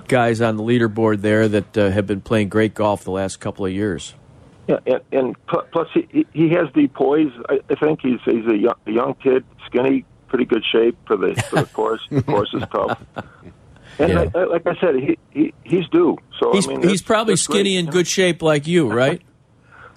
guys 0.08 0.40
on 0.40 0.56
the 0.56 0.64
leaderboard 0.64 1.20
there 1.20 1.46
that 1.46 1.78
uh, 1.78 1.90
have 1.90 2.08
been 2.08 2.20
playing 2.20 2.48
great 2.48 2.74
golf 2.74 3.04
the 3.04 3.12
last 3.12 3.38
couple 3.38 3.66
of 3.66 3.72
years. 3.72 4.14
Yeah, 4.68 4.78
and, 4.86 5.00
and 5.12 5.36
plus 5.46 5.88
he 5.94 6.08
he- 6.10 6.26
he 6.32 6.48
has 6.50 6.66
the 6.74 6.88
poise. 6.88 7.30
I, 7.48 7.60
I 7.70 7.74
think 7.76 8.00
he's 8.02 8.18
he's 8.24 8.46
a 8.46 8.56
young, 8.56 8.74
a 8.86 8.90
young 8.90 9.14
kid, 9.14 9.44
skinny, 9.66 10.04
pretty 10.28 10.44
good 10.44 10.64
shape 10.70 10.96
for 11.06 11.16
the 11.16 11.34
for 11.50 11.56
the 11.62 11.66
course. 11.66 12.00
the 12.10 12.22
course 12.34 12.52
is 12.52 12.62
tough. 12.72 13.00
And 13.98 14.12
Yeah. 14.12 14.20
like, 14.34 14.64
like 14.64 14.66
I 14.66 14.80
said, 14.80 14.96
he, 14.96 15.18
he 15.30 15.54
he's 15.64 15.88
due. 15.88 16.18
So 16.40 16.52
He's, 16.52 16.66
I 16.68 16.72
mean, 16.72 16.88
he's 16.88 17.00
probably 17.02 17.34
that's 17.34 17.46
great, 17.46 17.54
skinny 17.58 17.72
you 17.74 17.78
and 17.80 17.86
know. 17.86 17.92
good 17.92 18.06
shape 18.08 18.42
like 18.42 18.66
you, 18.66 18.90
right? 18.92 19.22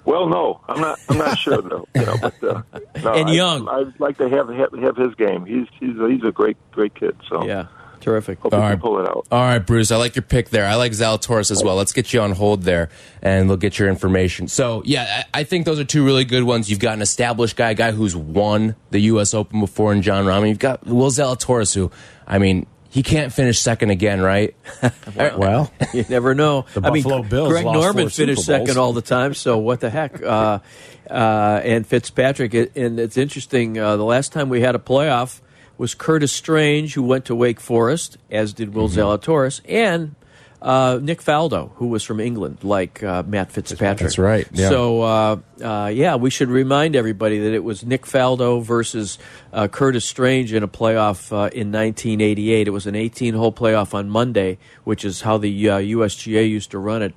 Well, 0.06 0.28
no, 0.30 0.60
I'm 0.66 0.80
not. 0.80 0.98
I'm 1.10 1.18
not 1.18 1.38
sure 1.38 1.60
though. 1.60 1.86
You 1.94 2.06
know, 2.06 2.16
but 2.22 2.42
uh, 2.42 2.62
no, 3.04 3.12
And 3.12 3.28
I- 3.28 3.32
young. 3.32 3.68
I'd 3.68 4.00
like 4.00 4.16
to 4.16 4.30
have 4.30 4.48
have, 4.48 4.72
have 4.82 4.96
his 4.96 5.14
game. 5.16 5.44
He's 5.44 5.66
he's 5.78 5.96
a, 5.98 6.08
he's 6.08 6.24
a 6.24 6.32
great 6.32 6.56
great 6.72 6.94
kid. 6.94 7.16
So 7.28 7.44
yeah, 7.44 7.66
terrific. 8.00 8.38
hope 8.40 8.52
he 8.52 8.56
All 8.56 8.62
can 8.62 8.70
right. 8.70 8.80
pull 8.80 8.98
it 9.00 9.08
out. 9.08 9.26
All 9.30 9.40
right, 9.40 9.58
Bruce, 9.58 9.90
I 9.90 9.96
like 9.96 10.16
your 10.16 10.22
pick 10.22 10.50
there. 10.50 10.66
I 10.66 10.74
like 10.74 10.92
Zalatoris 10.92 11.50
as 11.50 11.62
well. 11.62 11.76
Let's 11.76 11.92
get 11.92 12.12
you 12.12 12.20
on 12.20 12.32
hold 12.32 12.62
there, 12.64 12.88
and 13.22 13.48
we'll 13.48 13.56
get 13.56 13.78
your 13.78 13.88
information. 13.88 14.48
So, 14.48 14.82
yeah, 14.84 15.24
I, 15.34 15.40
I 15.40 15.44
think 15.44 15.66
those 15.66 15.78
are 15.78 15.84
two 15.84 16.04
really 16.04 16.24
good 16.24 16.44
ones. 16.44 16.70
You've 16.70 16.78
got 16.80 16.94
an 16.94 17.02
established 17.02 17.56
guy, 17.56 17.70
a 17.70 17.74
guy 17.74 17.92
who's 17.92 18.16
won 18.16 18.76
the 18.90 19.00
U.S. 19.00 19.34
Open 19.34 19.60
before, 19.60 19.92
in 19.92 20.02
Jon 20.02 20.24
Rahm. 20.24 20.48
You've 20.48 20.58
got 20.58 20.86
Will 20.86 21.10
Zalatoris, 21.10 21.74
who, 21.74 21.90
I 22.26 22.38
mean, 22.38 22.66
he 22.88 23.02
can't 23.04 23.32
finish 23.32 23.58
second 23.60 23.90
again, 23.90 24.20
right? 24.20 24.54
Well, 25.16 25.72
You 25.94 26.04
never 26.08 26.34
know. 26.34 26.66
The 26.74 26.80
I 26.84 26.90
mean, 26.90 27.02
Buffalo 27.02 27.22
Bills 27.22 27.48
Greg 27.50 27.64
lost 27.64 27.78
Norman 27.80 28.04
four 28.06 28.10
finished 28.10 28.42
Super 28.44 28.58
Bowls. 28.58 28.68
second 28.68 28.80
all 28.80 28.92
the 28.92 29.02
time, 29.02 29.34
so 29.34 29.58
what 29.58 29.80
the 29.80 29.90
heck? 29.90 30.20
Uh, 30.22 30.58
uh, 31.08 31.60
and 31.64 31.84
Fitzpatrick, 31.86 32.54
and 32.54 33.00
it's 33.00 33.16
interesting. 33.16 33.76
Uh, 33.78 33.96
the 33.96 34.04
last 34.04 34.32
time 34.32 34.48
we 34.48 34.60
had 34.60 34.76
a 34.76 34.78
playoff 34.78 35.40
was 35.80 35.94
Curtis 35.94 36.30
Strange, 36.30 36.92
who 36.92 37.02
went 37.02 37.24
to 37.24 37.34
Wake 37.34 37.58
Forest, 37.58 38.18
as 38.30 38.52
did 38.52 38.74
Will 38.74 38.86
Mm-hmm. 38.86 39.00
Zalatoris, 39.00 39.62
and 39.66 40.14
uh, 40.60 40.98
Nick 41.00 41.22
Faldo, 41.22 41.70
who 41.76 41.86
was 41.86 42.04
from 42.04 42.20
England, 42.20 42.58
like 42.62 43.02
uh, 43.02 43.22
Matt 43.26 43.50
Fitzpatrick. 43.50 44.00
That's 44.00 44.18
right, 44.18 44.46
yeah. 44.52 44.68
So, 44.68 45.00
uh, 45.00 45.36
uh, 45.62 45.86
yeah, 45.86 46.16
we 46.16 46.28
should 46.28 46.50
remind 46.50 46.96
everybody 46.96 47.38
that 47.38 47.54
it 47.54 47.64
was 47.64 47.82
Nick 47.82 48.02
Faldo 48.02 48.62
versus 48.62 49.18
uh, 49.54 49.68
Curtis 49.68 50.04
Strange 50.04 50.52
in 50.52 50.62
a 50.62 50.68
playoff 50.68 51.32
uh, 51.32 51.48
in 51.48 51.72
1988. 51.72 52.68
It 52.68 52.70
was 52.72 52.86
an 52.86 52.94
18-hole 52.94 53.52
playoff 53.52 53.94
on 53.94 54.10
Monday, 54.10 54.58
which 54.84 55.02
is 55.02 55.22
how 55.22 55.38
the 55.38 55.70
uh, 55.70 55.78
USGA 55.78 56.46
used 56.46 56.72
to 56.72 56.78
run 56.78 57.00
it. 57.00 57.14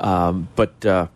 Um, 0.00 0.48
but 0.56 0.86
uh, 0.86 1.08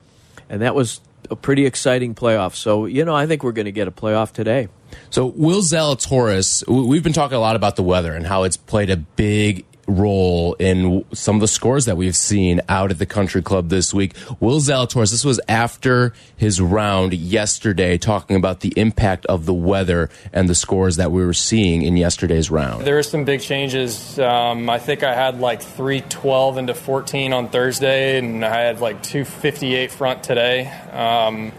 and 0.50 0.60
that 0.60 0.74
was 0.74 1.00
a 1.30 1.36
pretty 1.36 1.64
exciting 1.64 2.14
playoff. 2.14 2.54
So, 2.56 2.84
you 2.84 3.06
know, 3.06 3.14
I 3.14 3.26
think 3.26 3.42
we're 3.42 3.52
going 3.52 3.64
to 3.64 3.72
get 3.72 3.88
a 3.88 3.92
playoff 3.92 4.32
today. 4.32 4.68
So 5.10 5.26
Will 5.26 5.60
Zalatoris, 5.60 6.66
we've 6.68 7.02
been 7.02 7.12
talking 7.12 7.36
a 7.36 7.40
lot 7.40 7.56
about 7.56 7.76
the 7.76 7.82
weather 7.82 8.14
and 8.14 8.26
how 8.26 8.44
it's 8.44 8.56
played 8.56 8.90
a 8.90 8.96
big 8.96 9.64
role 9.90 10.54
in 10.54 11.04
some 11.12 11.36
of 11.36 11.40
the 11.40 11.48
scores 11.48 11.84
that 11.86 11.96
we've 11.96 12.16
seen 12.16 12.60
out 12.68 12.90
at 12.90 12.98
the 12.98 13.06
country 13.06 13.42
club 13.42 13.68
this 13.68 13.92
week. 13.92 14.14
Will 14.38 14.60
Zalatoris, 14.60 15.10
this 15.10 15.24
was 15.24 15.40
after 15.48 16.12
his 16.36 16.60
round 16.60 17.12
yesterday, 17.12 17.98
talking 17.98 18.36
about 18.36 18.60
the 18.60 18.72
impact 18.76 19.26
of 19.26 19.46
the 19.46 19.54
weather 19.54 20.08
and 20.32 20.48
the 20.48 20.54
scores 20.54 20.96
that 20.96 21.10
we 21.10 21.24
were 21.24 21.34
seeing 21.34 21.82
in 21.82 21.96
yesterday's 21.96 22.50
round. 22.50 22.84
There 22.84 22.94
were 22.94 23.02
some 23.02 23.24
big 23.24 23.40
changes. 23.40 24.18
Um, 24.18 24.70
I 24.70 24.78
think 24.78 25.02
I 25.02 25.14
had 25.14 25.40
like 25.40 25.62
312 25.62 26.58
into 26.58 26.74
14 26.74 27.32
on 27.32 27.48
Thursday, 27.48 28.18
and 28.18 28.44
I 28.44 28.60
had 28.60 28.80
like 28.80 29.02
258 29.02 29.90
front 29.90 30.22
today. 30.22 30.68
Um, 30.92 31.52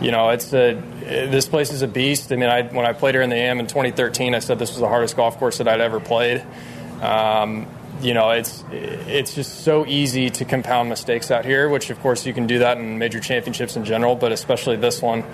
you 0.00 0.10
know, 0.10 0.30
it's 0.30 0.52
a 0.52 0.74
this 0.74 1.46
place 1.46 1.72
is 1.72 1.82
a 1.82 1.88
beast. 1.88 2.30
I 2.32 2.36
mean, 2.36 2.50
I, 2.50 2.62
when 2.62 2.84
I 2.84 2.92
played 2.92 3.14
here 3.14 3.22
in 3.22 3.30
the 3.30 3.36
AM 3.36 3.60
in 3.60 3.66
2013, 3.66 4.34
I 4.34 4.40
said 4.40 4.58
this 4.58 4.70
was 4.70 4.80
the 4.80 4.88
hardest 4.88 5.16
golf 5.16 5.38
course 5.38 5.58
that 5.58 5.68
I'd 5.68 5.80
ever 5.80 6.00
played. 6.00 6.44
Um, 7.00 7.66
you 8.02 8.12
know, 8.12 8.30
it's 8.30 8.62
it's 8.70 9.34
just 9.34 9.60
so 9.60 9.86
easy 9.86 10.28
to 10.30 10.44
compound 10.44 10.90
mistakes 10.90 11.30
out 11.30 11.44
here, 11.44 11.68
which 11.68 11.88
of 11.90 11.98
course 12.00 12.26
you 12.26 12.34
can 12.34 12.46
do 12.46 12.58
that 12.58 12.76
in 12.76 12.98
major 12.98 13.20
championships 13.20 13.76
in 13.76 13.84
general, 13.84 14.14
but 14.16 14.32
especially 14.32 14.76
this 14.76 15.00
one. 15.00 15.24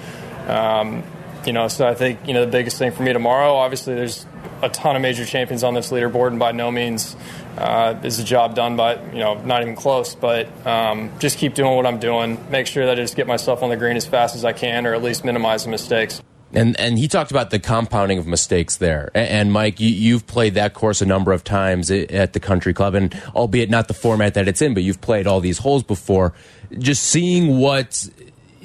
Um, 0.47 1.03
you 1.45 1.53
know, 1.53 1.67
so 1.67 1.87
I 1.87 1.95
think 1.95 2.21
you 2.27 2.35
know 2.35 2.45
the 2.45 2.53
biggest 2.53 2.79
thing 2.79 2.93
for 2.93 3.03
me 3.03 3.13
tomorrow. 3.13 3.55
Obviously, 3.55 3.95
there's 3.97 4.25
a 4.63 4.69
ton 4.69 4.97
of 4.97 5.03
major 5.03 5.25
champions 5.25 5.65
on 5.65 5.75
this 5.75 5.91
leaderboard, 5.91 6.29
and 6.29 6.39
by 6.39 6.53
no 6.53 6.71
means 6.71 7.17
uh, 7.59 7.99
is 8.03 8.19
the 8.19 8.25
job 8.25 8.55
done, 8.55 8.77
but 8.77 9.13
you 9.13 9.21
know, 9.21 9.35
not 9.43 9.63
even 9.63 9.77
close. 9.77 10.15
But 10.15 10.49
um, 10.67 11.11
just 11.19 11.39
keep 11.39 11.55
doing 11.55 11.75
what 11.77 11.87
I'm 11.87 11.99
doing. 11.99 12.39
Make 12.51 12.67
sure 12.67 12.87
that 12.87 12.93
I 12.93 13.03
just 13.03 13.17
get 13.17 13.27
myself 13.27 13.63
on 13.63 13.71
the 13.71 13.77
green 13.77 13.97
as 13.97 14.07
fast 14.07 14.37
as 14.37 14.45
I 14.45 14.53
can, 14.53 14.87
or 14.87 14.95
at 14.95 15.03
least 15.03 15.25
minimize 15.25 15.65
the 15.65 15.71
mistakes. 15.71 16.23
And 16.55 16.79
and 16.79 16.99
he 16.99 17.09
talked 17.09 17.31
about 17.31 17.51
the 17.51 17.59
compounding 17.59 18.19
of 18.19 18.27
mistakes 18.27 18.77
there. 18.77 19.11
And, 19.15 19.29
and 19.29 19.53
Mike, 19.53 19.81
you, 19.81 20.15
have 20.15 20.27
played 20.27 20.55
that 20.55 20.75
course 20.75 21.01
a 21.01 21.07
number 21.07 21.33
of 21.33 21.45
times 21.45 21.91
at 21.91 22.33
the 22.33 22.41
country 22.41 22.75
club, 22.75 22.95
and 22.95 23.15
albeit 23.35 23.71
not 23.71 23.89
the 23.89 23.95
format 23.95 24.35
that 24.35 24.49
it's 24.49 24.63
in, 24.63 24.75
but 24.75 24.83
you've 24.83 25.01
played 25.01 25.27
all 25.27 25.41
these 25.41 25.59
holes 25.59 25.83
before. 25.83 26.35
Just 26.79 27.05
seeing 27.05 27.59
what 27.59 28.09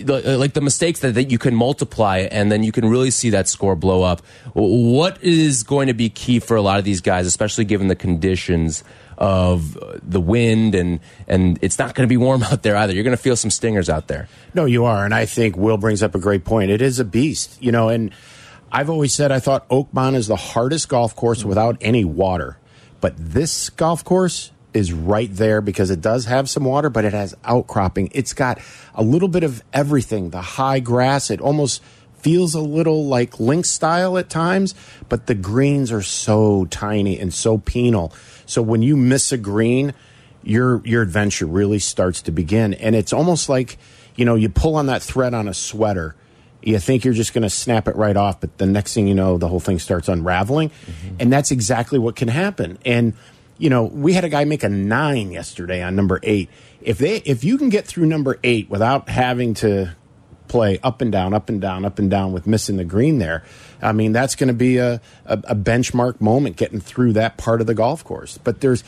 the, 0.05 0.33
uh, 0.33 0.37
like 0.37 0.53
the 0.53 0.61
mistakes 0.61 0.99
that, 1.01 1.13
that 1.15 1.31
you 1.31 1.37
can 1.37 1.55
multiply 1.55 2.19
and 2.19 2.51
then 2.51 2.63
you 2.63 2.71
can 2.71 2.89
really 2.89 3.11
see 3.11 3.29
that 3.31 3.47
score 3.47 3.75
blow 3.75 4.03
up. 4.03 4.21
What 4.53 5.21
is 5.23 5.63
going 5.63 5.87
to 5.87 5.93
be 5.93 6.09
key 6.09 6.39
for 6.39 6.55
a 6.55 6.61
lot 6.61 6.79
of 6.79 6.85
these 6.85 7.01
guys, 7.01 7.25
especially 7.25 7.65
given 7.65 7.87
the 7.87 7.95
conditions 7.95 8.83
of 9.17 9.77
uh, 9.77 9.97
the 10.03 10.21
wind 10.21 10.75
and 10.75 10.99
and 11.27 11.57
it's 11.61 11.79
not 11.79 11.95
going 11.95 12.07
to 12.07 12.09
be 12.09 12.17
warm 12.17 12.43
out 12.51 12.63
there 12.63 12.75
either. 12.75 12.93
You're 12.93 13.03
going 13.03 13.15
to 13.15 13.21
feel 13.21 13.35
some 13.35 13.51
stingers 13.51 13.89
out 13.89 14.07
there. 14.07 14.27
No, 14.53 14.65
you 14.65 14.85
are, 14.85 15.05
and 15.05 15.13
I 15.13 15.25
think 15.25 15.57
Will 15.57 15.77
brings 15.77 16.03
up 16.03 16.15
a 16.15 16.19
great 16.19 16.45
point. 16.45 16.71
It 16.71 16.81
is 16.81 16.99
a 16.99 17.05
beast, 17.05 17.61
you 17.61 17.71
know, 17.71 17.89
and 17.89 18.11
I've 18.71 18.89
always 18.89 19.13
said 19.13 19.31
I 19.31 19.39
thought 19.39 19.67
Oakmont 19.69 20.15
is 20.15 20.27
the 20.27 20.35
hardest 20.35 20.89
golf 20.89 21.15
course 21.15 21.43
without 21.43 21.77
any 21.81 22.05
water, 22.05 22.57
but 23.01 23.13
this 23.17 23.69
golf 23.69 24.03
course 24.03 24.51
is 24.74 24.93
right 24.93 25.34
there 25.34 25.61
because 25.61 25.89
it 25.89 26.01
does 26.01 26.26
have 26.26 26.49
some 26.49 26.65
water, 26.65 26.89
but 26.89 27.05
it 27.05 27.13
has 27.13 27.36
outcropping. 27.43 28.09
It's 28.13 28.34
got 28.34 28.59
a 28.93 29.03
little 29.03 29.28
bit 29.28 29.43
of 29.43 29.63
everything. 29.74 30.30
The 30.30 30.41
high 30.41 30.80
grass, 30.80 31.30
it 31.30 31.41
almost 31.41 31.82
feels 32.20 32.53
a 32.53 32.61
little 32.61 33.05
like 33.05 33.39
links 33.39 33.70
style 33.70 34.18
at 34.18 34.30
times, 34.30 34.76
but 35.07 35.28
the 35.28 35.36
greens 35.36 35.91
are 35.91 36.01
so 36.01 36.65
tiny 36.65 37.20
and 37.20 37.34
so 37.34 37.57
penal. 37.57 38.13
So 38.45 38.61
when 38.61 38.82
you 38.82 38.97
miss 38.97 39.32
a 39.32 39.38
green, 39.38 39.93
your 40.43 40.82
your 40.86 41.01
adventure 41.01 41.45
really 41.45 41.80
starts 41.80 42.22
to 42.24 42.32
begin. 42.32 42.74
And 42.76 42.95
it's 42.95 43.13
almost 43.13 43.49
like, 43.49 43.78
you 44.15 44.26
know, 44.26 44.36
you 44.36 44.49
pull 44.49 44.76
on 44.76 44.88
that 44.88 45.01
thread 45.01 45.34
on 45.34 45.47
a 45.47 45.53
sweater. 45.53 46.15
You 46.61 46.80
think 46.80 47.05
you're 47.05 47.13
just 47.13 47.34
going 47.34 47.43
to 47.43 47.49
snap 47.49 47.88
it 47.88 47.95
right 47.95 48.18
off, 48.18 48.41
but 48.41 48.57
the 48.57 48.65
next 48.65 48.93
thing 48.93 49.07
you 49.07 49.15
know, 49.15 49.38
the 49.38 49.47
whole 49.47 49.59
thing 49.59 49.80
starts 49.80 50.09
unraveling. 50.09 50.70
Mm 50.70 50.93
-hmm. 50.93 51.22
And 51.22 51.32
that's 51.32 51.51
exactly 51.51 51.99
what 51.99 52.15
can 52.15 52.28
happen. 52.28 52.78
And 52.86 53.13
you 53.58 53.70
know, 53.70 53.84
we 53.84 54.14
had 54.14 54.24
a 54.24 54.30
guy 54.30 54.45
make 54.45 54.64
a 54.64 54.70
nine 54.70 55.32
yesterday 55.32 55.82
on 55.82 55.95
number 55.95 56.20
eight. 56.24 56.49
If 56.82 56.97
they, 56.97 57.18
if 57.18 57.43
you 57.43 57.58
can 57.58 57.70
get 57.70 57.86
through 57.86 58.05
number 58.05 58.39
eight 58.43 58.70
without 58.70 59.10
having 59.10 59.53
to 59.55 59.95
play 60.47 60.80
up 60.84 61.01
and 61.01 61.12
down, 61.12 61.34
up 61.34 61.49
and 61.49 61.60
down, 61.60 61.84
up 61.84 61.99
and 61.99 62.10
down 62.10 62.32
with 62.32 62.47
missing 62.47 62.78
the 62.78 62.86
green 62.86 63.18
there, 63.18 63.43
I 63.82 63.91
mean, 63.91 64.12
that's 64.14 64.36
going 64.36 64.47
to 64.47 64.53
be 64.53 64.78
a, 64.78 65.01
a, 65.26 65.34
a 65.49 65.55
benchmark 65.55 66.22
moment 66.22 66.55
getting 66.55 66.80
through 66.80 67.14
that 67.14 67.38
part 67.38 67.62
of 67.62 67.68
the 67.68 67.74
golf 67.74 68.03
course. 68.03 68.38
But 68.38 68.62
there's, 68.62 68.84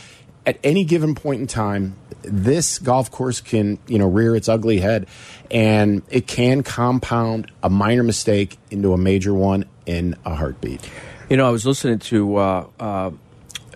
at 0.46 0.58
any 0.64 0.86
given 0.86 1.16
point 1.16 1.42
in 1.42 1.48
time, 1.48 1.96
this 2.22 2.80
golf 2.80 3.12
course 3.12 3.42
can, 3.42 3.80
you 3.88 3.98
know, 3.98 4.08
rear 4.08 4.36
its 4.36 4.50
ugly 4.50 4.80
head 4.80 5.08
and 5.52 6.02
it 6.10 6.28
can 6.28 6.64
compound 6.64 7.52
a 7.64 7.70
minor 7.70 8.04
mistake 8.04 8.58
into 8.72 8.94
a 8.94 8.98
major 8.98 9.34
one 9.34 9.66
in 9.86 10.16
a 10.26 10.36
heartbeat. 10.36 10.88
You 11.30 11.38
know, 11.38 11.48
I 11.48 11.50
was 11.50 11.66
listening 11.66 12.00
to, 12.00 12.36
uh, 12.38 12.68
uh, 12.80 13.12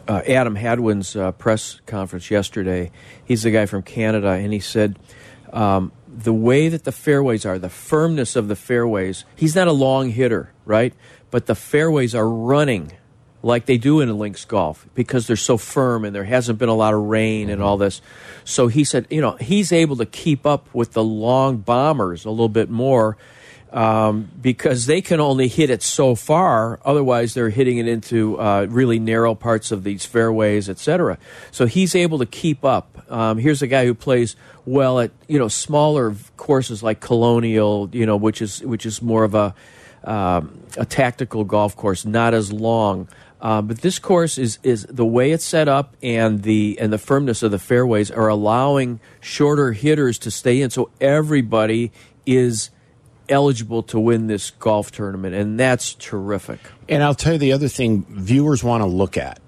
uh, 0.07 0.21
Adam 0.27 0.55
Hadwin's 0.55 1.15
uh, 1.15 1.31
press 1.33 1.79
conference 1.85 2.29
yesterday. 2.29 2.91
He's 3.23 3.43
the 3.43 3.51
guy 3.51 3.65
from 3.65 3.83
Canada, 3.83 4.29
and 4.29 4.51
he 4.51 4.59
said 4.59 4.99
um, 5.51 5.91
the 6.07 6.33
way 6.33 6.69
that 6.69 6.83
the 6.83 6.91
fairways 6.91 7.45
are, 7.45 7.57
the 7.57 7.69
firmness 7.69 8.35
of 8.35 8.47
the 8.47 8.55
fairways. 8.55 9.25
He's 9.35 9.55
not 9.55 9.67
a 9.67 9.71
long 9.71 10.09
hitter, 10.09 10.51
right? 10.65 10.93
But 11.31 11.45
the 11.45 11.55
fairways 11.55 12.13
are 12.13 12.27
running 12.27 12.91
like 13.41 13.65
they 13.65 13.77
do 13.77 13.99
in 13.99 14.07
a 14.09 14.13
links 14.13 14.45
golf 14.45 14.87
because 14.95 15.27
they're 15.27 15.35
so 15.35 15.57
firm 15.57 16.05
and 16.05 16.15
there 16.15 16.23
hasn't 16.23 16.57
been 16.57 16.69
a 16.69 16.73
lot 16.73 16.93
of 16.93 17.01
rain 17.01 17.49
and 17.49 17.61
all 17.61 17.77
this. 17.77 18.01
So 18.45 18.67
he 18.67 18.85
said, 18.85 19.05
you 19.09 19.19
know, 19.19 19.31
he's 19.33 19.71
able 19.71 19.97
to 19.97 20.05
keep 20.05 20.45
up 20.45 20.73
with 20.73 20.93
the 20.93 21.03
long 21.03 21.57
bombers 21.57 22.23
a 22.23 22.29
little 22.29 22.49
bit 22.49 22.69
more 22.69 23.17
um, 23.73 24.29
because 24.39 24.85
they 24.85 25.01
can 25.01 25.19
only 25.19 25.47
hit 25.47 25.71
it 25.71 25.81
so 25.81 26.13
far. 26.13 26.79
Otherwise, 26.85 27.33
they're 27.33 27.49
hitting 27.49 27.79
it 27.79 27.87
into 27.87 28.39
uh, 28.39 28.67
really 28.69 28.99
narrow 28.99 29.33
parts 29.33 29.71
of 29.71 29.83
these 29.83 30.05
fairways, 30.05 30.69
etc. 30.69 31.17
So 31.51 31.65
he's 31.65 31.95
able 31.95 32.19
to 32.19 32.27
keep 32.27 32.63
up. 32.63 33.11
Um, 33.11 33.39
here's 33.39 33.63
a 33.63 33.67
guy 33.67 33.85
who 33.85 33.95
plays 33.95 34.35
well 34.65 34.99
at 34.99 35.11
you 35.27 35.39
know 35.39 35.47
smaller 35.47 36.15
courses 36.37 36.83
like 36.83 36.99
Colonial, 36.99 37.89
you 37.91 38.05
know, 38.05 38.15
which 38.15 38.41
is 38.41 38.61
which 38.61 38.85
is 38.85 39.01
more 39.01 39.23
of 39.23 39.33
a 39.33 39.55
um, 40.03 40.59
a 40.77 40.85
tactical 40.85 41.43
golf 41.43 41.75
course, 41.75 42.05
not 42.05 42.33
as 42.33 42.53
long. 42.53 43.07
Uh, 43.41 43.61
but 43.61 43.81
this 43.81 43.97
course 43.97 44.37
is 44.37 44.59
is 44.61 44.85
the 44.85 45.05
way 45.05 45.31
it's 45.31 45.43
set 45.43 45.67
up 45.67 45.97
and 46.03 46.43
the 46.43 46.77
and 46.79 46.93
the 46.93 46.97
firmness 46.99 47.41
of 47.41 47.49
the 47.49 47.59
fairways 47.59 48.11
are 48.11 48.27
allowing 48.27 48.99
shorter 49.19 49.71
hitters 49.71 50.19
to 50.19 50.29
stay 50.29 50.61
in. 50.61 50.69
So 50.69 50.91
everybody 51.01 51.91
is 52.25 52.69
eligible 53.29 53.83
to 53.83 53.99
win 53.99 54.27
this 54.27 54.51
golf 54.51 54.91
tournament, 54.91 55.35
and 55.35 55.59
that's 55.59 55.93
terrific. 55.93 56.59
And 56.89 57.03
I'll 57.03 57.15
tell 57.15 57.33
you 57.33 57.39
the 57.39 57.53
other 57.53 57.67
thing 57.67 58.05
viewers 58.09 58.63
want 58.63 58.81
to 58.81 58.87
look 58.87 59.17
at 59.17 59.39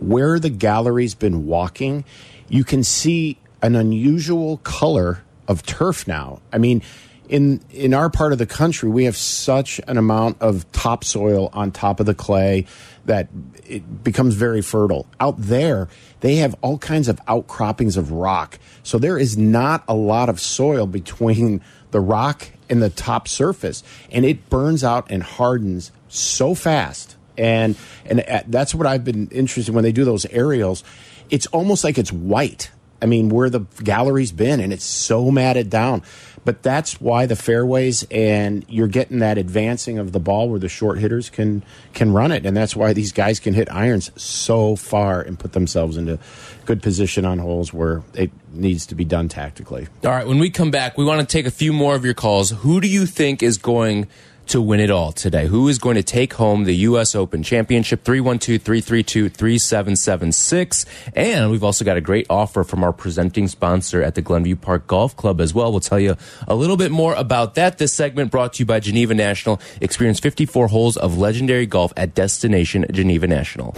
where 0.00 0.38
the 0.40 0.50
gallery's 0.50 1.14
been 1.14 1.46
walking, 1.46 2.04
you 2.48 2.64
can 2.64 2.82
see 2.82 3.38
an 3.62 3.76
unusual 3.76 4.56
color 4.58 5.22
of 5.46 5.64
turf 5.64 6.08
now. 6.08 6.40
I 6.52 6.58
mean, 6.58 6.82
in 7.28 7.60
in 7.70 7.94
our 7.94 8.10
part 8.10 8.32
of 8.32 8.38
the 8.38 8.46
country, 8.46 8.88
we 8.88 9.04
have 9.04 9.16
such 9.16 9.80
an 9.86 9.98
amount 9.98 10.40
of 10.40 10.70
topsoil 10.72 11.50
on 11.52 11.70
top 11.70 12.00
of 12.00 12.06
the 12.06 12.14
clay 12.14 12.66
that 13.04 13.28
it 13.66 14.02
becomes 14.02 14.34
very 14.34 14.62
fertile. 14.62 15.06
Out 15.20 15.36
there, 15.38 15.88
they 16.20 16.36
have 16.36 16.56
all 16.60 16.78
kinds 16.78 17.08
of 17.08 17.20
outcroppings 17.28 17.96
of 17.96 18.10
rock. 18.10 18.58
So 18.82 18.98
there 18.98 19.18
is 19.18 19.38
not 19.38 19.84
a 19.86 19.94
lot 19.94 20.28
of 20.28 20.40
soil 20.40 20.86
between 20.86 21.60
the 21.92 22.00
rock 22.00 22.48
and 22.70 22.82
the 22.82 22.90
top 22.90 23.28
surface, 23.28 23.82
and 24.10 24.24
it 24.24 24.48
burns 24.48 24.82
out 24.82 25.10
and 25.10 25.22
hardens 25.22 25.92
so 26.08 26.54
fast. 26.54 27.16
And 27.36 27.76
and 28.04 28.20
uh, 28.20 28.42
that's 28.46 28.74
what 28.74 28.86
I've 28.86 29.04
been 29.04 29.28
interested 29.28 29.70
in 29.70 29.74
when 29.74 29.84
they 29.84 29.92
do 29.92 30.04
those 30.04 30.26
aerials. 30.26 30.84
It's 31.30 31.46
almost 31.46 31.84
like 31.84 31.98
it's 31.98 32.12
white. 32.12 32.70
I 33.02 33.06
mean, 33.06 33.28
where 33.28 33.50
the 33.50 33.60
gallery's 33.82 34.32
been, 34.32 34.60
and 34.60 34.72
it's 34.72 34.84
so 34.84 35.30
matted 35.30 35.70
down. 35.70 36.02
But 36.44 36.62
that's 36.62 37.00
why 37.00 37.26
the 37.26 37.36
fairways 37.36 38.06
and 38.10 38.64
you're 38.66 38.88
getting 38.88 39.18
that 39.18 39.36
advancing 39.36 39.98
of 39.98 40.12
the 40.12 40.20
ball 40.20 40.48
where 40.48 40.58
the 40.58 40.70
short 40.70 40.98
hitters 40.98 41.28
can 41.28 41.62
can 41.92 42.12
run 42.12 42.32
it, 42.32 42.46
and 42.46 42.56
that's 42.56 42.74
why 42.74 42.92
these 42.92 43.12
guys 43.12 43.38
can 43.38 43.52
hit 43.52 43.70
irons 43.70 44.10
so 44.20 44.74
far 44.74 45.20
and 45.20 45.38
put 45.38 45.52
themselves 45.52 45.96
into 45.96 46.18
good 46.64 46.82
position 46.82 47.24
on 47.24 47.38
holes 47.38 47.74
where 47.74 48.02
it 48.14 48.30
needs 48.52 48.86
to 48.86 48.94
be 48.94 49.04
done 49.04 49.28
tactically. 49.28 49.86
All 50.04 50.10
right, 50.10 50.26
when 50.26 50.38
we 50.38 50.50
come 50.50 50.70
back, 50.70 50.96
we 50.96 51.04
want 51.04 51.20
to 51.20 51.26
take 51.26 51.46
a 51.46 51.50
few 51.50 51.72
more 51.72 51.94
of 51.94 52.04
your 52.04 52.14
calls. 52.14 52.50
Who 52.50 52.80
do 52.80 52.88
you 52.88 53.04
think 53.06 53.42
is 53.42 53.58
going 53.58 54.08
to 54.50 54.60
win 54.60 54.80
it 54.80 54.90
all 54.90 55.12
today? 55.12 55.46
Who 55.46 55.68
is 55.68 55.78
going 55.78 55.94
to 55.94 56.02
take 56.02 56.34
home 56.34 56.64
the 56.64 56.74
U.S. 56.76 57.14
Open 57.14 57.42
Championship? 57.42 58.04
312 58.04 58.60
332 58.60 59.28
3776. 59.28 60.86
And 61.14 61.50
we've 61.50 61.62
also 61.62 61.84
got 61.84 61.96
a 61.96 62.00
great 62.00 62.26
offer 62.28 62.64
from 62.64 62.82
our 62.82 62.92
presenting 62.92 63.46
sponsor 63.46 64.02
at 64.02 64.16
the 64.16 64.22
Glenview 64.22 64.56
Park 64.56 64.86
Golf 64.86 65.16
Club 65.16 65.40
as 65.40 65.54
well. 65.54 65.70
We'll 65.70 65.80
tell 65.80 66.00
you 66.00 66.16
a 66.48 66.54
little 66.54 66.76
bit 66.76 66.90
more 66.90 67.14
about 67.14 67.54
that. 67.54 67.78
This 67.78 67.92
segment 67.92 68.30
brought 68.30 68.54
to 68.54 68.58
you 68.60 68.66
by 68.66 68.80
Geneva 68.80 69.14
National. 69.14 69.60
Experience 69.80 70.18
54 70.18 70.68
holes 70.68 70.96
of 70.96 71.16
legendary 71.16 71.66
golf 71.66 71.92
at 71.96 72.14
Destination 72.14 72.86
Geneva 72.90 73.26
National. 73.26 73.74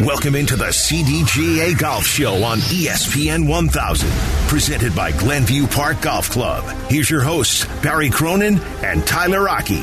Welcome 0.00 0.34
into 0.34 0.56
the 0.56 0.66
CDGA 0.66 1.78
Golf 1.78 2.04
Show 2.04 2.44
on 2.44 2.58
ESPN 2.58 3.48
1000, 3.48 4.10
presented 4.46 4.94
by 4.94 5.10
Glenview 5.12 5.66
Park 5.66 6.02
Golf 6.02 6.28
Club. 6.28 6.64
Here's 6.90 7.08
your 7.08 7.22
hosts, 7.22 7.64
Barry 7.80 8.10
Cronin 8.10 8.60
and 8.84 9.06
Tyler 9.06 9.42
Rocky. 9.42 9.82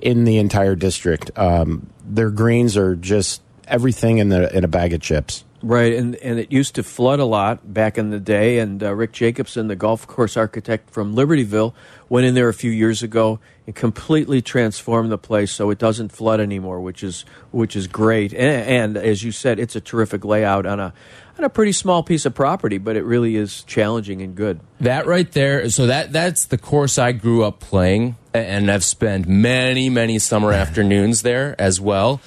in 0.00 0.24
the 0.24 0.38
entire 0.38 0.76
district. 0.76 1.30
Um, 1.36 1.88
their 2.04 2.30
greens 2.30 2.76
are 2.76 2.94
just 2.96 3.42
everything 3.66 4.18
in 4.18 4.28
the 4.28 4.54
in 4.56 4.64
a 4.64 4.68
bag 4.68 4.92
of 4.92 5.00
chips. 5.00 5.44
Right, 5.62 5.92
and, 5.92 6.16
and 6.16 6.38
it 6.38 6.50
used 6.50 6.76
to 6.76 6.82
flood 6.82 7.20
a 7.20 7.24
lot 7.24 7.74
back 7.74 7.98
in 7.98 8.10
the 8.10 8.18
day. 8.18 8.58
And 8.58 8.82
uh, 8.82 8.94
Rick 8.94 9.12
Jacobson, 9.12 9.68
the 9.68 9.76
golf 9.76 10.06
course 10.06 10.36
architect 10.36 10.90
from 10.90 11.14
Libertyville, 11.14 11.74
went 12.08 12.26
in 12.26 12.34
there 12.34 12.48
a 12.48 12.54
few 12.54 12.70
years 12.70 13.02
ago 13.02 13.40
and 13.66 13.76
completely 13.76 14.40
transformed 14.40 15.12
the 15.12 15.18
place 15.18 15.52
so 15.52 15.68
it 15.70 15.78
doesn't 15.78 16.12
flood 16.12 16.40
anymore, 16.40 16.80
which 16.80 17.04
is 17.04 17.24
which 17.50 17.76
is 17.76 17.86
great. 17.86 18.32
And, 18.32 18.96
and 18.96 18.96
as 18.96 19.22
you 19.22 19.32
said, 19.32 19.58
it's 19.58 19.76
a 19.76 19.80
terrific 19.80 20.24
layout 20.24 20.64
on 20.64 20.80
a 20.80 20.94
on 21.36 21.44
a 21.44 21.50
pretty 21.50 21.72
small 21.72 22.02
piece 22.02 22.24
of 22.24 22.34
property, 22.34 22.78
but 22.78 22.96
it 22.96 23.04
really 23.04 23.36
is 23.36 23.62
challenging 23.64 24.22
and 24.22 24.34
good. 24.34 24.60
That 24.80 25.06
right 25.06 25.30
there. 25.30 25.68
So 25.68 25.86
that 25.88 26.10
that's 26.10 26.46
the 26.46 26.58
course 26.58 26.98
I 26.98 27.12
grew 27.12 27.44
up 27.44 27.60
playing, 27.60 28.16
and 28.32 28.70
I've 28.70 28.84
spent 28.84 29.28
many 29.28 29.90
many 29.90 30.18
summer 30.18 30.52
afternoons 30.52 31.20
there 31.20 31.54
as 31.58 31.80
well. 31.80 32.22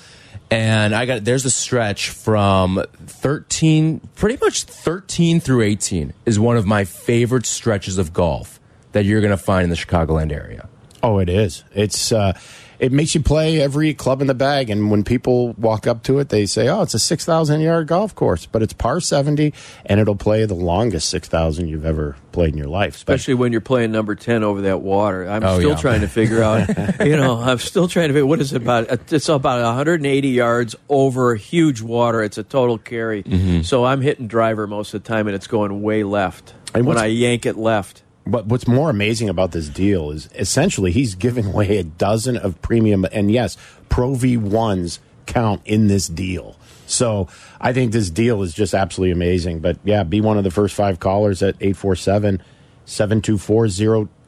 And 0.54 0.93
I 0.93 1.08
got 1.08 1.26
there's 1.26 1.45
a 1.45 1.49
stretch 1.49 2.10
from 2.10 2.84
13, 3.08 4.01
pretty 4.14 4.38
much 4.39 4.66
13 4.66 5.39
through 5.39 5.64
18 5.64 6.14
is 6.28 6.39
one 6.39 6.58
of 6.58 6.68
my 6.68 6.84
favorite 6.86 7.47
stretches 7.47 7.97
of 7.97 8.14
golf 8.14 8.60
that 8.91 9.04
you're 9.04 9.20
going 9.20 9.32
to 9.32 9.38
find 9.38 9.64
in 9.64 9.72
the 9.72 9.76
Chicagoland 9.76 10.32
area. 10.32 10.70
Oh, 11.01 11.18
it 11.18 11.28
is. 11.28 11.64
It's 11.74 12.12
uh, 12.12 12.38
it 12.80 12.91
makes 12.91 13.15
you 13.15 13.21
play 13.21 13.61
every 13.61 13.93
club 13.93 14.21
in 14.21 14.28
the 14.28 14.34
bag, 14.34 14.69
and 14.69 14.89
when 14.91 15.03
people 15.03 15.53
walk 15.53 15.88
up 15.88 16.03
to 16.03 16.19
it, 16.19 16.30
they 16.30 16.45
say, 16.45 16.67
"Oh, 16.67 16.82
it's 16.82 16.93
a 16.93 16.99
six 16.99 17.26
thousand 17.26 17.61
yard 17.61 17.88
golf 17.88 18.13
course," 18.15 18.45
but 18.45 18.61
it's 18.61 18.74
par 18.74 18.99
seventy, 18.99 19.53
and 19.86 19.99
it'll 19.99 20.15
play 20.15 20.45
the 20.45 20.53
longest 20.55 21.09
six 21.09 21.28
thousand 21.28 21.67
you've 21.69 21.86
ever 21.86 22.15
played 22.32 22.51
in 22.53 22.57
your 22.57 22.67
life. 22.67 22.95
Especially 22.95 23.36
when 23.36 23.51
you're 23.51 23.61
playing 23.61 23.91
number 23.91 24.15
10 24.15 24.43
over 24.43 24.61
that 24.61 24.82
water. 24.82 25.30
I'm 25.30 25.43
Oh, 25.43 25.59
still 25.59 25.69
yeah. 25.69 25.76
trying 25.76 26.01
to 26.01 26.07
figure 26.07 26.41
out, 26.41 26.67
you 27.05 27.15
know, 27.15 27.38
I'm 27.39 27.59
still 27.59 27.88
trying 27.88 28.07
to 28.07 28.13
figure 28.15 28.26
what 28.26 28.41
is 28.41 28.53
it 28.53 28.63
about? 28.63 28.88
It's 29.13 29.30
about 29.30 29.63
180 29.63 30.28
yards 30.30 30.76
over 30.89 31.36
huge 31.36 31.84
water. 31.84 32.24
It's 32.24 32.39
a 32.39 32.43
total 32.43 32.80
carry. 32.80 33.21
Mm-hmm. 33.21 33.61
So 33.61 33.86
I'm 33.86 34.01
hitting 34.01 34.26
driver 34.26 34.65
most 34.65 34.95
of 34.95 35.03
the 35.03 35.07
time 35.07 35.28
and 35.28 35.36
it's 35.36 35.45
going 35.45 35.84
way 35.84 36.03
left. 36.03 36.55
And 36.74 36.88
when 36.88 36.97
I 36.97 37.05
yank 37.05 37.45
it 37.45 37.55
left. 37.55 38.01
But 38.26 38.45
what's 38.45 38.67
more 38.67 38.89
amazing 38.89 39.30
about 39.30 39.51
this 39.51 39.67
deal 39.67 40.11
is 40.11 40.30
essentially 40.36 40.91
he's 40.91 41.15
giving 41.15 41.47
away 41.47 41.78
a 41.78 41.84
dozen 41.84 42.38
of 42.38 42.61
premium, 42.61 43.05
and 43.11 43.32
yes, 43.32 43.57
Pro 43.89 44.15
V 44.15 44.38
ones 44.38 44.99
count 45.26 45.61
in 45.65 45.88
this 45.88 46.07
deal. 46.07 46.57
So 46.86 47.28
I 47.59 47.74
think 47.74 47.91
this 47.91 48.09
deal 48.09 48.41
is 48.43 48.53
just 48.53 48.74
absolutely 48.74 49.11
amazing. 49.11 49.59
But 49.59 49.78
yeah, 49.84 50.03
be 50.03 50.21
one 50.21 50.38
of 50.38 50.43
the 50.43 50.51
first 50.51 50.76
five 50.76 50.99
callers 50.99 51.41
at 51.43 51.55
847 51.55 52.41
724 52.86 53.67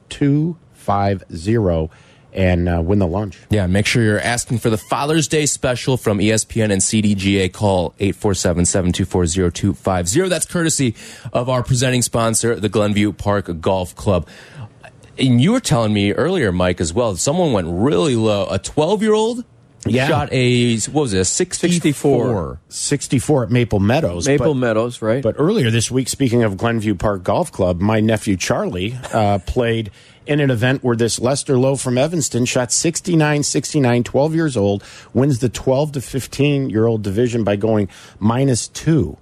0250 0.09 1.89
and 2.35 2.69
uh, 2.69 2.79
win 2.83 2.99
the 2.99 3.07
lunch. 3.07 3.39
Yeah, 3.49 3.65
make 3.65 3.87
sure 3.87 4.03
you're 4.03 4.19
asking 4.19 4.59
for 4.59 4.69
the 4.69 4.77
Father's 4.77 5.27
Day 5.27 5.47
special 5.47 5.97
from 5.97 6.19
ESPN 6.19 6.71
and 6.71 6.81
CDGA. 6.81 7.51
Call 7.51 7.95
847-724-0250. 7.99 10.29
That's 10.29 10.45
courtesy 10.45 10.95
of 11.33 11.49
our 11.49 11.63
presenting 11.63 12.01
sponsor, 12.01 12.59
the 12.59 12.69
Glenview 12.69 13.13
Park 13.13 13.61
Golf 13.61 13.95
Club. 13.95 14.27
And 15.17 15.39
you 15.39 15.53
were 15.53 15.61
telling 15.61 15.93
me 15.93 16.11
earlier, 16.11 16.51
Mike, 16.51 16.81
as 16.81 16.93
well, 16.93 17.15
someone 17.15 17.53
went 17.53 17.67
really 17.69 18.17
low. 18.17 18.47
A 18.47 18.59
12-year-old 18.59 19.45
Yeah. 19.85 20.07
shot 20.07 20.29
a, 20.31 20.77
what 20.91 21.03
was 21.03 21.13
it, 21.13 21.19
a 21.19 21.25
64. 21.25 22.59
64 22.69 23.43
at 23.43 23.51
Maple 23.51 23.79
Meadows. 23.79 24.27
Maple 24.27 24.53
but- 24.53 24.59
Meadows, 24.59 25.01
right? 25.01 25.21
But 25.21 25.35
earlier 25.37 25.69
this 25.71 25.91
week, 25.91 26.09
speaking 26.09 26.43
of 26.43 26.57
Glenview 26.57 26.95
Park 26.95 27.23
Golf 27.23 27.51
Club, 27.51 27.79
my 27.79 27.99
nephew 27.99 28.35
Charlie 28.37 28.97
uh, 29.13 29.39
played 29.45 29.91
in 30.25 30.39
an 30.39 30.49
event 30.49 30.83
where 30.83 30.95
this 30.95 31.19
Lester 31.19 31.57
Lowe 31.57 31.75
from 31.75 31.97
Evanston 31.97 32.45
shot 32.45 32.71
69 32.71 33.43
69, 33.43 34.03
12 34.03 34.35
years 34.35 34.57
old, 34.57 34.83
wins 35.13 35.39
the 35.39 35.49
12 35.49 35.91
to 35.93 36.01
15 36.01 36.69
year 36.69 36.87
old 36.87 37.03
division 37.03 37.43
by 37.43 37.55
going 37.55 37.87
minus 38.19 38.67
two. 38.67 39.17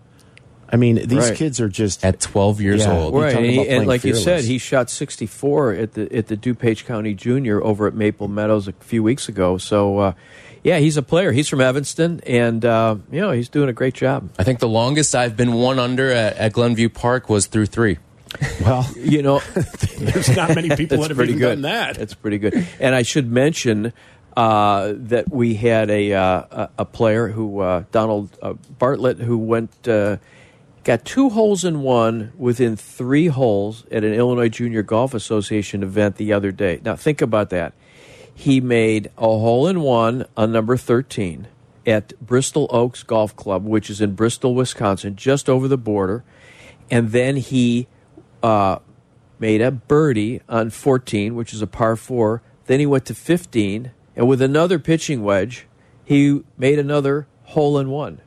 I 0.72 0.76
mean, 0.76 0.96
these 1.08 1.30
Right. 1.30 1.36
kids 1.38 1.60
are 1.62 1.70
just. 1.70 2.04
At 2.04 2.20
12 2.20 2.60
years 2.60 2.82
Yeah. 2.82 2.98
old. 2.98 3.14
Right, 3.14 3.36
and, 3.36 3.46
he- 3.46 3.68
and 3.70 3.86
like 3.86 4.04
you 4.04 4.16
said, 4.16 4.44
he 4.46 4.58
shot 4.58 4.90
64 4.90 5.74
at 5.74 5.94
the 5.94 6.12
at 6.16 6.28
the 6.28 6.38
DuPage 6.38 6.86
County 6.86 7.14
Junior 7.14 7.62
over 7.64 7.86
at 7.86 7.94
Maple 7.94 8.28
Meadows 8.28 8.68
a 8.68 8.72
few 8.80 9.04
weeks 9.04 9.30
ago. 9.30 9.58
So, 9.60 10.00
uh, 10.00 10.14
yeah, 10.64 10.80
he's 10.80 10.98
a 10.98 11.02
player. 11.04 11.32
He's 11.32 11.48
from 11.50 11.62
Evanston, 11.62 12.22
and 12.26 12.64
uh, 12.64 12.96
you 13.12 13.22
know 13.22 13.32
he's 13.32 13.50
doing 13.50 13.70
a 13.70 13.74
great 13.74 13.94
job. 13.94 14.30
I 14.40 14.44
think 14.44 14.60
the 14.60 14.68
longest 14.68 15.14
I've 15.16 15.36
been 15.38 15.54
one 15.54 15.80
under 15.80 16.10
at, 16.12 16.38
at 16.38 16.54
Glenview 16.54 16.90
Park 16.90 17.30
was 17.30 17.48
through 17.48 17.66
three. 17.68 17.98
well, 18.62 18.88
You 18.96 19.22
know, 19.22 19.40
there's 20.00 20.36
not 20.36 20.56
many 20.56 20.70
people 20.76 20.98
that 21.00 21.10
have 21.10 21.18
pretty 21.18 21.34
even 21.34 21.40
good. 21.42 21.50
done 21.56 21.62
that. 21.64 21.96
That's 21.98 22.14
pretty 22.16 22.38
good. 22.40 22.68
And 22.80 22.96
I 22.96 23.04
should 23.04 23.30
mention 23.32 23.94
uh, 24.36 24.94
that 24.96 25.32
we 25.32 25.54
had 25.56 25.90
a 25.92 26.14
uh, 26.14 26.44
a, 26.52 26.70
a 26.80 26.86
player 26.86 27.28
who 27.28 27.60
uh, 27.60 27.84
Donald 27.92 28.30
uh, 28.42 28.54
Bartlett 28.80 29.20
who 29.20 29.38
went 29.38 29.88
uh, 29.88 30.18
got 30.84 31.06
two 31.06 31.30
holes 31.30 31.64
in 31.64 31.82
one 31.82 32.32
within 32.38 32.76
three 32.76 33.28
holes 33.28 33.86
at 33.92 34.04
an 34.04 34.14
Illinois 34.14 34.50
Junior 34.50 34.82
Golf 34.82 35.14
Association 35.14 35.84
event 35.84 36.16
the 36.16 36.34
other 36.34 36.52
day. 36.52 36.80
Now 36.84 36.96
think 36.96 37.22
about 37.22 37.52
that. 37.52 37.74
He 38.34 38.60
made 38.60 39.12
a 39.18 39.22
hole 39.22 39.68
in 39.68 39.82
one 39.82 40.26
on 40.36 40.52
number 40.52 40.78
thirteen 40.78 41.48
at 41.86 42.14
Bristol 42.20 42.68
Oaks 42.72 43.04
Golf 43.04 43.36
Club, 43.36 43.66
which 43.66 43.90
is 43.90 44.02
in 44.02 44.16
Bristol, 44.16 44.56
Wisconsin, 44.56 45.16
just 45.16 45.50
over 45.50 45.68
the 45.68 45.78
border, 45.78 46.24
and 46.90 47.12
then 47.12 47.38
he 47.38 47.88
uh, 48.42 48.80
made 49.40 49.62
a 49.62 49.72
birdie 49.72 50.42
on 50.48 50.70
14, 50.70 51.36
which 51.36 51.54
is 51.54 51.62
a 51.62 51.68
par 51.68 51.96
four. 51.96 52.42
Then 52.66 52.80
he 52.80 52.86
went 52.86 53.06
to 53.06 53.16
15, 53.16 53.92
and 54.16 54.28
with 54.28 54.42
another 54.42 54.80
pitching 54.80 55.24
wedge, 55.24 55.68
he 56.04 56.42
made 56.58 56.80
another 56.80 57.28
hole 57.44 57.78
in 57.78 57.90
one. 57.90 58.22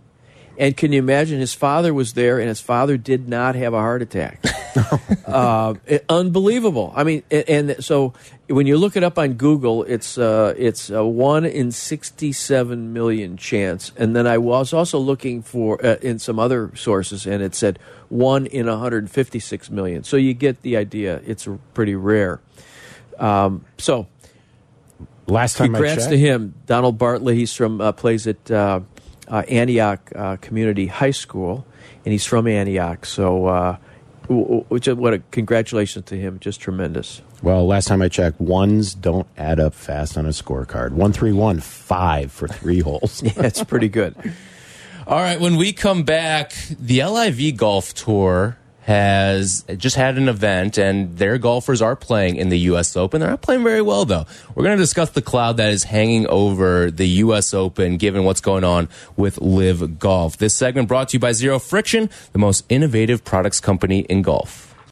And 0.59 0.76
can 0.76 0.92
you 0.92 0.98
imagine? 0.98 1.38
His 1.40 1.54
father 1.54 1.92
was 1.92 2.14
there, 2.14 2.38
and 2.38 2.48
his 2.48 2.61
father 2.61 2.96
did 2.96 3.28
not 3.28 3.54
have 3.54 3.74
a 3.74 3.78
heart 3.78 4.02
attack. 4.02 4.42
uh, 5.26 5.74
it- 5.86 6.04
unbelievable. 6.09 6.92
I 6.94 7.04
mean, 7.04 7.22
a- 7.30 7.50
and, 7.50 7.84
so 7.84 8.14
when 8.48 8.66
you 8.66 8.76
look 8.76 8.96
it 8.96 9.04
up 9.04 9.18
on 9.18 9.34
Google, 9.34 9.82
it's 9.84 10.16
uh, 10.16 10.54
it's 10.57 10.88
a 10.90 11.04
one 11.04 11.44
in 11.44 11.72
sixty-seven 11.72 12.92
million 12.92 13.36
chance. 13.36 13.92
And 13.96 14.16
then 14.16 14.26
I 14.26 14.38
was 14.38 14.72
also 14.72 14.98
looking 14.98 15.42
for 15.42 15.84
uh, 15.84 15.96
in 16.02 16.18
some 16.18 16.38
other 16.38 16.72
sources, 16.74 17.26
and 17.26 17.42
it 17.42 17.54
said 17.54 17.78
one 18.09 18.46
in 18.46 18.66
one 18.66 18.78
hundred 18.78 19.11
fifty-six 19.11 19.70
million. 19.70 20.04
So 20.04 20.16
you 20.16 20.32
get 20.34 20.62
the 20.62 20.76
idea. 20.76 21.20
It's 21.26 21.48
pretty 21.74 21.94
rare. 21.94 22.40
Um, 23.18 23.64
so 23.78 24.07
Last 25.28 25.57
time 25.57 25.72
Congrats 25.72 26.07
to 26.07 26.16
him, 26.16 26.54
Donald 26.66 26.98
Bartley. 26.98 27.34
He's 27.34 27.52
from 27.52 27.80
uh, 27.80 27.90
plays 27.90 28.28
at 28.28 28.48
uh, 29.29 29.43
Antioch 29.49 30.01
uh, 30.14 30.37
Community 30.37 30.87
High 30.87 31.11
School, 31.11 31.66
and 32.05 32.12
he's 32.12 32.24
from 32.24 32.47
Antioch. 32.47 33.05
So, 33.07 33.47
uh, 33.47 33.77
w- 34.22 34.43
w- 34.45 34.64
which 34.68 34.87
what 34.89 35.14
a 35.14 35.18
congratulations 35.31 36.05
to 36.07 36.16
him, 36.16 36.39
just 36.41 36.61
tremendous. 36.61 37.22
Well, 37.43 37.66
last 37.66 37.87
time 37.89 38.01
I 38.03 38.09
checked, 38.09 38.41
ones 38.41 38.95
don't 38.95 39.27
add 39.37 39.61
up 39.61 39.74
fast 39.74 40.16
on 40.16 40.27
a 40.27 40.31
scorecard. 40.31 40.93
One 40.93 41.12
three 41.12 41.33
one 41.33 41.61
five 41.61 42.33
for 42.33 42.49
three 42.49 42.81
holes. 42.81 43.22
Yeah, 43.27 43.33
it's 43.43 43.62
pretty 43.64 43.89
good. 43.89 44.14
All 45.07 45.18
right, 45.18 45.39
when 45.41 45.57
we 45.57 45.72
come 45.72 46.03
back, 46.03 46.53
the 46.81 47.05
LIV 47.05 47.57
Golf 47.57 47.95
Tour 47.95 48.57
has 48.87 49.64
just 49.78 49.97
had 49.97 50.16
an 50.16 50.28
event 50.28 50.78
and 50.78 51.18
their 51.18 51.39
golfers 51.39 51.82
are 51.82 51.97
playing 51.97 52.37
in 52.37 52.51
the 52.51 52.59
US 52.70 52.97
Open. 52.97 53.20
They're 53.20 53.30
not 53.30 53.43
playing 53.43 53.64
very 53.64 53.82
well 53.82 54.05
though. 54.05 54.26
We're 54.55 54.62
going 54.62 54.76
to 54.78 54.82
discuss 54.82 55.11
the 55.11 55.22
cloud 55.22 55.57
that 55.57 55.70
is 55.70 55.82
hanging 55.82 56.28
over 56.28 56.89
the 56.93 57.09
US 57.24 57.53
Open 57.53 57.97
given 57.97 58.22
what's 58.22 58.41
going 58.41 58.62
on 58.62 58.89
with 59.16 59.41
LIV 59.41 59.99
Golf. 59.99 60.37
This 60.37 60.55
segment 60.55 60.87
brought 60.87 61.09
to 61.09 61.16
you 61.16 61.18
by 61.18 61.32
Zero 61.32 61.59
Friction, 61.59 62.09
the 62.32 62.39
most 62.39 62.64
innovative 62.68 63.24
products 63.24 63.59
company 63.59 64.01
in 64.03 64.22
golf. 64.22 64.76